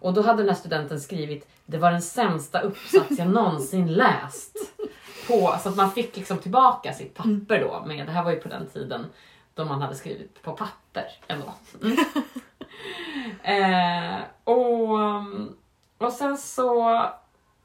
Och 0.00 0.14
då 0.14 0.22
hade 0.22 0.42
den 0.42 0.48
här 0.48 0.56
studenten 0.56 1.00
skrivit 1.00 1.48
det 1.66 1.78
var 1.78 1.90
den 1.92 2.02
sämsta 2.02 2.60
uppsats 2.60 3.18
jag 3.18 3.28
någonsin 3.28 3.92
läst. 3.92 4.56
På, 5.28 5.56
så 5.62 5.68
att 5.68 5.76
man 5.76 5.90
fick 5.92 6.16
liksom 6.16 6.38
tillbaka 6.38 6.92
sitt 6.92 7.14
papper 7.14 7.60
då. 7.60 7.84
Med, 7.86 8.06
det 8.06 8.12
här 8.12 8.24
var 8.24 8.30
ju 8.30 8.40
på 8.40 8.48
den 8.48 8.66
tiden 8.66 9.06
då 9.54 9.64
man 9.64 9.82
hade 9.82 9.94
skrivit 9.94 10.42
på 10.42 10.52
papper 10.52 11.04
ändå. 11.28 11.54
Mm. 11.82 11.98
eh, 13.42 14.20
och, 14.44 14.98
och 15.98 16.12
sen 16.12 16.38
så 16.38 17.02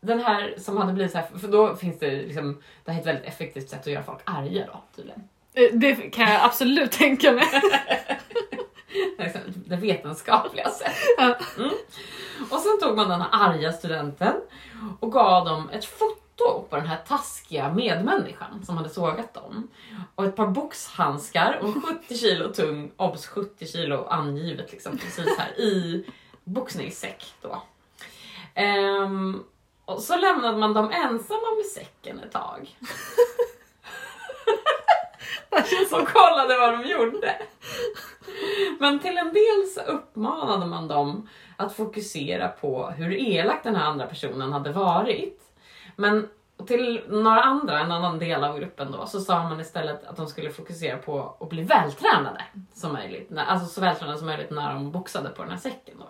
den 0.01 0.19
här 0.19 0.53
som 0.57 0.77
hade 0.77 0.93
blivit 0.93 1.11
så 1.11 1.17
här, 1.17 1.27
för 1.37 1.47
då 1.47 1.75
finns 1.75 1.99
det 1.99 2.11
liksom, 2.11 2.61
det 2.85 2.91
här 2.91 2.97
är 2.97 3.01
ett 3.01 3.07
väldigt 3.07 3.25
effektivt 3.25 3.69
sätt 3.69 3.79
att 3.79 3.87
göra 3.87 4.03
folk 4.03 4.19
arga 4.23 4.65
då 4.65 4.83
tydligen. 4.95 5.23
Eh, 5.53 5.69
Det 5.73 5.95
kan 5.95 6.31
jag 6.31 6.43
absolut 6.43 6.91
tänka 6.91 7.31
mig. 7.31 7.45
Liksom, 9.17 9.41
Det 9.65 9.75
vetenskapliga 9.75 10.69
sättet. 10.69 11.57
Mm. 11.57 11.71
Och 12.51 12.59
sen 12.59 12.79
tog 12.81 12.97
man 12.97 13.09
den 13.09 13.21
här 13.21 13.29
arga 13.31 13.71
studenten 13.71 14.33
och 14.99 15.11
gav 15.11 15.45
dem 15.45 15.69
ett 15.69 15.85
foto 15.85 16.65
på 16.69 16.75
den 16.75 16.85
här 16.87 16.97
taskiga 17.07 17.73
medmänniskan 17.73 18.65
som 18.65 18.77
hade 18.77 18.89
sågat 18.89 19.33
dem. 19.33 19.67
Och 20.15 20.25
ett 20.25 20.35
par 20.35 20.47
boxhandskar 20.47 21.59
och 21.61 21.67
en 21.67 21.81
70 21.81 22.17
kilo 22.17 22.53
tung, 22.53 22.91
obs 22.97 23.27
70 23.27 23.67
kilo 23.67 24.05
angivet 24.05 24.71
liksom 24.71 24.97
precis 24.97 25.37
här 25.37 25.59
i 25.59 26.05
boxningssäck 26.43 27.33
då. 27.41 27.61
Ehm, 28.53 29.43
och 29.85 30.01
så 30.01 30.17
lämnade 30.17 30.57
man 30.57 30.73
dem 30.73 30.91
ensamma 30.91 31.55
med 31.57 31.65
säcken 31.65 32.19
ett 32.19 32.31
tag. 32.31 32.77
och 35.91 36.07
kollade 36.07 36.57
vad 36.57 36.73
de 36.73 36.89
gjorde. 36.89 37.41
Men 38.79 38.99
till 38.99 39.17
en 39.17 39.33
del 39.33 39.67
så 39.75 39.81
uppmanade 39.81 40.65
man 40.65 40.87
dem 40.87 41.29
att 41.57 41.75
fokusera 41.75 42.47
på 42.47 42.87
hur 42.87 43.11
elak 43.13 43.63
den 43.63 43.75
här 43.75 43.85
andra 43.85 44.07
personen 44.07 44.53
hade 44.53 44.71
varit. 44.71 45.41
Men 45.95 46.29
till 46.67 47.01
några 47.09 47.41
andra, 47.41 47.79
en 47.79 47.91
annan 47.91 48.19
del 48.19 48.43
av 48.43 48.59
gruppen 48.59 48.91
då, 48.91 49.05
så 49.05 49.19
sa 49.19 49.43
man 49.43 49.59
istället 49.59 50.03
att 50.07 50.17
de 50.17 50.27
skulle 50.27 50.49
fokusera 50.49 50.97
på 50.97 51.37
att 51.39 51.49
bli 51.49 51.63
vältränade 51.63 52.43
som 52.73 52.93
möjligt. 52.93 53.31
Alltså 53.37 53.67
så 53.67 53.81
vältränade 53.81 54.17
som 54.17 54.27
möjligt 54.27 54.51
när 54.51 54.73
de 54.73 54.91
boxade 54.91 55.29
på 55.29 55.41
den 55.41 55.51
här 55.51 55.59
säcken 55.59 55.95
då. 55.99 56.05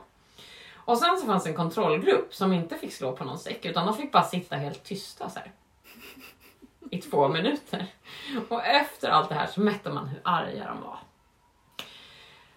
Och 0.91 0.97
sen 0.97 1.17
så 1.17 1.25
fanns 1.25 1.45
en 1.45 1.53
kontrollgrupp 1.53 2.33
som 2.33 2.53
inte 2.53 2.77
fick 2.77 2.93
slå 2.93 3.11
på 3.11 3.23
någon 3.23 3.39
säck 3.39 3.65
utan 3.65 3.85
de 3.85 3.95
fick 3.95 4.11
bara 4.11 4.23
sitta 4.23 4.55
helt 4.55 4.83
tysta 4.83 5.29
så 5.29 5.39
här. 5.39 5.51
I 6.89 7.01
två 7.01 7.27
minuter. 7.27 7.85
Och 8.49 8.65
efter 8.65 9.09
allt 9.09 9.29
det 9.29 9.35
här 9.35 9.47
så 9.47 9.61
mätte 9.61 9.89
man 9.89 10.07
hur 10.07 10.21
arga 10.23 10.67
de 10.67 10.81
var. 10.81 10.97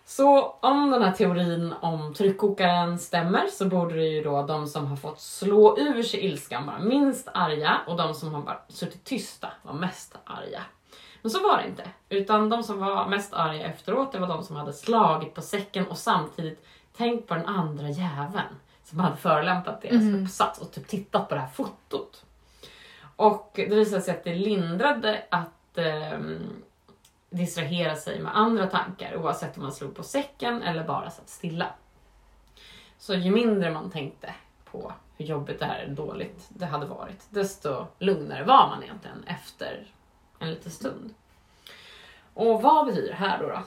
Så 0.05 0.47
om 0.49 0.91
den 0.91 1.03
här 1.03 1.13
teorin 1.13 1.75
om 1.81 2.15
tryckkokaren 2.15 2.99
stämmer 2.99 3.47
så 3.47 3.65
borde 3.65 3.95
det 3.95 4.07
ju 4.07 4.23
då 4.23 4.43
de 4.43 4.67
som 4.67 4.87
har 4.87 4.97
fått 4.97 5.21
slå 5.21 5.79
ur 5.79 6.03
sig 6.03 6.21
ilskan 6.21 6.67
vara 6.67 6.79
minst 6.79 7.29
arga 7.35 7.81
och 7.87 7.97
de 7.97 8.15
som 8.15 8.35
har 8.35 8.43
bara 8.43 8.61
suttit 8.69 9.05
tysta 9.05 9.49
var 9.63 9.75
mest 9.75 10.17
arga. 10.25 10.63
Men 11.23 11.31
så 11.31 11.43
var 11.43 11.59
det 11.59 11.69
inte. 11.69 11.91
Utan 12.09 12.49
de 12.49 12.63
som 12.63 12.79
var 12.79 13.09
mest 13.09 13.35
arga 13.35 13.67
efteråt 13.67 14.13
det 14.13 14.19
var 14.19 14.29
de 14.29 14.43
som 14.43 14.57
hade 14.57 14.73
slagit 14.73 15.35
på 15.35 15.43
säcken 15.43 15.87
och 15.87 15.99
samtidigt 15.99 16.65
tänkt 16.97 17.29
på 17.29 17.35
den 17.35 17.47
andra 17.47 17.89
jäveln 17.89 18.55
som 18.85 19.01
hade 19.01 19.17
förolämpat 19.17 19.83
deras 19.83 20.03
Mhm. 20.03 20.25
uppsats 20.25 20.59
och 20.59 20.73
typ 20.73 20.89
tittat 20.89 21.29
på 21.29 21.35
det 21.35 21.41
här 21.41 21.49
fotot. 21.49 22.25
Och 23.17 23.51
det 23.55 23.67
visade 23.75 24.03
sig 24.03 24.15
att 24.15 24.25
det 24.25 24.35
lindrade 24.35 25.23
att 25.31 25.79
ehm, 25.79 26.63
distrahera 27.31 27.97
sig 27.97 28.21
med 28.21 28.37
andra 28.37 28.67
tankar 28.67 29.17
oavsett 29.17 29.57
om 29.57 29.63
man 29.63 29.73
slog 29.73 29.95
på 29.97 30.03
säcken 30.03 30.63
eller 30.63 30.85
bara 30.85 31.11
satt 31.11 31.29
stilla. 31.29 31.67
Så 32.99 33.15
ju 33.15 33.31
mindre 33.31 33.71
man 33.71 33.91
tänkte 33.91 34.35
på 34.71 34.93
hur 35.17 35.25
jobbigt 35.27 35.59
det 35.59 35.65
här 35.67 35.79
är 35.79 35.89
dåligt 35.89 36.47
det 36.49 36.67
hade 36.67 36.87
varit, 36.87 37.27
desto 37.31 37.87
lugnare 37.99 38.45
var 38.45 38.69
man 38.69 38.83
egentligen 38.83 39.25
efter 39.27 39.87
en 40.39 40.51
liten 40.51 40.71
stund. 40.73 41.15
Och 42.35 42.63
vad 42.63 42.87
betyder 42.87 43.09
det 43.09 43.15
här 43.15 43.39
då? 43.43 43.49
då? 43.49 43.59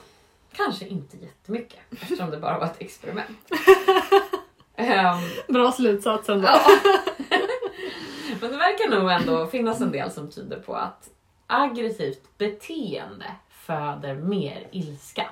Kanske 0.58 0.88
inte 0.88 1.18
jättemycket 1.18 1.80
eftersom 1.92 2.32
det 2.32 2.38
bara 2.38 2.60
var 2.60 2.66
ett 2.66 2.82
experiment. 2.82 3.38
Ehm, 4.80 5.18
Bra 5.48 5.72
slutsats 5.72 6.30
ändå. 6.30 6.48
Ja. 6.48 6.60
Men 8.42 8.52
det 8.52 8.58
verkar 8.58 9.00
nog 9.00 9.12
ändå 9.12 9.48
finnas 9.48 9.82
en 9.82 9.92
del 9.92 10.12
som 10.12 10.32
tyder 10.32 10.60
på 10.60 10.76
att 10.76 11.10
aggressivt 11.48 12.38
beteende 12.38 13.26
föder 13.50 14.16
mer 14.16 14.68
ilska. 14.72 15.30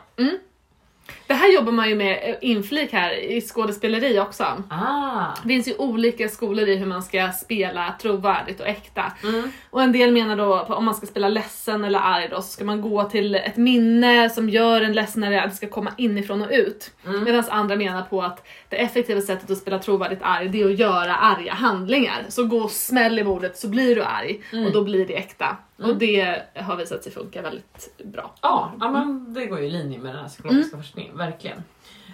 Det 1.28 1.34
här 1.34 1.54
jobbar 1.54 1.72
man 1.72 1.90
ju 1.90 1.96
med 1.96 2.30
eh, 2.30 2.36
inflik 2.42 2.94
här 2.94 3.12
i 3.12 3.42
skådespeleri 3.42 4.20
också. 4.20 4.44
Ah. 4.70 5.26
Det 5.44 5.48
finns 5.48 5.68
ju 5.68 5.76
olika 5.78 6.30
skolor 6.30 6.68
i 6.68 6.76
hur 6.76 6.86
man 6.86 7.04
ska 7.04 7.32
spela 7.32 7.96
trovärdigt 8.02 8.60
och 8.60 8.68
äkta. 8.68 9.12
Mm. 9.24 9.52
Och 9.70 9.82
en 9.82 9.92
del 9.92 10.12
menar 10.12 10.36
då 10.36 10.66
på 10.66 10.74
om 10.74 10.86
man 10.86 10.96
ska 10.96 11.06
spela 11.08 11.30
ledsen 11.30 11.84
eller 11.84 12.00
arg 12.00 12.28
då 12.32 12.36
så 12.36 12.48
ska 12.48 12.66
man 12.66 12.82
gå 12.82 13.04
till 13.04 13.36
ett 13.36 13.58
minne 13.58 14.30
som 14.30 14.50
gör 14.50 14.82
en 14.82 14.94
ledsenare 14.94 15.44
att 15.44 15.50
det 15.50 15.56
ska 15.56 15.68
komma 15.68 15.92
inifrån 15.98 16.42
och 16.42 16.50
ut. 16.52 16.92
Mm. 17.06 17.24
Medan 17.24 17.44
andra 17.50 17.76
menar 17.76 18.02
på 18.02 18.22
att 18.22 18.48
det 18.70 18.76
effektiva 18.76 19.22
sättet 19.22 19.52
att 19.52 19.58
spela 19.58 19.80
trovärdigt 19.80 20.22
arg 20.24 20.50
det 20.50 20.62
är 20.62 20.66
att 20.66 20.80
göra 20.80 21.16
arga 21.16 21.54
handlingar. 21.54 22.26
Så 22.30 22.44
gå 22.44 22.58
och 22.58 22.72
smäll 22.72 23.20
i 23.20 23.24
bordet 23.24 23.58
så 23.58 23.68
blir 23.68 23.96
du 23.96 24.04
arg 24.04 24.42
Mm. 24.52 24.66
och 24.66 24.72
då 24.72 24.84
blir 24.84 25.06
det 25.06 25.14
äkta. 25.16 25.58
Och 25.78 25.96
det 25.96 26.44
har 26.56 26.76
visat 26.76 27.04
sig 27.04 27.12
funka 27.12 27.42
väldigt 27.42 27.98
bra. 28.04 28.34
Ja, 28.42 28.72
ja 28.80 28.92
men 28.92 29.34
det 29.34 29.46
går 29.46 29.60
ju 29.60 29.66
i 29.66 29.70
linje 29.70 30.00
med 30.00 30.16
den 30.16 30.22
här 30.22 30.30
psykologiska 30.30 30.78
forskningen, 30.78 31.18
verkligen. 31.18 31.64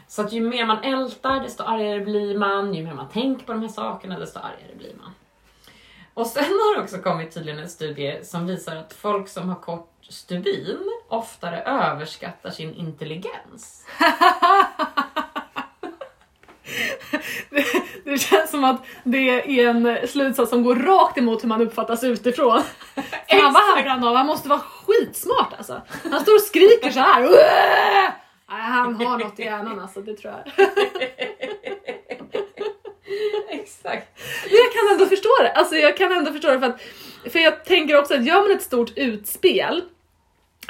Så 0.08 0.22
att 0.22 0.34
ju 0.34 0.42
mer 0.42 0.66
man 0.66 0.84
ältar, 0.84 1.40
desto 1.40 1.64
argare 1.64 2.00
blir 2.00 2.38
man. 2.38 2.74
Ju 2.74 2.84
mer 2.84 2.94
man 2.94 3.10
tänker 3.10 3.46
på 3.46 3.52
de 3.52 3.62
här 3.62 3.70
sakerna, 3.70 4.20
desto 4.20 4.40
argare 4.40 4.76
blir 4.78 4.94
man. 5.02 5.12
Och 6.14 6.28
sen 6.28 6.44
har 6.44 6.76
det 6.76 6.84
också 6.84 6.98
kommit 6.98 7.34
tydligen 7.34 7.60
en 7.60 7.70
studie 7.70 8.20
som 8.24 8.48
visar 8.48 8.76
att 8.76 8.94
folk 8.94 9.28
som 9.28 9.50
har 9.50 9.56
kort 9.56 9.90
stubin 10.02 10.92
oftare 11.08 11.62
överskattar 11.62 12.50
sin 12.50 12.74
intelligens. 12.74 13.86
Det, 18.06 18.18
känns 18.18 18.52
som 18.52 18.64
att 18.64 18.86
det 19.04 19.30
är 19.60 19.68
en 19.68 20.08
slutsats 20.08 20.50
som 20.50 20.64
går 20.64 20.76
rakt 20.76 21.18
emot 21.18 21.44
hur 21.44 21.48
man 21.48 21.62
uppfattas 21.62 22.04
utifrån. 22.04 22.62
Fan 23.30 23.54
vad 23.54 23.86
han 23.86 24.04
av? 24.04 24.16
Han 24.16 24.26
måste 24.26 24.50
vara 24.50 24.60
skitsmart 24.60 25.54
alltså. 25.58 25.82
Han 26.12 26.22
står 26.22 26.36
och 26.36 26.42
skriker 26.42 26.92
så 26.92 27.00
här. 27.00 27.24
"Uah!" 27.24 27.32
Nej, 28.50 28.62
han 28.62 28.96
har 28.96 29.18
något 29.18 29.40
i 29.40 29.44
hjärnan 29.44 29.80
alltså, 29.80 30.02
det 30.02 30.14
tror 30.14 30.34
jag. 30.34 30.68
Exakt. 33.50 34.20
Men 34.50 34.58
jag 34.58 34.74
kan 34.74 34.92
ändå 34.92 35.06
förstå 35.06 35.30
det. 35.42 35.52
Alltså 35.52 35.76
jag 35.76 35.98
kan 35.98 36.12
ändå 36.12 36.32
förstå 36.32 36.52
det 36.52 36.60
för 36.60 36.68
att 36.68 36.82
för 37.32 37.40
jag 37.40 37.66
tänker 37.66 38.00
också 38.00 38.14
att 38.14 38.26
gör 38.26 38.42
man 38.42 38.52
ett 38.52 38.64
stort 38.64 38.92
utspel 38.96 39.82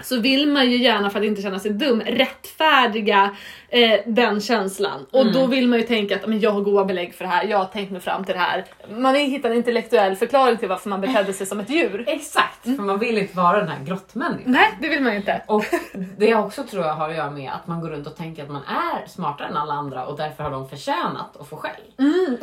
så 0.04 0.20
vill 0.20 0.48
man 0.48 0.72
ju 0.72 0.78
gärna 0.78 1.10
för 1.10 1.20
att 1.20 1.26
inte 1.26 1.42
känna 1.42 1.60
sig 1.60 1.72
dum 1.72 2.02
rättfärdiga 2.02 3.36
eh, 3.70 4.00
den 4.06 4.42
känslan. 4.42 5.06
Och 5.12 5.22
Mm. 5.22 5.34
då 5.34 5.46
vill 5.46 5.68
man 5.68 5.80
ju 5.80 5.86
tänka 5.86 6.16
att 6.16 6.28
men 6.28 6.40
jag 6.40 6.52
har 6.52 6.62
goda 6.62 6.86
belägg 6.86 7.16
för 7.16 7.24
det 7.26 7.30
här, 7.32 7.44
jag 7.48 7.58
har 7.58 7.66
tänkt 7.66 7.92
mig 7.92 8.02
fram 8.02 8.24
till 8.26 8.34
det 8.34 8.40
här. 8.40 8.66
Man 8.90 9.14
vill 9.14 9.32
hitta 9.32 9.48
en 9.48 9.54
intellektuell 9.54 10.16
förklaring 10.16 10.58
till 10.58 10.70
varför 10.70 10.90
man 10.90 11.02
betedde 11.02 11.34
sig 11.34 11.48
som 11.48 11.60
ett 11.60 11.70
djur. 11.70 12.04
Exakt, 12.08 12.64
för 12.64 12.84
man 12.84 13.00
vill 13.00 13.18
inte 13.18 13.38
vara 13.38 13.60
den 13.60 13.68
här 13.68 13.84
grottmänniskan. 13.86 14.52
Nej, 14.52 14.70
det 14.82 14.90
vill 14.90 15.02
man 15.04 15.12
ju 15.12 15.18
inte. 15.18 15.42
Och 15.48 15.66
det 16.18 16.36
också 16.36 16.64
tror 16.64 16.86
jag 16.86 16.94
har 16.94 17.10
att 17.10 17.16
göra 17.16 17.32
med 17.32 17.52
att 17.52 17.68
man 17.68 17.82
går 17.82 17.90
runt 17.90 18.08
och 18.08 18.16
tänker 18.16 18.44
att 18.44 18.50
man 18.50 18.64
är 18.64 19.08
smartare 19.08 19.48
än 19.48 19.58
alla 19.58 19.74
andra 19.74 20.06
och 20.06 20.18
därför 20.18 20.44
har 20.44 20.52
de 20.52 20.70
förtjänat 20.70 21.38
att 21.40 21.48
få 21.50 21.56
skäll. 21.58 21.82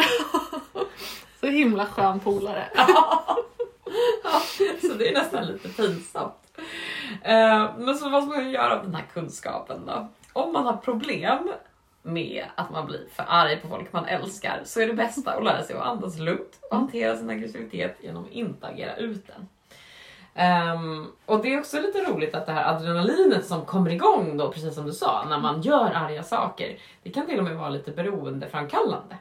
Så 1.40 1.46
himla 1.46 1.87
skön 1.87 2.20
polare. 2.20 2.64
Så 4.80 4.94
det 4.98 5.08
är 5.08 5.12
nästan 5.14 5.46
lite 5.46 5.68
pinsamt. 5.68 6.34
Eh, 7.23 7.71
Men 7.79 7.94
så 7.94 8.09
vad 8.09 8.23
ska 8.25 8.33
man 8.33 8.51
göra 8.51 8.77
av 8.79 8.83
den 8.85 8.94
här 8.94 9.05
kunskapen 9.12 9.87
då? 9.87 10.09
Om 10.33 10.53
man 10.53 10.66
har 10.66 10.77
problem 10.77 11.53
med 12.03 12.44
att 12.55 12.71
man 12.71 12.87
blir 12.87 13.07
för 13.12 13.25
arg 13.29 13.57
på 13.57 13.68
folk 13.68 13.92
man 13.92 14.05
älskar 14.05 14.61
så 14.64 14.81
är 14.81 14.87
det 14.87 14.94
bästa 14.94 15.33
att 15.33 15.44
lära 15.44 15.62
sig 15.62 15.77
att 15.77 15.87
andas 15.87 16.18
lugnt 16.18 16.59
och 16.71 16.77
hantera 16.77 17.16
sin 17.16 17.31
aggressivitet 17.31 17.97
genom 18.01 18.25
att 18.25 18.31
inte 18.31 18.66
agera 18.66 18.97
ut 18.97 19.27
den. 19.27 19.49
Ehm, 20.35 21.07
och 21.27 21.42
det 21.42 21.55
är 21.55 21.59
också 21.59 21.81
lite 21.81 21.99
roligt 22.05 22.35
att 22.35 22.47
det 22.47 22.53
här 22.53 22.75
adrenalinet 22.75 23.47
som 23.47 23.64
kommer 23.64 23.90
igång 23.90 24.37
då, 24.37 24.53
precis 24.53 24.75
som 24.75 24.87
du 24.87 24.92
sa, 24.92 25.25
när 25.29 25.38
man 25.38 25.62
gör 25.62 25.90
arga 25.94 26.23
saker, 26.23 26.79
det 27.03 27.11
kan 27.11 27.27
till 27.27 27.38
och 27.38 27.44
med 27.44 27.57
vara 27.57 27.68
lite 27.68 27.90
beroendeframkallande. 27.90 29.16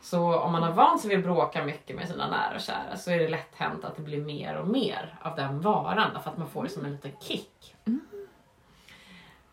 Så 0.00 0.38
om 0.38 0.52
man 0.52 0.62
har 0.62 0.72
vant 0.72 1.00
sig 1.00 1.10
vid 1.10 1.18
att 1.18 1.24
bråka 1.24 1.64
mycket 1.64 1.96
med 1.96 2.08
sina 2.08 2.30
nära 2.30 2.54
och 2.54 2.60
kära 2.60 2.96
så 2.96 3.10
är 3.10 3.18
det 3.18 3.28
lätt 3.28 3.54
hänt 3.54 3.84
att 3.84 3.96
det 3.96 4.02
blir 4.02 4.20
mer 4.20 4.56
och 4.56 4.68
mer 4.68 5.18
av 5.22 5.36
den 5.36 5.60
varan 5.60 6.22
för 6.22 6.30
att 6.30 6.38
man 6.38 6.48
får 6.48 6.62
det 6.62 6.68
som 6.68 6.84
en 6.84 6.92
liten 6.92 7.12
kick. 7.20 7.76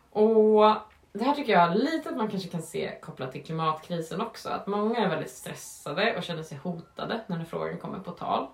Och 0.10 0.76
det 1.14 1.24
här 1.24 1.36
tycker 1.36 1.54
jag 1.54 1.78
lite 1.78 2.10
att 2.10 2.18
man 2.18 2.28
kanske 2.28 2.50
kan 2.50 2.62
se 2.62 3.00
kopplat 3.02 3.32
till 3.32 3.46
klimatkrisen 3.46 4.22
också. 4.22 4.50
Att 4.50 4.68
många 4.68 4.98
är 5.00 5.10
väldigt 5.10 5.32
stressade 5.32 6.18
och 6.18 6.24
känner 6.24 6.44
sig 6.44 6.58
hotade 6.58 7.22
när 7.28 7.38
den 7.38 7.46
frågan 7.46 7.78
kommer 7.78 8.00
på 8.00 8.12
tal. 8.12 8.48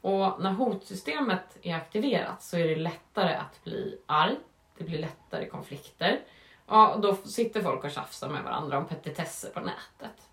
Och 0.00 0.40
när 0.40 0.50
hotsystemet 0.50 1.58
är 1.62 1.74
aktiverat 1.74 2.42
så 2.42 2.56
är 2.56 2.68
det 2.68 2.76
lättare 2.76 3.34
att 3.34 3.64
bli 3.64 3.98
arg. 4.06 4.36
Det 4.78 4.84
blir 4.84 4.98
lättare 4.98 5.48
konflikter. 5.48 6.20
Och 6.66 7.00
då 7.00 7.14
sitter 7.14 7.62
folk 7.62 7.84
och 7.84 7.90
tjafsar 7.90 8.28
med 8.28 8.44
varandra 8.44 8.78
om 8.78 8.86
petitesser 8.86 9.50
på 9.50 9.60
nätet. 9.60 10.28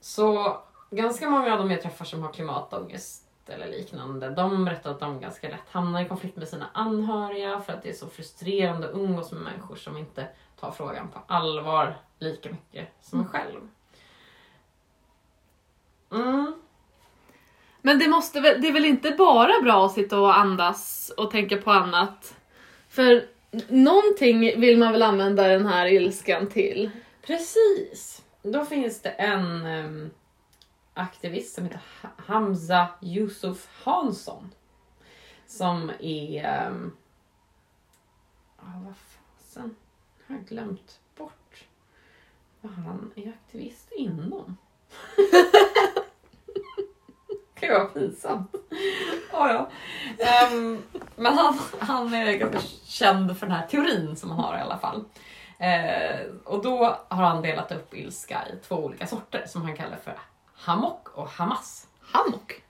Så 0.00 0.56
ganska 0.90 1.30
många 1.30 1.52
av 1.52 1.58
de 1.58 1.70
jag 1.70 1.82
träffar 1.82 2.04
som 2.04 2.22
har 2.22 2.32
klimatångest 2.32 3.26
eller 3.46 3.68
liknande, 3.68 4.30
de 4.30 4.64
berättar 4.64 4.90
att 4.90 5.00
de 5.00 5.20
ganska 5.20 5.48
lätt 5.48 5.68
hamnar 5.70 6.02
i 6.02 6.08
konflikt 6.08 6.36
med 6.36 6.48
sina 6.48 6.66
anhöriga 6.72 7.60
för 7.60 7.72
att 7.72 7.82
det 7.82 7.88
är 7.88 7.94
så 7.94 8.06
frustrerande 8.06 8.88
att 8.88 8.94
umgås 8.94 9.32
med 9.32 9.42
människor 9.42 9.76
som 9.76 9.96
inte 9.96 10.26
tar 10.60 10.70
frågan 10.70 11.08
på 11.08 11.20
allvar 11.26 11.96
lika 12.18 12.48
mycket 12.48 12.88
som 13.00 13.20
en 13.20 13.26
själv. 13.28 13.60
Mm. 16.12 16.54
Men 17.82 17.98
det, 17.98 18.08
måste 18.08 18.40
väl, 18.40 18.60
det 18.60 18.68
är 18.68 18.72
väl 18.72 18.84
inte 18.84 19.10
bara 19.10 19.60
bra 19.62 19.86
att 19.86 19.92
sitta 19.92 20.20
och 20.20 20.38
andas 20.38 21.12
och 21.16 21.30
tänka 21.30 21.56
på 21.56 21.70
annat? 21.70 22.36
För 22.88 23.26
någonting 23.68 24.60
vill 24.60 24.78
man 24.78 24.92
väl 24.92 25.02
använda 25.02 25.48
den 25.48 25.66
här 25.66 25.86
ilskan 25.86 26.46
till? 26.46 26.90
Precis. 27.26 28.22
Då 28.42 28.64
finns 28.64 29.02
det 29.02 29.10
en 29.10 29.66
um, 29.66 30.10
aktivist 30.94 31.54
som 31.54 31.64
heter 31.64 31.80
Hamza 32.16 32.88
Yusuf 33.02 33.68
Hansson. 33.84 34.50
Som 35.46 35.92
är... 36.00 36.66
Um, 36.68 36.96
oh, 38.58 38.84
vad 38.84 38.94
fasen? 38.96 39.76
Jag 40.26 40.36
har 40.36 40.42
glömt 40.42 41.00
bort 41.16 41.64
vad 42.60 42.72
han 42.72 43.12
är 43.16 43.28
aktivist 43.28 43.92
inom. 43.92 44.56
Det 47.28 47.66
kan 47.66 47.68
ju 47.68 47.74
vara 47.74 47.84
pinsamt. 47.84 48.54
Oh, 49.32 49.48
ja. 49.48 49.70
um, 50.52 50.82
men 51.16 51.34
han, 51.38 51.58
han 51.78 52.14
är 52.14 52.32
ganska 52.32 52.60
känd 52.84 53.38
för 53.38 53.46
den 53.46 53.56
här 53.56 53.66
teorin 53.66 54.16
som 54.16 54.30
han 54.30 54.40
har 54.40 54.58
i 54.58 54.60
alla 54.60 54.78
fall. 54.78 55.04
Eh, 55.60 56.20
och 56.44 56.62
då 56.62 56.96
har 57.08 57.24
han 57.24 57.42
delat 57.42 57.72
upp 57.72 57.94
ilska 57.94 58.42
i 58.52 58.56
två 58.68 58.76
olika 58.76 59.06
sorter 59.06 59.44
som 59.46 59.62
han 59.62 59.76
kallar 59.76 59.96
för 59.96 60.18
hamok 60.54 61.08
och 61.08 61.28
hamas. 61.28 61.86
Hammock. 62.00 62.62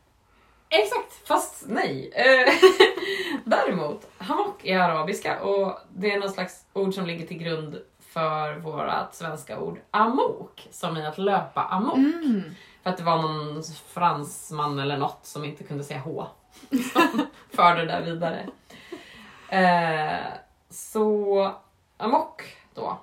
Exakt, 0.68 1.28
fast 1.28 1.64
nej. 1.68 2.12
Eh, 2.14 2.52
Däremot, 3.44 4.06
hamok 4.18 4.64
är 4.64 4.78
arabiska 4.78 5.40
och 5.40 5.78
det 5.88 6.12
är 6.12 6.20
något 6.20 6.34
slags 6.34 6.64
ord 6.72 6.94
som 6.94 7.06
ligger 7.06 7.26
till 7.26 7.38
grund 7.38 7.80
för 8.00 8.54
vårt 8.54 9.14
svenska 9.14 9.60
ord 9.60 9.78
amok, 9.90 10.68
som 10.70 10.96
i 10.96 11.06
att 11.06 11.18
löpa 11.18 11.64
amok. 11.64 11.96
Mm. 11.96 12.54
För 12.82 12.90
att 12.90 12.96
det 12.96 13.02
var 13.02 13.22
någon 13.22 13.62
fransman 13.86 14.78
eller 14.78 14.96
något 14.96 15.26
som 15.26 15.44
inte 15.44 15.64
kunde 15.64 15.84
säga 15.84 16.00
H 16.00 16.26
som 16.92 17.26
förde 17.50 17.80
det 17.80 17.86
där 17.86 18.02
vidare. 18.02 18.46
Eh, 19.48 20.26
så 20.70 21.54
amok 21.96 22.56
då, 22.80 22.98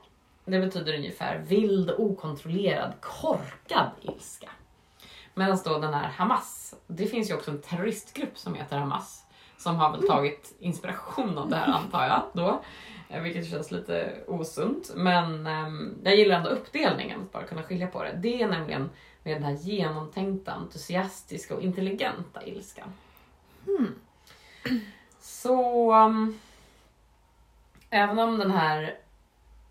det 0.45 0.59
betyder 0.59 0.95
ungefär 0.95 1.37
vild, 1.37 1.91
okontrollerad, 1.97 2.93
korkad 3.01 3.89
ilska. 4.01 4.49
Medan 5.33 5.57
då 5.65 5.77
den 5.79 5.93
här 5.93 6.09
Hamas, 6.09 6.75
det 6.87 7.05
finns 7.07 7.29
ju 7.29 7.33
också 7.35 7.51
en 7.51 7.61
terroristgrupp 7.61 8.37
som 8.37 8.55
heter 8.55 8.77
Hamas 8.77 9.23
som 9.57 9.75
har 9.75 9.91
väl 9.91 10.07
tagit 10.07 10.55
inspiration 10.59 11.37
av 11.37 11.49
det 11.49 11.55
här 11.55 11.67
antar 11.73 12.03
jag 12.07 12.23
då. 12.33 12.61
eh, 13.09 13.21
Vilket 13.21 13.49
känns 13.49 13.71
lite 13.71 14.17
osunt. 14.27 14.91
Men 14.95 15.47
ehm, 15.47 15.97
jag 16.03 16.15
gillar 16.15 16.35
ändå 16.37 16.49
uppdelningen, 16.49 17.21
att 17.21 17.31
bara 17.31 17.43
kunna 17.43 17.63
skilja 17.63 17.87
på 17.87 18.03
det. 18.03 18.11
Det 18.21 18.41
är 18.41 18.47
nämligen 18.47 18.89
med 19.23 19.35
den 19.35 19.43
här 19.43 19.53
genomtänkta, 19.53 20.51
entusiastiska 20.51 21.55
och 21.55 21.61
intelligenta 21.61 22.45
ilskan. 22.45 22.93
Så 25.19 25.93
um, 25.95 26.39
även 27.89 28.19
om 28.19 28.37
den 28.37 28.51
här, 28.51 28.97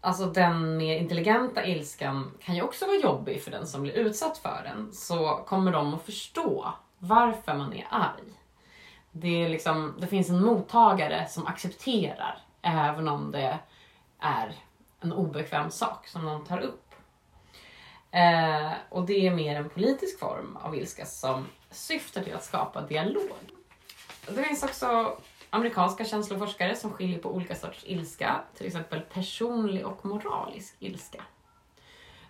alltså 0.07 0.27
den 0.27 0.77
mer 0.77 0.97
intelligenta 0.97 1.66
ilskan 1.66 2.33
kan 2.40 2.55
ju 2.55 2.62
också 2.62 2.87
vara 2.87 2.97
jobbig 2.97 3.42
för 3.42 3.51
den 3.51 3.66
som 3.66 3.83
blir 3.83 3.92
utsatt 3.92 4.38
för 4.38 4.62
den, 4.64 4.92
så 4.92 5.45
kommer 5.47 5.73
de 5.73 5.95
att 5.95 6.03
förstå 6.03 6.73
varför 6.99 7.55
man 7.55 7.73
är 7.73 7.87
arg. 7.90 8.33
Det, 9.12 9.45
är 9.45 9.49
liksom, 9.49 9.95
det 10.01 10.07
finns 10.07 10.29
en 10.29 10.45
mottagare 10.45 11.27
som 11.29 11.47
accepterar 11.47 12.38
även 12.62 13.09
om 13.09 13.31
det 13.31 13.59
är 14.21 14.53
en 15.01 15.12
obekväm 15.12 15.71
sak 15.71 16.07
som 16.07 16.25
någon 16.25 16.45
tar 16.45 16.61
upp. 16.61 16.95
Eh, 18.11 18.73
och 18.88 19.07
det 19.07 19.27
är 19.27 19.35
mer 19.35 19.57
en 19.57 19.69
politisk 19.69 20.19
form 20.19 20.57
av 20.62 20.77
ilska 20.77 21.07
som 21.07 21.47
syftar 21.71 22.23
till 22.23 22.35
att 22.35 22.45
skapa 22.45 22.81
dialog. 22.81 23.33
Det 24.29 24.42
finns 24.42 24.62
också 24.62 25.19
amerikanska 25.50 26.04
känsloforskare 26.04 26.76
som 26.76 26.92
skiljer 26.92 27.18
på 27.18 27.35
olika 27.35 27.54
sorters 27.54 27.85
ilska, 27.87 28.40
till 28.54 28.66
exempel 28.66 29.00
personlig 29.00 29.87
och 29.87 30.04
moralisk 30.04 30.76
ilska. 30.78 31.22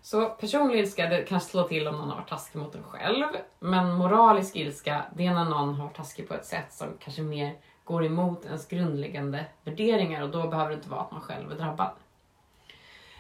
Så 0.03 0.29
personlig 0.29 0.79
ilska 0.79 1.09
det 1.09 1.23
kan 1.23 1.41
slå 1.41 1.69
till 1.69 1.89
om 1.89 1.95
någon 1.97 2.09
har 2.09 2.17
varit 2.17 2.29
taskig 2.29 2.59
mot 2.59 2.75
en 2.75 2.83
själv, 2.83 3.27
men 3.59 3.93
moralisk 3.93 4.57
ilska 4.57 5.05
det 5.17 5.27
är 5.27 5.35
när 5.35 5.45
någon 5.45 5.75
har 5.75 5.85
varit 5.85 5.97
taskig 5.97 6.29
på 6.29 6.35
ett 6.35 6.47
sätt 6.47 6.73
som 6.73 6.89
kanske 7.01 7.23
mer 7.23 7.57
går 7.85 8.05
emot 8.05 8.45
ens 8.45 8.69
grundläggande 8.69 9.45
värderingar 9.65 10.23
och 10.23 10.31
då 10.31 10.49
behöver 10.49 10.71
det 10.71 10.77
inte 10.77 10.89
vara 10.89 11.01
att 11.01 11.13
man 11.13 11.21
själv 11.21 11.53
är 11.53 11.57
drabbad. 11.57 11.91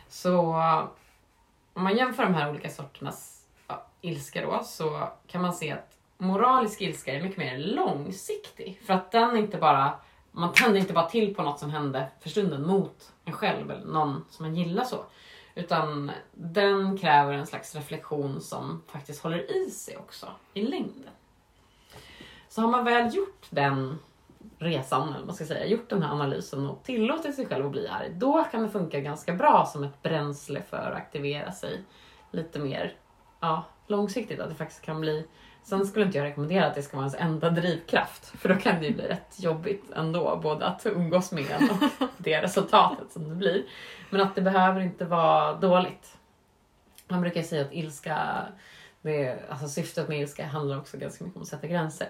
Så 0.09 0.42
om 1.72 1.82
man 1.82 1.96
jämför 1.96 2.22
de 2.22 2.35
här 2.35 2.50
olika 2.50 2.70
sorternas 2.70 3.46
ja, 3.66 3.87
ilska 4.00 4.42
då 4.46 4.64
så 4.64 5.09
kan 5.26 5.42
man 5.42 5.52
se 5.52 5.72
att 5.72 5.95
moralisk 6.18 6.81
ilska 6.81 7.14
är 7.14 7.22
mycket 7.22 7.38
mer 7.38 7.59
långsiktig. 7.59 8.81
För 8.87 8.94
att 8.94 9.12
den 9.12 9.37
inte 9.37 9.59
bara, 9.59 9.92
man 10.31 10.52
tänder 10.52 10.81
inte 10.81 10.92
bara 10.92 11.09
till 11.09 11.35
på 11.35 11.42
något 11.42 11.59
som 11.59 11.70
hände 11.70 12.09
för 12.20 12.29
stunden 12.29 12.66
mot 12.66 13.12
en 13.24 13.33
själv 13.33 13.70
eller 13.70 13.85
någon 13.87 14.24
som 14.31 14.46
man 14.46 14.55
gillar 14.55 14.85
så. 14.85 15.05
Utan 15.55 16.11
den 16.33 16.98
kräver 16.98 17.33
en 17.33 17.46
slags 17.46 17.74
reflektion 17.74 18.40
som 18.40 18.83
faktiskt 18.87 19.22
håller 19.22 19.57
i 19.57 19.70
sig 19.70 19.96
också 19.96 20.26
i 20.55 20.62
längden. 20.62 21.11
Så 22.48 22.61
har 22.61 22.68
man 22.68 22.85
väl 22.85 23.14
gjort 23.14 23.46
den 23.50 23.98
resan, 24.59 25.09
eller 25.09 25.18
vad 25.18 25.26
man 25.26 25.35
ska 25.35 25.44
säga, 25.44 25.66
gjort 25.66 25.90
den 25.90 26.02
här 26.02 26.12
analysen 26.12 26.66
och 26.66 26.83
tillåtit 26.83 27.35
sig 27.35 27.46
själv 27.46 27.66
att 27.66 27.72
bli 27.72 27.88
arg, 27.88 28.11
då 28.14 28.44
kan 28.44 28.62
det 28.62 28.68
funka 28.68 29.00
ganska 29.00 29.35
bra 29.35 29.66
som 29.72 29.85
ett 29.85 30.02
bränsle 30.02 30.62
för 30.62 30.76
att 30.76 30.96
aktivera 30.96 31.52
sig 31.52 31.83
lite 32.31 32.59
mer 32.59 32.94
ja, 33.40 33.64
långsiktigt. 33.87 34.40
Att 34.40 34.48
det 34.48 34.55
faktiskt 34.55 34.83
kan 34.83 35.00
bli 35.00 35.26
Sen 35.66 35.87
skulle 35.87 36.05
inte 36.07 36.18
jag 36.18 36.24
rekommendera 36.24 36.66
att 36.66 36.74
det 36.74 36.83
ska 36.83 36.96
vara 36.96 37.07
ens 37.07 37.20
enda 37.20 37.50
drivkraft, 37.50 38.26
för 38.26 38.48
då 38.48 38.55
kan 38.55 38.81
det 38.81 38.87
ju 38.87 38.94
bli 38.94 39.05
rätt 39.05 39.37
jobbigt 39.42 39.85
ändå, 39.96 40.37
både 40.42 40.66
att 40.66 40.87
umgås 40.87 41.33
med 41.33 41.50
en 41.50 41.70
och 41.70 42.09
det 42.16 42.42
resultatet 42.42 43.12
som 43.12 43.29
det 43.29 43.35
blir. 43.35 43.62
Men 44.11 44.20
att 44.20 44.35
det 44.35 44.42
behöver 44.42 44.81
inte 44.81 45.05
vara 45.05 45.55
dåligt. 45.55 46.16
Man 47.09 47.20
brukar 47.20 47.42
säga 47.42 47.62
att 47.62 47.72
ilska, 47.72 48.46
det 49.02 49.24
är, 49.24 49.38
alltså 49.48 49.68
syftet 49.68 50.09
med 50.09 50.20
ilska 50.20 50.46
handlar 50.46 50.79
också 50.79 50.96
ganska 50.96 51.24
mycket 51.24 51.37
om 51.37 51.42
att 51.42 51.48
sätta 51.48 51.66
gränser. 51.66 52.09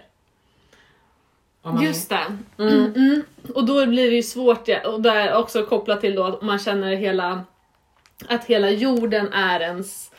Man- 1.63 1.83
Just 1.83 2.09
det. 2.09 2.27
Mm. 2.59 2.75
Mm. 2.75 2.95
Mm. 2.95 3.23
Och 3.55 3.67
då 3.67 3.87
blir 3.87 4.11
det 4.11 4.17
ju 4.17 4.23
svårt, 4.23 4.69
och 4.87 5.03
där 5.03 5.35
också 5.37 5.67
kopplat 5.67 6.01
till 6.01 6.15
då 6.15 6.25
att 6.25 6.43
man 6.43 6.59
känner 6.59 6.97
hela, 6.97 7.45
att 8.29 8.45
hela 8.45 8.71
jorden 8.71 9.33
är 9.33 9.61
ens 9.61 10.11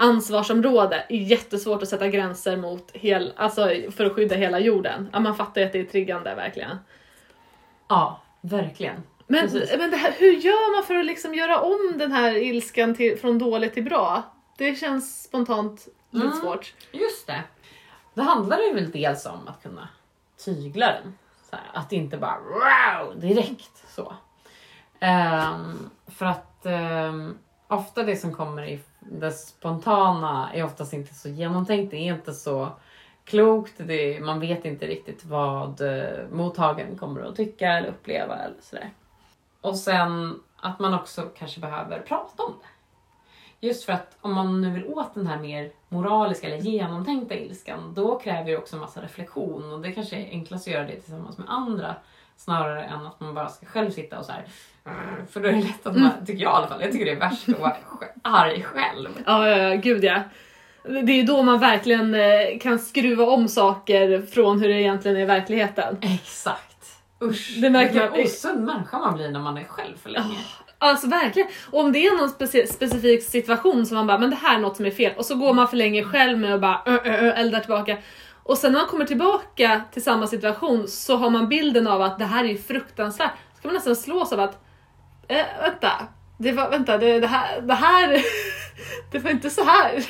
ansvarsområde. 0.00 1.04
är 1.08 1.16
Jättesvårt 1.16 1.82
att 1.82 1.88
sätta 1.88 2.08
gränser 2.08 2.56
mot 2.56 2.90
hel, 2.92 3.32
alltså 3.36 3.68
för 3.90 4.04
att 4.06 4.12
skydda 4.12 4.34
hela 4.36 4.58
jorden. 4.58 5.08
Ja, 5.12 5.20
man 5.20 5.36
fattar 5.36 5.60
ju 5.60 5.66
att 5.66 5.72
det 5.72 5.80
är 5.80 5.84
triggande 5.84 6.34
verkligen. 6.34 6.76
Ja, 7.88 8.20
verkligen. 8.40 9.02
Men, 9.26 9.40
Precis. 9.40 9.74
men 9.78 9.92
här, 9.92 10.12
hur 10.18 10.32
gör 10.32 10.76
man 10.76 10.86
för 10.86 10.94
att 10.94 11.04
liksom 11.06 11.34
göra 11.34 11.60
om 11.60 11.94
den 11.98 12.12
här 12.12 12.36
ilskan 12.36 12.94
till, 12.94 13.18
från 13.18 13.38
dåligt 13.38 13.74
till 13.74 13.84
bra? 13.84 14.22
Det 14.58 14.74
känns 14.74 15.22
spontant 15.22 15.88
lite 16.10 16.26
Mm. 16.26 16.38
svårt. 16.40 16.74
Just 16.92 17.26
det. 17.26 17.42
Det 18.14 18.22
handlar 18.22 18.58
ju 18.58 18.74
väl 18.74 18.90
dels 18.90 19.26
om 19.26 19.48
att 19.48 19.62
kunna 19.62 19.88
tygla 20.44 20.86
den. 20.86 21.14
Här, 21.52 21.60
att 21.72 21.92
inte 21.92 22.16
bara 22.16 22.38
wow 22.38 23.20
direkt 23.20 23.84
så. 23.96 24.12
Ehm, 25.00 25.90
för 26.06 26.26
att 26.26 26.66
ehm, 26.66 27.38
ofta 27.68 28.02
det 28.02 28.16
som 28.16 28.34
kommer 28.34 28.64
i 28.68 28.80
det 29.10 29.32
spontana 29.32 30.50
är 30.54 30.64
oftast 30.64 30.92
inte 30.92 31.14
så 31.14 31.28
genomtänkt. 31.28 31.90
Det 31.90 31.96
är 31.96 32.14
inte 32.14 32.32
så 32.32 32.68
klokt. 33.24 33.74
Det 33.76 34.16
är, 34.16 34.20
man 34.20 34.40
vet 34.40 34.64
inte 34.64 34.86
riktigt 34.86 35.24
vad 35.24 35.80
eh, 35.80 36.28
mottagaren 36.32 36.98
kommer 36.98 37.20
att 37.20 37.36
tycka 37.36 37.72
eller 37.72 37.88
uppleva 37.88 38.36
eller 38.36 38.60
sådär. 38.60 38.90
Och 39.60 39.76
sen 39.76 40.40
att 40.56 40.78
man 40.78 40.94
också 40.94 41.22
kanske 41.22 41.60
behöver 41.60 42.00
prata 42.00 42.42
om 42.42 42.54
det. 42.60 42.68
Just 43.66 43.84
för 43.84 43.92
att 43.92 44.16
om 44.20 44.34
man 44.34 44.60
nu 44.60 44.70
vill 44.70 44.86
åt 44.86 45.14
den 45.14 45.26
här 45.26 45.38
mer 45.38 45.72
moraliska 45.88 46.46
eller 46.46 46.56
genomtänkta 46.56 47.34
ilskan, 47.34 47.94
då 47.94 48.18
kräver 48.18 48.50
det 48.50 48.56
också 48.56 48.76
en 48.76 48.80
massa 48.80 49.02
reflektion 49.02 49.72
och 49.72 49.80
det 49.80 49.92
kanske 49.92 50.16
är 50.16 50.30
enklast 50.30 50.68
att 50.68 50.72
göra 50.72 50.86
det 50.86 51.00
tillsammans 51.00 51.38
med 51.38 51.50
andra 51.50 51.96
snarare 52.44 52.84
än 52.84 53.06
att 53.06 53.20
man 53.20 53.34
bara 53.34 53.48
ska 53.48 53.66
själv 53.66 53.90
sitta 53.90 54.18
och 54.18 54.24
så 54.24 54.32
här. 54.32 54.44
För 55.32 55.40
då 55.40 55.48
är 55.48 55.52
det 55.52 55.58
lätt 55.60 55.86
att 55.86 55.96
man, 55.96 56.10
tycker 56.26 56.42
jag 56.42 56.52
i 56.52 56.54
alla 56.56 56.66
fall, 56.66 56.80
jag 56.82 56.92
tycker 56.92 57.04
det 57.04 57.10
är 57.12 57.16
värst 57.20 57.48
att 57.48 57.58
vara 57.60 57.76
arg 58.22 58.62
själv. 58.62 59.08
Ja, 59.26 59.48
ja, 59.48 59.56
ja, 59.56 59.74
gud 59.74 60.04
ja. 60.04 60.22
Det 60.84 61.12
är 61.12 61.16
ju 61.16 61.22
då 61.22 61.42
man 61.42 61.58
verkligen 61.58 62.14
eh, 62.14 62.58
kan 62.60 62.78
skruva 62.78 63.24
om 63.24 63.48
saker 63.48 64.22
från 64.32 64.60
hur 64.60 64.68
det 64.68 64.80
egentligen 64.80 65.16
är 65.16 65.20
i 65.20 65.24
verkligheten. 65.24 65.96
Exakt. 66.00 66.66
Usch, 67.22 67.56
Det 67.62 67.70
märker 67.70 67.94
vilken 68.10 68.24
osund 68.24 68.64
människa 68.64 68.98
man 68.98 69.14
blir 69.14 69.28
när 69.30 69.40
man 69.40 69.58
är 69.58 69.64
själv 69.64 69.96
för 70.02 70.10
länge. 70.10 70.38
Alltså 70.78 71.06
verkligen. 71.06 71.48
Och 71.70 71.80
om 71.80 71.92
det 71.92 72.06
är 72.06 72.18
någon 72.18 72.28
speci- 72.28 72.66
specifik 72.66 73.22
situation 73.22 73.86
som 73.86 73.96
man 73.96 74.06
bara, 74.06 74.18
men 74.18 74.30
det 74.30 74.36
här 74.36 74.54
är 74.56 74.60
något 74.60 74.76
som 74.76 74.86
är 74.86 74.90
fel. 74.90 75.12
Och 75.16 75.24
så 75.24 75.34
går 75.34 75.52
man 75.52 75.68
för 75.68 75.76
länge 75.76 76.04
själv 76.04 76.38
med 76.38 76.54
och 76.54 76.60
bara 76.60 76.82
ö, 76.86 76.98
ö, 77.04 77.16
ö, 77.16 77.32
eldar 77.32 77.60
tillbaka. 77.60 77.96
Och 78.50 78.58
sen 78.58 78.72
när 78.72 78.78
man 78.78 78.88
kommer 78.88 79.04
tillbaka 79.04 79.82
till 79.92 80.02
samma 80.02 80.26
situation 80.26 80.88
så 80.88 81.16
har 81.16 81.30
man 81.30 81.48
bilden 81.48 81.86
av 81.86 82.02
att 82.02 82.18
det 82.18 82.24
här 82.24 82.44
är 82.44 82.48
ju 82.48 82.58
fruktansvärt. 82.58 83.30
Så 83.56 83.62
kan 83.62 83.68
man 83.68 83.74
nästan 83.74 83.96
slås 83.96 84.32
av 84.32 84.40
att, 84.40 84.58
eh, 85.28 85.44
vänta, 85.62 85.92
det 86.38 86.52
var, 86.52 86.70
vänta, 86.70 86.98
det, 86.98 87.20
det 87.20 87.26
här, 87.26 87.60
det 87.60 87.74
här, 87.74 88.22
det 89.12 89.18
var 89.18 89.30
inte 89.30 89.50
så 89.50 89.64
här. 89.64 90.04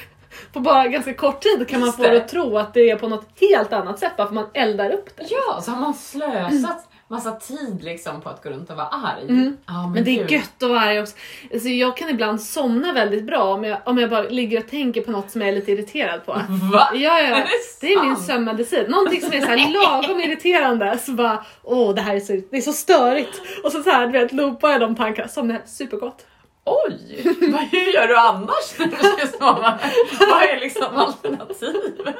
På 0.52 0.60
bara 0.60 0.88
ganska 0.88 1.14
kort 1.14 1.40
tid 1.42 1.68
kan 1.68 1.80
man 1.80 1.86
Just 1.86 1.96
få 1.96 2.02
det. 2.02 2.10
det 2.10 2.16
att 2.16 2.28
tro 2.28 2.58
att 2.58 2.74
det 2.74 2.90
är 2.90 2.96
på 2.96 3.08
något 3.08 3.26
helt 3.40 3.72
annat 3.72 3.98
sätt 3.98 4.16
bara 4.16 4.26
för 4.26 4.34
man 4.34 4.48
eldar 4.54 4.90
upp 4.90 5.16
det. 5.16 5.26
Ja, 5.28 5.60
så 5.62 5.70
har 5.70 5.80
man 5.80 5.94
slösat 5.94 6.88
massa 7.10 7.32
tid 7.32 7.82
liksom 7.82 8.20
på 8.20 8.28
att 8.28 8.42
gå 8.42 8.50
runt 8.50 8.70
och 8.70 8.76
vara 8.76 8.86
arg. 8.86 9.22
Mm. 9.28 9.56
Ja, 9.66 9.86
Men 9.94 10.04
det 10.04 10.10
är 10.10 10.32
gött 10.32 10.62
att 10.62 10.68
vara 10.68 10.80
arg 10.80 11.00
också. 11.00 11.14
Alltså 11.52 11.68
jag 11.68 11.96
kan 11.96 12.08
ibland 12.08 12.42
somna 12.42 12.92
väldigt 12.92 13.24
bra 13.24 13.54
om 13.54 13.64
jag, 13.64 13.78
om 13.84 13.98
jag 13.98 14.10
bara 14.10 14.22
ligger 14.22 14.58
och 14.58 14.68
tänker 14.70 15.00
på 15.00 15.10
något 15.10 15.30
som 15.30 15.40
jag 15.40 15.50
är 15.50 15.54
lite 15.54 15.72
irriterad 15.72 16.26
på. 16.26 16.32
Va? 16.72 16.88
Ja, 16.92 16.98
ja, 16.98 17.18
Är 17.18 17.34
det 17.34 17.46
det 17.80 17.92
är 17.92 18.02
min 18.02 18.16
sömnmedicin. 18.16 18.84
Någonting 18.88 19.20
som 19.20 19.32
är 19.32 19.40
så 19.40 19.46
här 19.46 19.72
lagom 20.02 20.20
irriterande 20.20 20.98
så 20.98 21.12
bara 21.12 21.44
åh 21.62 21.94
det 21.94 22.00
här 22.00 22.16
är 22.16 22.20
så, 22.20 22.32
det 22.50 22.56
är 22.56 22.60
så 22.60 22.72
störigt. 22.72 23.40
Och 23.64 23.72
så, 23.72 23.82
så 23.82 23.90
här, 23.90 24.06
du 24.06 24.12
vet, 24.12 24.32
loopar 24.32 24.68
jag 24.70 24.80
de 24.80 24.96
tankarna, 24.96 25.28
somnar 25.28 25.62
supergott. 25.66 26.26
Oj! 26.64 27.22
Vad, 27.52 27.60
hur 27.60 27.94
gör 27.94 28.06
du 28.06 28.16
annars 28.16 28.78
när 28.78 28.86
du 28.86 28.96
ska 28.96 29.38
sova? 29.38 29.78
Vad 30.20 30.42
är 30.42 30.60
liksom 30.60 30.96
alternativet? 30.96 32.16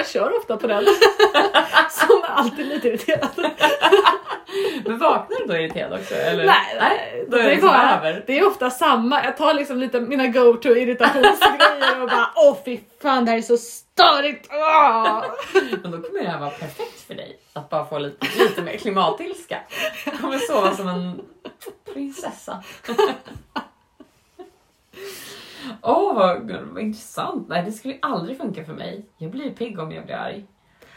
Jag 0.00 0.08
kör 0.08 0.38
ofta 0.38 0.56
på 0.56 0.66
den. 0.66 0.84
Som 1.90 2.22
är 2.24 2.28
alltid 2.28 2.66
lite 2.66 2.88
irriterad. 2.88 3.30
Men 4.84 4.98
vaknar 4.98 5.38
du 5.40 5.46
då 5.46 5.56
irriterad 5.56 6.00
också? 6.00 6.14
Eller? 6.14 6.46
Nej, 6.46 6.76
nej, 6.80 7.24
då 7.28 7.36
är 7.36 7.44
det, 7.44 7.54
är 7.54 7.62
bara, 7.62 7.96
över. 7.96 8.24
det 8.26 8.38
är 8.38 8.46
ofta 8.46 8.70
samma. 8.70 9.24
Jag 9.24 9.36
tar 9.36 9.54
liksom 9.54 9.78
lite 9.78 10.00
mina 10.00 10.26
go-to 10.26 10.68
irritationsgrejer 10.68 12.02
och 12.02 12.08
bara 12.08 12.30
åh 12.36 12.56
fy 12.64 12.78
fan 13.02 13.24
det 13.24 13.30
här 13.30 13.38
är 13.38 13.42
så 13.42 13.56
störigt. 13.56 14.48
Åh! 14.50 15.24
Men 15.82 15.90
då 15.90 16.02
kommer 16.02 16.22
det 16.22 16.28
här 16.28 16.40
vara 16.40 16.50
perfekt 16.50 17.00
för 17.06 17.14
dig. 17.14 17.38
Att 17.52 17.70
bara 17.70 17.86
få 17.86 17.98
lite, 17.98 18.26
lite 18.38 18.62
mer 18.62 18.76
klimatilska. 18.76 19.60
Du 20.04 20.10
kommer 20.10 20.38
sova 20.38 20.76
som 20.76 20.88
en 20.88 21.20
prinsessa. 21.92 22.62
Åh, 25.82 26.14
vad, 26.14 26.50
vad 26.50 26.82
intressant. 26.82 27.48
Nej, 27.48 27.62
det 27.64 27.72
skulle 27.72 27.98
aldrig 28.02 28.38
funka 28.38 28.64
för 28.64 28.72
mig. 28.72 29.06
Jag 29.16 29.30
blir 29.30 29.50
pigg 29.50 29.78
om 29.78 29.92
jag 29.92 30.04
blir 30.06 30.14
arg. 30.16 30.44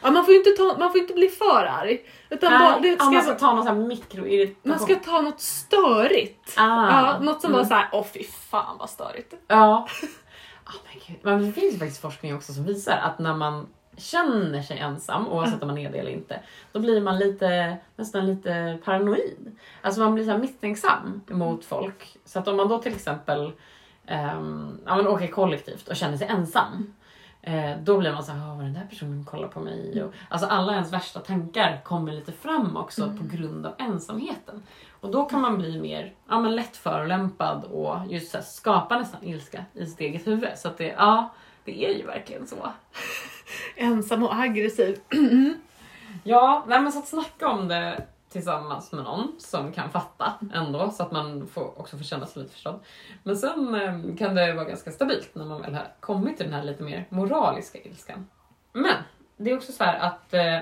Ja, 0.02 0.12
man, 0.12 0.26
får 0.26 0.34
ju 0.34 0.38
inte 0.40 0.52
ta, 0.52 0.76
man 0.80 0.92
får 0.92 1.02
inte 1.02 1.14
bli 1.14 1.28
för 1.28 1.66
arg. 1.66 2.02
Utan 2.30 2.52
bara, 2.52 2.80
det 2.80 2.88
Nej, 2.88 2.96
ska, 2.96 3.06
om 3.08 3.14
man 3.14 3.24
ska 3.24 3.34
ta 3.34 3.62
här 3.64 3.74
mikroirritation. 3.76 4.60
man 4.64 4.80
ska 4.80 4.96
ta 4.96 5.22
något 5.22 5.40
störigt. 5.42 6.54
Ah. 6.58 6.92
Ja, 6.92 7.20
något 7.22 7.42
som 7.42 7.52
bara 7.52 7.58
Mm. 7.60 7.70
såhär, 7.70 7.90
åh 7.92 8.06
fy 8.14 8.24
fan 8.24 8.78
vad 8.80 8.90
störigt. 8.90 9.34
Ja. 9.48 9.88
Oh 10.66 10.74
men, 10.86 11.02
Gud. 11.08 11.18
men 11.22 11.46
det 11.46 11.52
finns 11.54 11.74
ju 11.74 11.78
faktiskt 11.80 12.02
forskning 12.02 12.36
också 12.36 12.54
som 12.54 12.64
visar 12.64 12.98
att 12.98 13.20
när 13.20 13.34
man 13.36 13.68
känner 13.98 14.62
sig 14.62 14.80
ensam, 14.80 15.28
oavsett 15.28 15.62
om 15.62 15.68
man 15.68 15.78
är 15.78 15.92
det 15.92 15.98
eller 15.98 16.12
inte, 16.12 16.40
då 16.72 16.80
blir 16.80 17.02
man 17.02 17.18
lite, 17.20 17.78
nästan 17.96 18.26
lite 18.26 18.78
paranoid. 18.86 19.58
Alltså 19.82 20.02
man 20.02 20.16
blir 20.16 20.26
så 20.26 20.38
misstänksam 20.38 21.22
mot 21.30 21.66
folk. 21.66 22.18
Så 22.26 22.40
att 22.40 22.48
om 22.48 22.58
man 22.58 22.68
då 22.68 22.78
till 22.78 22.94
exempel 22.94 23.52
um, 24.08 24.82
ja, 24.86 24.96
men 24.96 25.08
åker 25.08 25.28
kollektivt 25.28 25.88
och 25.88 25.96
känner 25.96 26.18
sig 26.18 26.28
ensam, 26.28 26.94
eh, 27.42 27.78
då 27.84 27.98
blir 27.98 28.14
man 28.14 28.24
så 28.24 28.32
här, 28.32 28.50
"Åh, 28.50 28.56
vad 28.56 28.66
den 28.66 28.74
där 28.74 28.88
personen 28.90 29.26
kollar 29.26 29.48
på 29.48 29.60
mig. 29.60 30.04
Och, 30.04 30.14
alltså 30.30 30.48
alla 30.48 30.74
ens 30.74 30.94
värsta 30.94 31.20
tankar 31.20 31.82
kommer 31.84 32.12
lite 32.14 32.32
fram 32.32 32.78
också 32.78 33.14
på 33.20 33.36
grund 33.38 33.66
av 33.66 33.74
ensamheten. 33.78 34.64
Och 35.02 35.12
då 35.12 35.26
kan 35.26 35.42
man 35.42 35.58
bli 35.58 35.82
mer 35.82 36.14
ja, 36.30 36.40
men 36.40 36.56
lätt 36.56 36.78
förolämpad 36.78 37.64
och 37.64 37.98
just 38.10 38.32
så 38.32 38.38
här, 38.38 38.44
skapa 38.46 38.98
nästan 38.98 39.24
ilska 39.24 39.66
i 39.74 39.86
sitt 39.86 40.00
eget 40.00 40.28
huvud. 40.28 40.50
Så 40.56 40.68
att 40.68 40.78
det, 40.78 40.88
ja, 40.88 41.30
det 41.64 41.86
är 41.86 41.98
ju 41.98 42.06
verkligen 42.06 42.48
så. 42.48 42.56
Ensam 43.76 44.24
och 44.24 44.36
aggressiv. 44.36 44.98
Ja, 46.24 46.64
nej, 46.68 46.82
men 46.82 46.92
så 46.92 47.00
att 47.00 47.08
snacka 47.08 47.48
om 47.50 47.68
det 47.68 48.08
tillsammans 48.34 48.92
med 48.92 49.04
någon 49.04 49.36
som 49.40 49.72
kan 49.72 49.90
fatta 49.90 50.34
ändå 50.54 50.90
så 50.92 51.04
att 51.04 51.12
man 51.12 51.48
får, 51.48 51.80
också 51.80 51.98
får 51.98 52.04
känna 52.04 52.26
sig 52.26 52.42
lite 52.42 52.54
förstådd. 52.54 52.80
Men 53.24 53.38
sen 53.38 53.76
eh, 53.76 54.16
kan 54.18 54.36
det 54.36 54.54
vara 54.54 54.66
ganska 54.66 54.92
stabilt 54.92 55.36
när 55.36 55.46
man 55.46 55.62
väl 55.62 55.74
har 55.74 55.88
kommit 56.00 56.38
till 56.38 56.46
den 56.46 56.56
här 56.56 56.64
lite 56.64 56.84
mer 56.84 57.06
moraliska 57.10 57.80
ilskan. 57.80 58.28
Men 58.74 58.96
det 59.38 59.52
är 59.52 59.56
också 59.58 59.72
så 59.72 59.84
här 59.84 60.00
att 60.00 60.34
eh, 60.34 60.60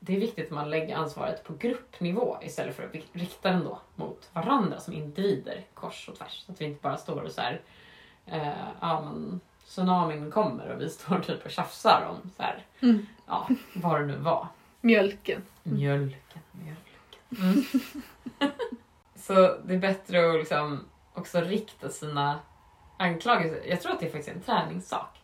det 0.00 0.16
är 0.16 0.20
viktigt 0.20 0.44
att 0.46 0.50
man 0.54 0.70
lägger 0.70 0.96
ansvaret 0.96 1.44
på 1.44 1.54
gruppnivå 1.54 2.38
istället 2.42 2.76
för 2.76 2.82
att 2.82 2.94
rikta 3.12 3.50
den 3.50 3.64
då 3.64 3.78
mot 3.94 4.28
varandra 4.32 4.80
som 4.80 4.94
individer 4.94 5.64
kors 5.74 6.08
och 6.08 6.18
tvärs. 6.18 6.42
Så 6.46 6.52
att 6.52 6.60
vi 6.60 6.64
inte 6.64 6.82
bara 6.82 6.96
står 6.96 7.22
och 7.22 7.30
så 7.30 7.40
här, 7.40 7.60
eh, 8.26 8.48
ja 8.80 9.00
men 9.00 9.40
tsunamin 9.66 10.30
kommer 10.30 10.68
och 10.68 10.80
vi 10.80 10.88
står 10.90 11.18
typ 11.18 11.44
och 11.44 11.50
tjafsar 11.50 12.06
om 12.10 12.30
så 12.36 12.42
här, 12.42 12.62
Mm. 12.80 13.06
ja 13.26 13.48
vad 13.74 14.00
det 14.00 14.06
nu 14.06 14.16
var. 14.16 14.46
Mjölken. 14.80 15.42
Mjölken, 15.62 16.40
mjölken. 16.52 16.83
Mm. 17.38 17.64
så 19.16 19.34
det 19.64 19.74
är 19.74 19.78
bättre 19.78 20.30
att 20.30 20.38
liksom 20.38 20.84
också 21.14 21.40
rikta 21.40 21.88
sina 21.88 22.38
anklagelser. 22.96 23.62
Jag 23.66 23.80
tror 23.80 23.92
att 23.92 24.00
det 24.00 24.06
är 24.06 24.10
faktiskt 24.10 24.36
en 24.36 24.42
träningssak. 24.42 25.20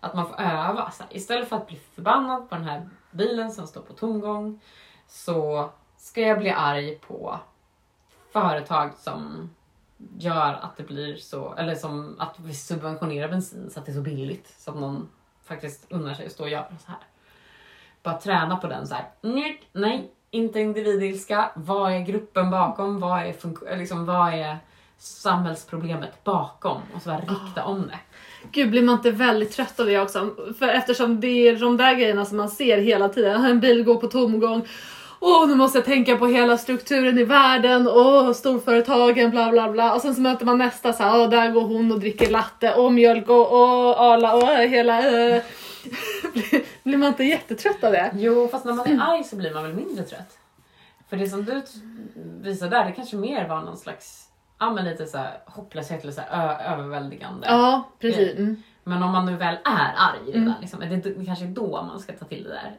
Att 0.00 0.14
man 0.14 0.28
får 0.28 0.40
öva. 0.40 0.90
Så 0.90 1.02
här, 1.02 1.16
istället 1.16 1.48
för 1.48 1.56
att 1.56 1.66
bli 1.66 1.76
förbannad 1.94 2.48
på 2.48 2.54
den 2.54 2.64
här 2.64 2.88
bilen 3.10 3.52
som 3.52 3.66
står 3.66 3.80
på 3.80 3.92
tomgång 3.92 4.60
så 5.06 5.70
ska 5.96 6.20
jag 6.20 6.38
bli 6.38 6.50
arg 6.50 6.98
på 6.98 7.40
företag 8.32 8.94
som 8.94 9.50
gör 10.18 10.52
att 10.52 10.76
det 10.76 10.82
blir 10.82 11.16
så, 11.16 11.54
eller 11.54 11.74
som 11.74 12.16
att 12.18 12.40
vi 12.40 12.54
subventionerar 12.54 13.28
bensin 13.28 13.70
så 13.70 13.80
att 13.80 13.86
det 13.86 13.92
är 13.92 13.96
så 13.96 14.00
billigt 14.00 14.54
så 14.58 14.70
att 14.70 14.76
någon 14.76 15.08
faktiskt 15.44 15.92
unnar 15.92 16.14
sig 16.14 16.26
att 16.26 16.32
stå 16.32 16.42
och 16.42 16.50
göra 16.50 16.68
så 16.68 16.90
här. 16.90 17.00
Bara 18.02 18.18
träna 18.18 18.56
på 18.56 18.66
den 18.66 18.86
så 18.86 18.94
här. 18.94 19.10
Nej, 19.20 19.62
nej, 19.72 20.12
inte 20.34 20.60
individilska. 20.60 21.50
Vad 21.54 21.92
är 21.92 22.00
gruppen 22.00 22.50
bakom? 22.50 23.00
Vad 23.00 23.20
är, 23.26 23.32
funk- 23.32 23.78
liksom, 23.78 24.06
vad 24.06 24.34
är 24.34 24.56
samhällsproblemet 24.98 26.24
bakom? 26.24 26.80
Och 26.94 27.02
så 27.02 27.08
bara 27.08 27.18
rikta 27.18 27.64
om 27.64 27.86
det. 27.86 27.98
Gud, 28.52 28.70
blir 28.70 28.82
man 28.82 28.94
inte 28.94 29.10
väldigt 29.10 29.52
trött 29.52 29.80
av 29.80 29.86
det 29.86 29.98
också? 29.98 30.30
För 30.58 30.68
eftersom 30.68 31.20
det 31.20 31.48
är 31.48 31.56
de 31.56 31.76
där 31.76 31.94
grejerna 31.94 32.24
som 32.24 32.36
man 32.36 32.48
ser 32.48 32.78
hela 32.78 33.08
tiden. 33.08 33.44
En 33.54 33.60
bil 33.60 33.84
går 33.84 33.96
på 33.96 34.06
tomgång. 34.06 34.68
Åh, 35.20 35.48
nu 35.48 35.54
måste 35.54 35.78
jag 35.78 35.84
tänka 35.84 36.16
på 36.16 36.26
hela 36.26 36.58
strukturen 36.58 37.18
i 37.18 37.24
världen. 37.24 37.88
Åh, 37.88 38.32
storföretagen, 38.32 39.30
bla 39.30 39.50
bla 39.50 39.68
bla. 39.72 39.94
Och 39.94 40.00
sen 40.00 40.14
så 40.14 40.20
möter 40.20 40.46
man 40.46 40.58
nästa 40.58 40.92
så 40.92 41.02
här, 41.02 41.20
åh, 41.20 41.30
där 41.30 41.50
går 41.50 41.62
hon 41.62 41.92
och 41.92 42.00
dricker 42.00 42.30
latte. 42.30 42.74
Åh, 42.76 42.90
mjölk 42.90 43.28
och 43.28 43.54
åh, 43.54 44.00
Arla 44.00 44.34
och 44.34 44.48
hela... 44.48 45.26
Äh. 45.36 45.42
blir, 46.82 46.96
man 46.96 47.08
inte 47.08 47.24
jättetrött 47.24 47.84
av 47.84 47.92
det? 47.92 48.10
Jo, 48.14 48.48
fast 48.48 48.64
när 48.64 48.72
man 48.72 48.86
är 48.86 49.12
arg 49.12 49.24
så 49.24 49.36
blir 49.36 49.54
man 49.54 49.62
väl 49.62 49.74
mindre 49.74 50.04
trött. 50.04 50.38
För 51.08 51.16
det 51.16 51.28
som 51.28 51.44
du 51.44 51.62
visar 52.40 52.68
där, 52.68 52.84
det 52.84 52.92
kanske 52.92 53.16
mer 53.16 53.48
var 53.48 53.62
någon 53.62 53.76
slags 53.76 54.28
ja, 54.58 54.72
men 54.72 54.84
lite 54.84 55.06
så 55.06 55.18
här 55.18 55.38
hopplöshet 55.46 56.02
eller 56.02 56.12
så 56.12 56.20
här 56.20 56.72
överväldigande. 56.72 57.46
Ja, 57.50 57.88
precis. 58.00 58.38
Mm. 58.38 58.62
Men 58.84 59.02
om 59.02 59.10
man 59.10 59.26
nu 59.26 59.36
väl 59.36 59.54
är 59.64 59.92
arg 59.96 60.26
redan, 60.26 60.42
Mm. 60.42 60.54
liksom, 60.60 60.82
är 60.82 60.86
det, 60.86 60.96
det 60.96 61.24
kanske 61.24 61.44
är 61.44 61.48
då 61.48 61.82
man 61.82 62.00
ska 62.00 62.12
ta 62.12 62.24
till 62.24 62.42
det 62.42 62.48
där. 62.48 62.76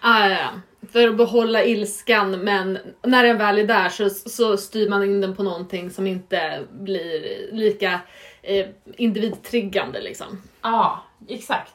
Ah, 0.00 0.28
ja. 0.28 0.48
För 0.92 1.08
att 1.08 1.16
behålla 1.16 1.64
ilskan 1.64 2.30
men 2.30 2.78
när 3.02 3.24
den 3.24 3.38
väl 3.38 3.58
är 3.58 3.66
där 3.66 3.88
så, 3.88 4.10
så 4.10 4.56
styr 4.56 4.90
man 4.90 5.02
in 5.04 5.20
den 5.20 5.36
på 5.36 5.42
någonting 5.42 5.90
som 5.90 6.06
inte 6.06 6.60
blir 6.70 7.48
lika 7.52 8.00
eh, 8.42 8.66
individtriggande 8.96 10.00
liksom. 10.00 10.42
Ja, 10.62 11.02
exakt. 11.28 11.74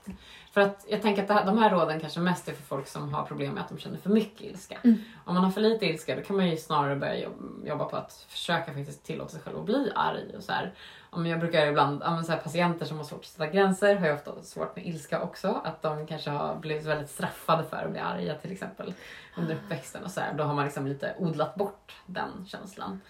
För 0.52 0.62
att 0.62 0.86
jag 0.90 1.02
tänker 1.02 1.24
att 1.24 1.30
här, 1.30 1.46
de 1.46 1.58
här 1.58 1.70
råden 1.70 2.00
kanske 2.00 2.20
mest 2.20 2.48
är 2.48 2.54
för 2.54 2.64
folk 2.64 2.88
som 2.88 3.14
har 3.14 3.24
problem 3.24 3.54
med 3.54 3.64
att 3.64 3.70
de 3.70 3.78
känner 3.78 3.98
för 3.98 4.10
mycket 4.10 4.42
ilska. 4.42 4.78
Mm. 4.84 4.98
Om 5.26 5.36
man 5.36 5.44
har 5.44 5.52
för 5.52 5.62
lite 5.62 5.86
ilska 5.86 6.16
då 6.16 6.22
kan 6.22 6.36
man 6.36 6.50
ju 6.50 6.58
snarare 6.58 6.96
börja 6.96 7.16
jobb- 7.16 7.68
jobba 7.68 7.86
på 7.86 7.98
att 7.98 8.26
försöka 8.28 8.74
faktiskt 8.74 9.04
tillåta 9.04 9.30
sig 9.30 9.42
själv 9.42 9.60
att 9.60 9.66
bli 9.66 9.92
arg. 9.96 10.36
Och 10.38 10.44
så 10.44 10.52
här. 10.52 10.74
Om 11.10 11.26
jag 11.26 11.40
brukar 11.40 11.68
ibland, 11.68 12.02
ja, 12.06 12.24
så 12.24 12.32
här, 12.32 12.40
patienter 12.40 12.86
som 12.86 12.98
har 12.98 13.04
svårt 13.04 13.20
att 13.20 13.26
sätta 13.26 13.48
gränser 13.48 13.96
har 13.96 14.08
ju 14.08 14.14
ofta 14.14 14.32
svårt 14.44 14.76
med 14.76 14.88
ilska 14.88 15.22
också. 15.22 15.62
Att 15.64 15.82
de 15.82 16.08
kanske 16.08 16.30
har 16.30 16.56
blivit 16.56 16.86
väldigt 16.86 17.10
straffade 17.10 17.64
för 17.64 17.78
att 17.78 17.92
bli 17.92 18.00
arga 18.00 18.36
till 18.36 18.52
exempel 18.52 18.94
under 19.38 19.56
uppväxten. 19.56 20.04
Och 20.04 20.12
så 20.12 20.22
här. 20.22 20.34
Då 20.34 20.44
har 20.44 20.54
man 20.54 20.66
liksom 20.66 20.88
lite 20.88 21.16
odlat 21.18 21.56
bort 21.56 21.96
den 22.06 22.46
känslan. 22.48 23.02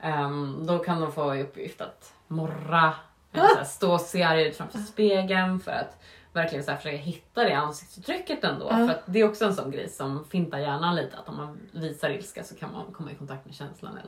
Ehm, 0.00 0.66
då 0.66 0.78
kan 0.78 1.00
de 1.00 1.12
få 1.12 1.36
i 1.36 1.42
uppgift 1.42 1.80
att 1.80 2.14
morra, 2.26 2.94
eller 3.32 3.48
så 3.48 3.56
här, 3.56 3.64
stå 3.64 3.92
och 3.92 4.00
se 4.00 4.22
arg 4.22 4.48
ut 4.48 4.56
framför 4.56 4.78
spegeln 4.78 5.60
för 5.60 5.72
att 5.72 5.98
verkligen 6.36 6.64
så 6.64 6.70
här 6.70 6.78
försöka 6.78 6.96
hitta 6.96 7.44
det 7.44 7.52
ansiktsuttrycket 7.52 8.44
ändå. 8.44 8.66
Ja. 8.70 8.76
För 8.76 8.88
att 8.88 9.02
det 9.06 9.20
är 9.20 9.28
också 9.28 9.44
en 9.44 9.54
sån 9.54 9.70
grej 9.70 9.88
som 9.88 10.24
fintar 10.24 10.58
hjärnan 10.58 10.96
lite. 10.96 11.16
Att 11.16 11.28
om 11.28 11.36
man 11.36 11.58
visar 11.72 12.10
ilska 12.10 12.44
så 12.44 12.54
kan 12.54 12.72
man 12.72 12.92
komma 12.92 13.12
i 13.12 13.14
kontakt 13.14 13.46
med 13.46 13.54
känslan. 13.54 13.98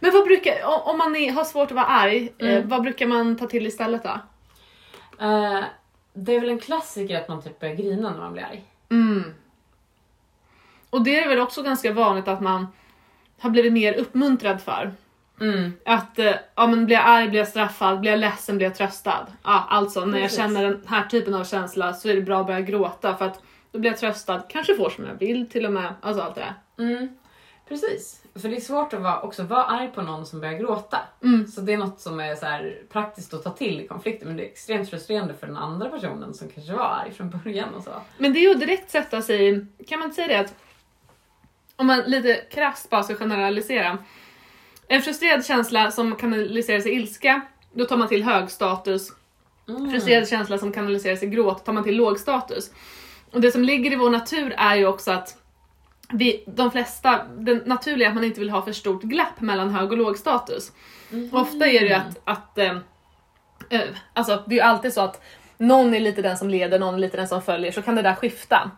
Men 0.00 0.12
vad 0.12 0.24
brukar, 0.24 0.52
om 0.88 0.98
man 0.98 1.16
är, 1.16 1.32
har 1.32 1.44
svårt 1.44 1.70
att 1.70 1.74
vara 1.76 1.86
arg, 1.86 2.32
eh, 2.38 2.48
Mm. 2.48 2.68
vad 2.68 2.82
brukar 2.82 3.06
man 3.06 3.36
ta 3.36 3.46
till 3.46 3.66
istället 3.66 4.02
då? 4.02 4.20
Eh, 5.26 5.64
det 6.12 6.36
är 6.36 6.40
väl 6.40 6.50
en 6.50 6.60
klassiker 6.60 7.20
att 7.20 7.28
man 7.28 7.42
typ 7.42 7.60
börjar 7.60 7.74
grina 7.74 8.10
när 8.10 8.18
man 8.18 8.32
blir 8.32 8.42
arg. 8.44 8.64
Mm. 8.90 9.34
Och 10.90 11.02
det 11.04 11.18
är 11.18 11.28
väl 11.28 11.40
också 11.40 11.62
ganska 11.62 11.92
vanligt 11.92 12.28
att 12.28 12.40
man 12.40 12.66
har 13.38 13.50
blivit 13.50 13.72
mer 13.72 13.94
uppmuntrad 13.94 14.60
för. 14.62 14.92
Mm. 15.40 15.72
Att 15.84 16.18
eh, 16.18 16.34
ja, 16.54 16.66
men 16.66 16.86
blir 16.86 16.96
jag 16.96 17.06
arg, 17.06 17.28
blir 17.28 17.38
jag 17.38 17.48
straffad, 17.48 18.00
blir 18.00 18.10
jag 18.10 18.20
ledsen, 18.20 18.56
blir 18.56 18.66
jag 18.66 18.74
tröstad. 18.74 19.26
Ja, 19.44 19.66
alltså 19.68 20.04
när 20.04 20.18
jag 20.18 20.32
känner 20.32 20.62
den 20.62 20.82
här 20.86 21.06
typen 21.06 21.34
av 21.34 21.44
känsla 21.44 21.92
så 21.92 22.08
är 22.08 22.14
det 22.14 22.22
bra 22.22 22.40
att 22.40 22.46
börja 22.46 22.60
gråta 22.60 23.16
för 23.16 23.24
att 23.24 23.42
då 23.72 23.78
blir 23.78 23.90
jag 23.90 23.98
tröstad, 23.98 24.42
kanske 24.48 24.76
får 24.76 24.90
som 24.90 25.06
jag 25.06 25.14
vill 25.14 25.50
till 25.50 25.66
och 25.66 25.72
med. 25.72 25.94
Alltså 26.00 26.22
allt 26.22 26.34
det 26.34 26.40
där. 26.40 26.84
Mm. 26.84 27.08
Precis. 27.68 28.22
För 28.34 28.48
det 28.48 28.56
är 28.56 28.60
svårt 28.60 28.92
att 28.92 29.00
vara, 29.00 29.20
också 29.20 29.42
vara 29.42 29.64
arg 29.64 29.90
på 29.94 30.02
någon 30.02 30.26
som 30.26 30.40
börjar 30.40 30.58
gråta. 30.58 30.98
Mm. 31.22 31.46
Så 31.46 31.60
det 31.60 31.72
är 31.72 31.78
något 31.78 32.00
som 32.00 32.20
är 32.20 32.34
så 32.34 32.70
praktiskt 32.92 33.34
att 33.34 33.44
ta 33.44 33.50
till 33.50 33.80
i 33.80 33.86
konflikter 33.86 34.26
men 34.26 34.36
det 34.36 34.42
är 34.42 34.46
extremt 34.46 34.90
frustrerande 34.90 35.34
för 35.34 35.46
den 35.46 35.56
andra 35.56 35.88
personen 35.88 36.34
som 36.34 36.48
kanske 36.48 36.72
var 36.72 36.84
arg 36.84 37.12
från 37.12 37.30
början 37.30 37.74
och 37.74 37.82
så. 37.82 37.90
Men 38.18 38.32
det 38.32 38.38
är 38.38 38.48
ju 38.48 38.54
direkt 38.54 38.90
sätta 38.90 39.22
sig 39.22 39.66
kan 39.88 39.98
man 39.98 40.08
inte 40.08 40.16
säga 40.16 40.28
det 40.28 40.40
att 40.40 40.54
om 41.76 41.86
man 41.86 42.00
lite 42.06 42.34
krasst 42.34 42.90
bara 42.90 43.02
ska 43.02 43.14
generalisera. 43.14 43.98
En 44.92 45.02
frustrerad 45.02 45.46
känsla 45.46 45.90
som 45.90 46.16
kanaliseras 46.16 46.86
i 46.86 46.90
ilska, 46.90 47.40
då 47.72 47.84
tar 47.84 47.96
man 47.96 48.08
till 48.08 48.22
hög 48.22 48.50
status. 48.50 49.08
Mm. 49.68 49.90
Frustrerad 49.90 50.28
känsla 50.28 50.58
som 50.58 50.72
kanaliseras 50.72 51.22
i 51.22 51.26
gråt 51.26 51.64
tar 51.64 51.72
man 51.72 51.84
till 51.84 51.96
låg 51.96 52.18
status. 52.18 52.70
Och 53.32 53.40
det 53.40 53.52
som 53.52 53.62
ligger 53.62 53.92
i 53.92 53.96
vår 53.96 54.10
natur 54.10 54.54
är 54.56 54.76
ju 54.76 54.86
också 54.86 55.10
att 55.10 55.36
vi, 56.12 56.44
de 56.46 56.70
flesta, 56.70 57.24
det 57.38 57.66
naturliga 57.66 58.08
är 58.08 58.10
att 58.10 58.14
man 58.14 58.24
inte 58.24 58.40
vill 58.40 58.50
ha 58.50 58.62
för 58.62 58.72
stort 58.72 59.02
glapp 59.02 59.40
mellan 59.40 59.70
hög 59.70 59.90
och 59.92 59.98
låg 59.98 60.18
status. 60.18 60.72
Mhm. 61.10 61.30
Ofta 61.32 61.66
är 61.66 61.80
det 61.80 61.86
ju 61.86 61.92
att, 61.92 62.20
att 62.24 62.58
eh, 62.58 62.76
alltså 64.12 64.44
det 64.46 64.54
är 64.54 64.56
ju 64.56 64.60
alltid 64.60 64.92
så 64.92 65.00
att 65.00 65.22
någon 65.58 65.94
är 65.94 66.00
lite 66.00 66.22
den 66.22 66.36
som 66.36 66.50
leder, 66.50 66.78
någon 66.78 66.94
är 66.94 66.98
lite 66.98 67.16
den 67.16 67.28
som 67.28 67.42
följer, 67.42 67.72
så 67.72 67.82
kan 67.82 67.94
det 67.94 68.02
där 68.02 68.14
skifta. 68.14 68.70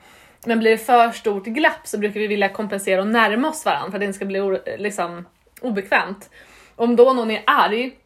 Men 0.47 0.59
blir 0.59 0.71
det 0.71 0.79
för 0.79 1.11
stort 1.11 1.45
glapp 1.45 1.87
så 1.87 1.99
brukar 1.99 2.21
vi 2.21 2.27
vilja 2.27 2.49
kompensera 2.49 3.01
och 3.01 3.07
närma 3.07 3.49
oss 3.49 3.65
varandra 3.65 3.91
för 3.91 3.97
att 3.97 4.01
det 4.01 4.07
inte 4.07 4.17
ska 4.17 4.25
bli 4.25 4.59
liksom, 4.79 5.25
obekvämt. 5.63 6.31
Om 6.77 6.97
då 6.97 7.13
någon 7.13 7.31
är 7.31 7.43
arg, 7.47 7.97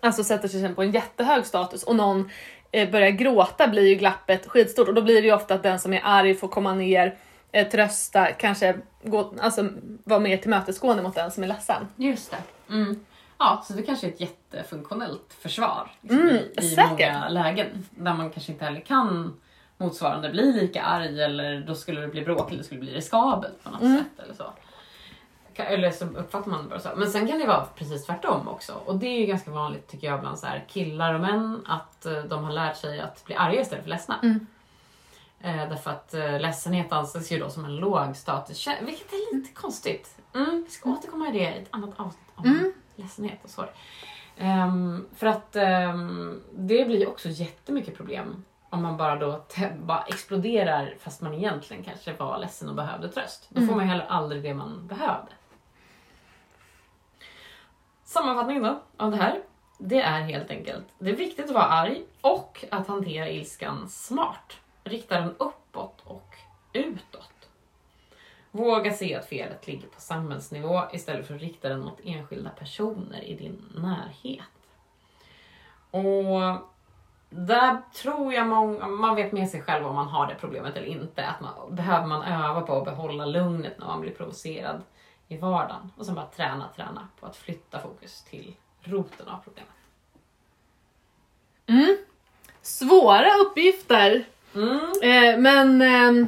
alltså 0.00 0.24
sätter 0.24 0.48
sig 0.48 0.74
på 0.74 0.82
en 0.82 0.90
jättehög 0.90 1.46
status 1.46 1.82
och 1.82 1.96
någon 1.96 2.30
eh, 2.72 2.90
börjar 2.90 3.10
gråta 3.10 3.68
blir 3.68 3.88
ju 3.88 3.94
glappet 3.94 4.46
skitstort 4.46 4.88
och 4.88 4.94
då 4.94 5.02
blir 5.02 5.22
det 5.22 5.28
ju 5.28 5.34
ofta 5.34 5.54
att 5.54 5.62
den 5.62 5.80
som 5.80 5.92
är 5.92 6.00
arg 6.04 6.34
får 6.34 6.48
komma 6.48 6.74
ner, 6.74 7.16
eh, 7.52 7.68
trösta, 7.68 8.26
kanske 8.32 8.76
gå, 9.02 9.34
alltså, 9.40 9.68
vara 10.04 10.20
mer 10.20 10.36
tillmötesgående 10.36 11.02
mot 11.02 11.14
den 11.14 11.30
som 11.30 11.42
är 11.42 11.48
ledsen. 11.48 11.88
Just 11.96 12.30
det. 12.30 12.72
Mm. 12.74 13.04
Ja, 13.38 13.64
så 13.66 13.72
det 13.72 13.82
kanske 13.82 14.06
är 14.06 14.10
ett 14.10 14.20
jättefunktionellt 14.20 15.36
försvar 15.40 15.90
liksom, 16.00 16.20
Mm, 16.20 16.34
i, 16.36 16.72
i 16.72 16.76
många 16.90 17.28
lägen. 17.28 17.66
Där 17.90 18.14
man 18.14 18.30
kanske 18.30 18.52
inte 18.52 18.64
heller 18.64 18.80
kan 18.80 19.40
motsvarande 19.76 20.28
bli 20.30 20.52
lika 20.52 20.82
arg 20.82 21.22
eller 21.22 21.60
då 21.60 21.74
skulle 21.74 22.00
det 22.00 22.08
bli 22.08 22.22
bråk 22.22 22.48
eller 22.48 22.58
det 22.58 22.64
skulle 22.64 22.80
bli 22.80 22.94
riskabelt 22.94 23.64
på 23.64 23.70
något 23.70 23.80
Mm. 23.82 23.98
sätt. 23.98 24.24
Eller 24.24 24.34
så. 24.34 24.44
Eller 25.64 25.90
så 25.90 26.04
uppfattar 26.04 26.50
man 26.50 26.62
det 26.62 26.68
bara 26.68 26.80
så. 26.80 26.88
Men 26.96 27.10
sen 27.10 27.28
kan 27.28 27.38
det 27.38 27.46
vara 27.46 27.66
precis 27.74 28.06
tvärtom 28.06 28.48
också. 28.48 28.72
Och 28.84 28.96
det 28.98 29.06
är 29.06 29.18
ju 29.20 29.26
ganska 29.26 29.50
vanligt 29.50 29.88
tycker 29.88 30.06
jag 30.06 30.20
bland 30.20 30.38
så 30.38 30.46
här 30.46 30.64
killar 30.68 31.14
och 31.14 31.20
män 31.20 31.62
att 31.66 32.06
eh, 32.06 32.18
de 32.22 32.44
har 32.44 32.52
lärt 32.52 32.76
sig 32.76 33.00
att 33.00 33.24
bli 33.24 33.34
arga 33.34 33.60
istället 33.60 33.84
för 33.84 33.90
ledsna. 33.90 34.18
Mm. 34.22 34.46
Eh, 35.40 35.68
därför 35.68 35.90
att 35.90 36.14
eh, 36.14 36.40
ledsenhet 36.40 36.92
anses 36.92 37.32
ju 37.32 37.38
då 37.38 37.50
som 37.50 37.64
en 37.64 37.76
låg 37.76 38.16
status, 38.16 38.68
vilket 38.80 39.12
är 39.12 39.36
lite 39.36 39.52
konstigt. 39.54 40.16
Mm, 40.34 40.62
vi 40.66 40.70
ska 40.70 40.90
återkomma 40.90 41.28
i 41.28 41.32
det 41.32 41.38
i 41.38 41.58
ett 41.62 41.68
annat 41.70 41.90
avsnitt 41.96 42.28
om 42.34 42.44
Mm. 42.44 42.72
ledsenhet 42.96 43.38
och 43.44 43.50
sorg. 43.50 43.68
Ehm, 44.36 45.06
för 45.16 45.26
att 45.26 45.56
ehm, 45.56 46.42
det 46.52 46.84
blir 46.86 47.08
också 47.08 47.28
jättemycket 47.28 47.96
problem 47.96 48.44
om 48.70 48.82
man 48.82 48.96
bara 48.96 49.16
då 49.16 49.44
bara 49.82 50.02
exploderar 50.02 50.94
fast 51.00 51.20
man 51.20 51.34
egentligen 51.34 51.82
kanske 51.84 52.12
var 52.12 52.38
ledsen 52.38 52.68
och 52.68 52.74
behövde 52.74 53.08
tröst. 53.08 53.46
Då 53.48 53.66
får 53.66 53.74
man 53.74 53.84
ju 53.84 53.90
heller 53.90 54.06
aldrig 54.08 54.42
det 54.42 54.54
man 54.54 54.86
behövde. 54.86 55.32
Sammanfattningen 58.08 58.62
då 58.62 58.82
av 58.96 59.10
det 59.10 59.16
här. 59.16 59.42
Det 59.78 60.00
är 60.00 60.20
helt 60.20 60.50
enkelt, 60.50 60.84
det 60.98 61.10
är 61.10 61.16
viktigt 61.16 61.44
att 61.44 61.54
vara 61.54 61.64
arg 61.64 62.04
och 62.20 62.64
att 62.70 62.86
hantera 62.86 63.28
ilskan 63.28 63.88
smart. 63.88 64.56
Rikta 64.84 65.20
den 65.20 65.34
uppåt 65.38 66.00
och 66.04 66.34
utåt. 66.72 67.48
Våga 68.50 68.92
se 68.92 69.14
att 69.14 69.28
felet 69.28 69.66
ligger 69.66 69.88
på 69.88 70.00
samhällsnivå 70.00 70.82
istället 70.92 71.26
för 71.26 71.34
att 71.34 71.40
rikta 71.40 71.68
den 71.68 71.80
mot 71.80 72.00
enskilda 72.04 72.50
personer 72.50 73.24
i 73.24 73.34
din 73.34 73.64
närhet. 73.74 74.44
Och 75.90 76.68
där 77.30 77.78
tror 77.94 78.32
jag 78.32 78.46
många, 78.46 78.86
man 78.86 79.14
vet 79.14 79.32
med 79.32 79.48
sig 79.48 79.62
själv 79.62 79.86
om 79.86 79.94
man 79.94 80.08
har 80.08 80.26
det 80.26 80.34
problemet 80.40 80.76
eller 80.76 80.86
inte. 80.86 81.26
Att 81.26 81.40
man, 81.40 81.74
behöver 81.74 82.06
man 82.06 82.22
öva 82.22 82.60
på 82.60 82.76
att 82.76 82.84
behålla 82.84 83.26
lugnet 83.26 83.78
när 83.78 83.86
man 83.86 84.00
blir 84.00 84.12
provocerad 84.12 84.82
i 85.28 85.36
vardagen. 85.36 85.92
Och 85.96 86.06
sen 86.06 86.14
bara 86.14 86.26
träna, 86.26 86.68
träna 86.76 87.08
på 87.20 87.26
att 87.26 87.36
flytta 87.36 87.80
fokus 87.80 88.22
till 88.30 88.54
roten 88.82 89.28
av 89.28 89.38
problemet. 89.44 89.72
Mm. 91.66 91.96
Svåra 92.62 93.34
uppgifter, 93.34 94.24
Mm. 94.54 94.78
eh, 95.02 95.38
men 95.38 95.82
ehm, 95.82 96.26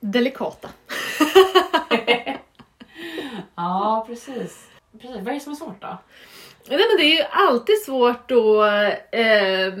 delikata. 0.00 0.68
Ja, 3.54 4.04
precis. 4.08 4.68
precis. 5.00 5.16
Vad 5.16 5.28
är 5.28 5.34
det 5.34 5.40
som 5.40 5.52
är 5.52 5.56
svårt 5.56 5.82
då? 5.82 5.98
Nej, 6.68 6.78
men 6.78 6.96
det 6.98 7.04
är 7.04 7.16
ju 7.16 7.22
alltid 7.30 7.82
svårt 7.84 8.30
att 8.30 9.14
eh, 9.14 9.74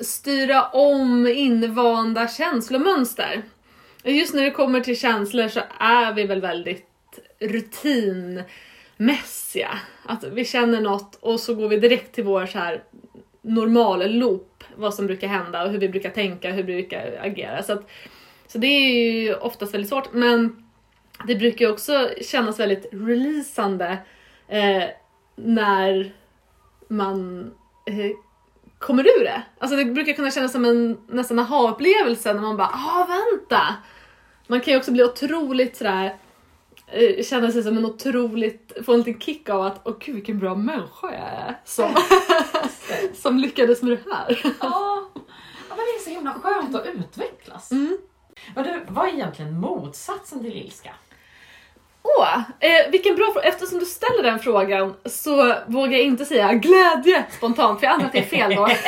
styra 0.00 0.68
om 0.68 1.26
invanda 1.26 2.28
känslomönster. 2.28 3.42
Just 4.04 4.34
när 4.34 4.42
det 4.42 4.50
kommer 4.50 4.80
till 4.80 5.00
känslor 5.00 5.48
så 5.48 5.60
är 5.78 6.12
vi 6.12 6.24
väl 6.24 6.40
väldigt 6.40 6.86
rutinmässiga. 7.38 9.78
Att 10.04 10.24
vi 10.24 10.44
känner 10.44 10.80
något 10.80 11.14
och 11.14 11.40
så 11.40 11.54
går 11.54 11.68
vi 11.68 11.76
direkt 11.76 12.14
till 12.14 12.24
vår 12.24 12.46
så 12.46 12.58
här 12.58 12.82
normal 13.42 14.10
loop, 14.10 14.64
vad 14.76 14.94
som 14.94 15.06
brukar 15.06 15.28
hända 15.28 15.64
och 15.64 15.70
hur 15.70 15.78
vi 15.78 15.88
brukar 15.88 16.10
tänka, 16.10 16.50
hur 16.50 16.62
vi 16.62 16.72
brukar 16.72 17.20
agera. 17.22 17.62
Så, 17.62 17.72
att, 17.72 17.90
så 18.46 18.58
det 18.58 18.66
är 18.66 19.20
ju 19.20 19.34
oftast 19.34 19.74
väldigt 19.74 19.90
svårt, 19.90 20.12
men 20.12 20.64
det 21.26 21.34
brukar 21.34 21.66
ju 21.66 21.72
också 21.72 22.10
kännas 22.20 22.60
väldigt 22.60 22.88
releasande 22.92 23.98
eh, 24.48 24.84
när 25.36 26.12
man 26.88 27.50
eh, 27.86 28.10
kommer 28.82 29.06
ur 29.06 29.24
det. 29.24 29.42
Alltså 29.58 29.76
det 29.76 29.84
brukar 29.84 30.12
kunna 30.12 30.30
kännas 30.30 30.52
som 30.52 30.64
en 30.64 30.98
nästan 31.08 31.38
aha-upplevelse 31.38 32.34
när 32.34 32.40
man 32.40 32.56
bara 32.56 32.68
ah 32.68 33.06
vänta! 33.06 33.74
Man 34.46 34.60
kan 34.60 34.72
ju 34.72 34.78
också 34.78 34.92
bli 34.92 35.04
otroligt 35.04 35.76
sådär 35.76 36.16
eh, 36.86 37.24
känna 37.24 37.52
sig 37.52 37.62
som 37.62 37.78
en 37.78 37.84
otroligt, 37.84 38.72
få 38.86 38.92
en 38.92 38.98
liten 38.98 39.20
kick 39.20 39.48
av 39.48 39.62
att 39.62 39.80
åh 39.84 39.94
gud 40.00 40.14
vilken 40.14 40.38
bra 40.38 40.54
människa 40.54 41.06
jag 41.06 41.28
är 41.48 41.60
som, 41.64 41.94
som 43.14 43.38
lyckades 43.38 43.82
med 43.82 43.92
det 43.92 44.12
här. 44.12 44.40
Ja, 44.44 45.10
ja, 45.68 45.76
men 45.76 45.78
det 45.78 46.00
är 46.00 46.04
så 46.04 46.10
himla 46.10 46.34
skönt 46.34 46.74
att 46.74 46.86
utvecklas. 46.86 47.70
Mm. 47.70 47.98
Men 48.54 48.64
du, 48.64 48.80
vad 48.88 49.08
är 49.08 49.12
egentligen 49.12 49.60
motsatsen 49.60 50.40
till 50.40 50.56
ilska? 50.56 50.94
Åh, 52.18 52.38
eh, 52.60 52.90
vilken 52.90 53.16
bra 53.16 53.32
fråga. 53.32 53.48
Eftersom 53.48 53.78
du 53.78 53.86
ställer 53.86 54.22
den 54.22 54.38
frågan 54.38 54.94
så 55.04 55.54
vågar 55.66 55.92
jag 55.92 56.02
inte 56.02 56.24
säga 56.24 56.52
glädje 56.54 57.24
spontant 57.30 57.80
för 57.80 57.86
jag 57.86 57.94
antar 57.94 58.06
att 58.06 58.12
det 58.12 58.18
är 58.18 58.22
fel 58.22 58.54
då. 58.54 58.68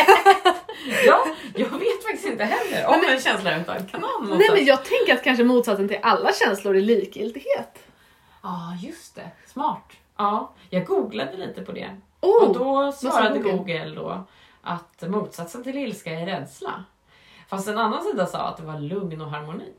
Ja, 1.06 1.26
jag 1.54 1.68
vet 1.68 2.02
faktiskt 2.02 2.26
inte 2.26 2.44
heller 2.44 2.86
om 2.86 3.04
en 3.08 3.20
känsla 3.20 3.60
utan 3.60 3.86
kan 3.86 4.02
ha 4.02 4.36
Nej 4.38 4.48
men 4.52 4.64
jag 4.64 4.84
tänker 4.84 5.14
att 5.14 5.24
kanske 5.24 5.44
motsatsen 5.44 5.88
till 5.88 5.98
alla 6.02 6.32
känslor 6.32 6.76
är 6.76 6.80
likgiltighet. 6.80 7.78
Ja, 8.42 8.78
just 8.82 9.14
det. 9.14 9.30
Smart. 9.46 9.92
Ja, 10.16 10.52
jag 10.70 10.86
googlade 10.86 11.36
lite 11.36 11.62
på 11.62 11.72
det. 11.72 11.90
Oh, 12.20 12.44
och 12.44 12.54
då 12.54 12.92
svarade 12.92 13.38
Google? 13.38 13.56
Google 13.56 13.94
då 13.94 14.26
att 14.62 15.08
motsatsen 15.08 15.64
till 15.64 15.76
ilska 15.78 16.10
är 16.10 16.26
rädsla. 16.26 16.84
Fast 17.48 17.68
en 17.68 17.78
annan 17.78 18.04
sida 18.04 18.26
sa 18.26 18.38
att 18.38 18.56
det 18.56 18.62
var 18.62 18.80
lugn 18.80 19.20
och 19.20 19.30
harmoni. 19.30 19.72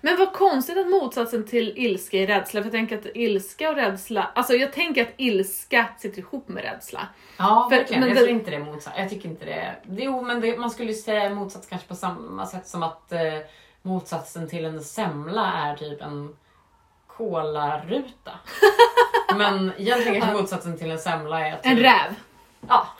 Men 0.00 0.16
vad 0.18 0.32
konstigt 0.32 0.78
att 0.78 0.90
motsatsen 0.90 1.46
till 1.46 1.72
ilska 1.76 2.16
är 2.18 2.26
rädsla, 2.26 2.60
för 2.60 2.66
jag 2.66 2.72
tänker 2.72 2.98
att 2.98 3.06
ilska 3.14 3.70
och 3.70 3.76
rädsla, 3.76 4.30
alltså 4.34 4.54
jag 4.54 4.72
tänker 4.72 5.02
att 5.02 5.12
ilska 5.16 5.86
sitter 5.98 6.18
ihop 6.18 6.48
med 6.48 6.62
rädsla. 6.64 7.08
Ja, 7.36 7.66
För- 7.70 7.76
verkligen. 7.76 8.00
men 8.00 8.08
jag 8.08 8.16
det- 8.16 8.20
tror 8.20 8.30
inte 8.30 8.50
det 8.50 8.56
är 8.56 8.60
motsats. 8.60 8.96
Jag 8.98 9.10
tycker 9.10 9.28
inte 9.28 9.44
det. 9.44 9.74
Jo, 9.88 10.22
men 10.22 10.40
det, 10.40 10.58
man 10.58 10.70
skulle 10.70 10.94
säga 10.94 11.30
motsats 11.30 11.66
kanske 11.68 11.88
på 11.88 11.94
samma 11.94 12.46
sätt 12.46 12.68
som 12.68 12.82
att 12.82 13.12
eh, 13.12 13.20
motsatsen 13.82 14.48
till 14.48 14.64
en 14.64 14.84
semla 14.84 15.52
är 15.52 15.76
typ 15.76 16.02
en 16.02 16.36
kolaruta. 17.06 18.32
men 19.36 19.72
egentligen 19.78 20.20
kanske 20.20 20.40
motsatsen 20.42 20.78
till 20.78 20.90
en 20.90 20.98
semla 20.98 21.46
är 21.46 21.56
typ... 21.56 21.66
En 21.66 21.76
räv. 21.78 22.14
Ja. 22.68 22.86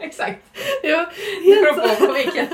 Exakt. 0.00 0.38
Ja, 0.82 1.06
Det 1.44 1.62
beror 1.62 1.96
på 1.98 2.06
på 2.06 2.12
vilken, 2.12 2.46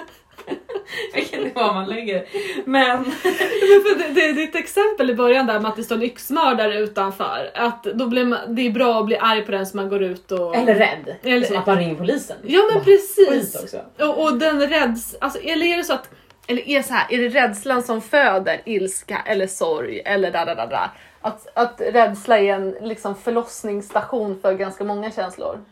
vilken 1.15 1.43
nivå 1.43 1.61
man 1.73 1.89
lägger. 1.89 2.27
Men 2.65 2.99
Men 3.05 3.83
för 3.83 3.99
det, 3.99 4.21
det, 4.21 4.33
ditt 4.33 4.55
exempel 4.55 5.11
i 5.11 5.15
början 5.15 5.47
där 5.47 5.61
med 5.61 5.69
att 5.71 5.77
det 5.77 5.83
står 5.85 5.97
en 5.97 6.03
yxmördare 6.03 6.79
utanför, 6.79 7.51
att 7.55 7.83
då 7.85 8.07
blir 8.07 8.25
man, 8.25 8.55
det 8.55 8.67
är 8.67 8.71
bra 8.71 9.01
att 9.01 9.07
bli 9.07 9.19
arg 9.19 9.43
på 9.45 9.53
den 9.53 9.67
som 9.67 9.77
man 9.77 9.89
går 9.89 10.03
ut 10.03 10.33
och... 10.33 10.55
rädd. 10.55 11.17
Eller- 11.23 11.47
Som 11.47 11.57
att 11.57 11.67
man 11.67 11.77
ringer 11.79 11.95
polisen. 11.95 12.37
Ja 12.43 12.61
men 12.73 12.85
precis! 12.85 13.63
också. 13.63 13.79
Och, 13.99 14.23
och 14.23 14.39
den 14.39 14.67
räds... 14.69 15.17
Alltså, 15.21 15.39
eller 15.39 15.67
är 15.67 15.77
det 15.77 15.85
så 15.85 15.93
att... 15.93 16.11
Eller 16.47 16.69
är 16.69 16.83
så 16.83 16.93
här, 16.95 17.07
är 17.11 17.19
det 17.19 17.29
rädslan 17.29 17.83
som 17.83 18.01
föder 18.03 18.61
ilska 18.65 19.23
eller 19.27 19.47
sorg 19.47 20.01
eller 20.05 20.31
da 20.31 20.45
da 20.45 20.55
da 20.55 20.67
da? 20.67 20.91
Att, 21.21 21.47
att 21.55 21.81
rädsla 21.81 22.39
är 22.39 22.55
en 22.55 22.71
liksom 22.71 23.15
förlossningsstation 23.15 24.41
för 24.43 24.55
ganska 24.55 24.85
många 24.85 25.11
känslor. 25.11 25.65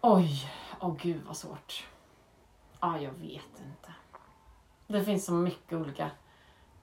Oj, 0.00 0.28
åh 0.80 0.94
gud 1.02 1.20
vad 1.26 1.36
svårt. 1.36 1.84
Ja, 2.82 2.98
jag 2.98 3.10
vet 3.10 3.60
inte. 3.60 3.92
Det 4.86 5.04
finns 5.04 5.26
så 5.26 5.32
mycket 5.32 5.72
olika 5.72 6.10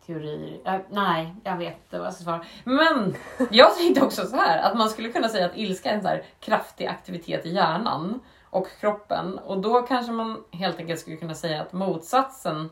teorier. 0.06 0.60
Äh, 0.66 0.80
nej, 0.90 1.36
jag 1.44 1.58
vet 1.58 1.78
inte 1.84 1.98
vad 1.98 2.08
jag 2.08 2.14
ska 2.14 2.24
svara. 2.24 2.46
Men 2.64 3.16
jag 3.52 3.76
tänkte 3.76 4.02
också 4.06 4.26
så 4.26 4.36
här 4.36 4.60
att 4.60 4.78
man 4.78 4.90
skulle 4.90 5.10
kunna 5.10 5.30
säga 5.30 5.46
att 5.46 5.58
ilska 5.58 5.90
är 5.90 5.96
en 5.96 6.02
så 6.02 6.08
här 6.08 6.24
kraftig 6.40 6.86
aktivitet 6.86 7.46
i 7.46 7.50
hjärnan 7.50 8.20
och 8.50 8.68
kroppen 8.80 9.40
och 9.40 9.62
då 9.62 9.82
kanske 9.82 10.12
man 10.12 10.44
helt 10.52 10.80
enkelt 10.80 11.00
skulle 11.00 11.18
kunna 11.18 11.36
säga 11.36 11.62
att 11.62 11.74
motsatsen 11.74 12.70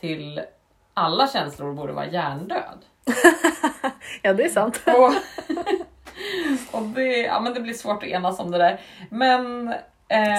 till 0.00 0.40
alla 0.94 1.28
känslor 1.28 1.74
borde 1.74 1.92
vara 1.92 2.06
hjärndöd. 2.06 2.84
Ja 4.22 4.32
det 4.34 4.44
är 4.44 4.48
sant. 4.48 4.80
Och, 4.86 5.12
och 6.80 6.86
det, 6.86 7.18
ja, 7.18 7.40
men 7.40 7.54
det 7.54 7.60
blir 7.60 7.74
svårt 7.74 8.02
att 8.02 8.08
enas 8.08 8.40
om 8.40 8.50
det 8.50 8.58
där. 8.58 8.80
Men 9.10 9.74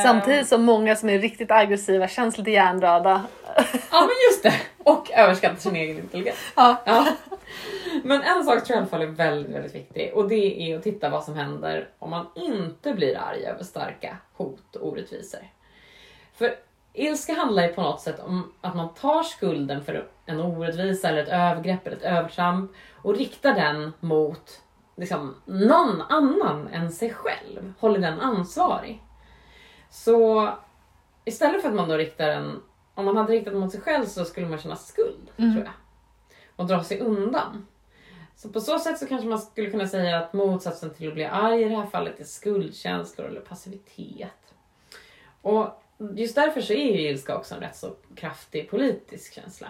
Samtidigt 0.04 0.48
som 0.48 0.64
många 0.64 0.96
som 0.96 1.10
är 1.10 1.20
riktigt 1.20 1.52
aggressiva 1.52 2.08
känns 2.08 2.38
lite 2.38 2.52
hjärndöda. 2.52 3.24
Ja 3.92 4.02
men 4.02 4.16
just 4.30 4.44
det! 4.44 4.54
Och 4.84 5.12
överskattar 5.12 5.56
sin 5.56 5.76
egen 5.76 5.98
intelligens. 5.98 6.38
Ja. 6.56 6.76
Ja. 6.86 7.08
Men 8.04 8.22
en 8.22 8.44
sak 8.44 8.64
tror 8.66 8.76
jag 8.76 8.76
i 8.76 8.80
alla 8.80 8.88
fall 8.88 9.02
är 9.02 9.06
väldigt, 9.06 9.56
väldigt 9.56 9.76
viktig 9.76 10.12
och 10.14 10.30
det 10.30 10.72
är 10.72 10.78
att 10.78 10.84
titta 10.84 11.10
vad 11.10 11.24
som 11.24 11.36
händer 11.36 11.90
om 12.00 12.10
man 12.10 12.28
inte 12.36 12.94
blir 12.94 13.18
arg 13.18 13.46
över 13.46 13.64
starka 13.64 14.18
hot 14.34 14.76
och 14.76 14.88
orättvisor. 14.88 15.40
För 16.34 16.56
ilska 16.94 17.34
handlar 17.34 17.64
ju 17.64 17.74
på 17.74 17.82
något 17.82 18.02
sätt 18.02 18.20
om 18.20 18.54
att 18.62 18.76
man 18.76 18.94
tar 18.94 19.24
skulden 19.24 19.84
för 19.84 20.08
en 20.26 20.40
orättvisa 20.40 21.10
eller 21.10 21.24
ett 21.24 21.30
övergrepp 21.30 21.88
eller 21.88 21.98
ett 21.98 22.04
övertramp 22.04 22.72
och 23.02 23.16
riktar 23.16 23.54
den 23.54 23.94
mot 24.00 24.62
liksom, 24.96 25.36
någon 25.46 26.02
annan 26.02 26.68
än 26.68 26.92
sig 26.92 27.14
själv. 27.14 27.74
Håller 27.80 28.00
den 28.00 28.20
ansvarig. 28.20 29.04
Så 29.90 30.50
istället 31.26 31.62
för 31.62 31.70
att 31.70 31.76
man 31.76 31.90
då 31.90 31.98
riktar 31.98 32.28
den, 32.28 32.62
om 32.96 33.06
man 33.06 33.18
hade 33.18 33.34
riktat 33.34 33.54
mot 33.54 33.72
sig 33.72 33.82
själv 33.82 34.06
så 34.06 34.26
skulle 34.26 34.48
man 34.48 34.60
känna 34.60 34.76
skuld, 34.76 35.32
Mm. 35.38 35.54
tror 35.54 35.66
jag. 35.66 35.74
Och 36.56 36.68
dra 36.68 36.84
sig 36.84 37.00
undan. 37.00 37.68
Så 38.36 38.50
på 38.50 38.62
så 38.62 38.80
sätt 38.80 39.00
så 39.00 39.08
kanske 39.08 39.28
man 39.28 39.40
skulle 39.40 39.72
kunna 39.72 39.88
säga 39.88 40.18
att 40.18 40.34
motsatsen 40.34 40.94
till 40.94 41.08
att 41.08 41.14
bli 41.14 41.26
arg 41.26 41.62
i 41.62 41.70
det 41.70 41.76
här 41.76 41.86
fallet 41.86 42.20
är 42.20 42.24
skuldkänslor 42.24 43.28
eller 43.28 43.42
passivitet. 43.42 44.54
Och 45.42 45.84
just 46.16 46.36
därför 46.36 46.62
så 46.62 46.74
är 46.74 46.98
ju 46.98 47.10
ilska 47.10 47.38
också 47.38 47.56
en 47.56 47.62
rätt 47.62 47.76
så 47.76 47.96
kraftig 48.16 48.70
politisk 48.70 49.34
känsla. 49.34 49.68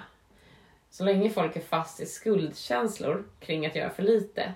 Så 0.90 1.04
länge 1.04 1.30
folk 1.30 1.56
är 1.56 1.62
fast 1.62 2.00
i 2.00 2.06
skuldkänslor 2.06 3.26
kring 3.40 3.66
att 3.66 3.76
göra 3.76 3.90
för 3.90 4.04
lite 4.04 4.54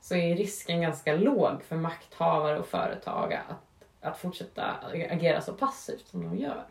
så 0.00 0.14
är 0.14 0.36
risken 0.36 0.80
ganska 0.80 1.16
låg 1.16 1.62
för 1.62 1.76
makthavare 1.76 2.58
och 2.58 2.66
företag 2.66 3.32
att, 3.34 3.56
att 4.00 4.18
fortsätta 4.18 4.64
agera 5.10 5.40
så 5.40 5.52
passivt 5.52 6.08
som 6.08 6.22
de 6.22 6.38
gör. 6.38 6.66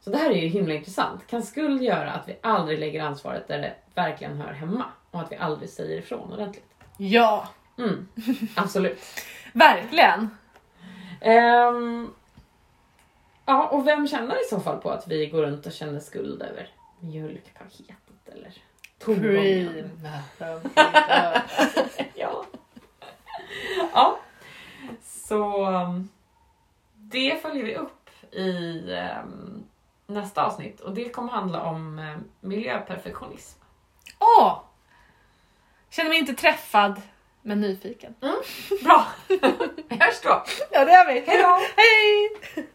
Så 0.00 0.10
det 0.10 0.16
här 0.16 0.30
är 0.30 0.42
ju 0.42 0.48
himla 0.48 0.74
intressant. 0.74 1.26
Kan 1.26 1.42
skuld 1.42 1.82
göra 1.82 2.12
att 2.12 2.28
vi 2.28 2.36
aldrig 2.40 2.78
lägger 2.78 3.02
ansvaret 3.02 3.48
där 3.48 3.58
det 3.58 3.74
verkligen 3.94 4.40
hör 4.40 4.52
hemma? 4.52 4.84
Och 5.10 5.20
att 5.20 5.32
vi 5.32 5.36
aldrig 5.36 5.70
säger 5.70 5.98
ifrån 5.98 6.32
ordentligt? 6.32 6.74
Ja, 6.96 7.48
Mm, 7.78 8.08
absolut. 8.54 9.00
verkligen. 9.52 10.30
Ehm, 11.20 12.10
ja, 13.46 13.68
och 13.68 13.86
vem 13.86 14.08
känner 14.08 14.34
i 14.44 14.48
så 14.50 14.60
fall 14.60 14.78
på 14.78 14.90
att 14.90 15.08
vi 15.08 15.26
går 15.26 15.42
runt 15.42 15.66
och 15.66 15.72
känner 15.72 16.00
skuld 16.00 16.42
över 16.42 16.68
mjölkpaketet 17.00 18.28
eller 18.32 18.52
tomgången? 18.98 19.90
ja. 22.14 22.44
ja. 23.92 24.18
Så 25.28 25.66
um, 25.66 26.08
det 26.94 27.42
följer 27.42 27.64
vi 27.64 27.76
upp 27.76 28.10
i 28.32 28.80
um, 29.22 29.64
nästa 30.06 30.46
avsnitt 30.46 30.80
och 30.80 30.94
det 30.94 31.08
kommer 31.08 31.32
handla 31.32 31.62
om 31.62 31.98
um, 31.98 32.24
miljöperfektionism. 32.40 33.60
Åh! 34.18 34.60
Känner 35.90 36.10
mig 36.10 36.18
inte 36.18 36.34
träffad, 36.34 37.02
men 37.42 37.60
nyfiken. 37.60 38.14
Bra! 38.84 39.06
Vi 39.88 39.96
hörs 40.00 40.20
då! 40.22 40.44
Ja, 40.70 40.84
det 40.84 40.92
gör 40.92 41.06
vi. 41.06 41.20
Hej 41.26 41.42
då! 41.42 41.58
Hej! 41.76 42.66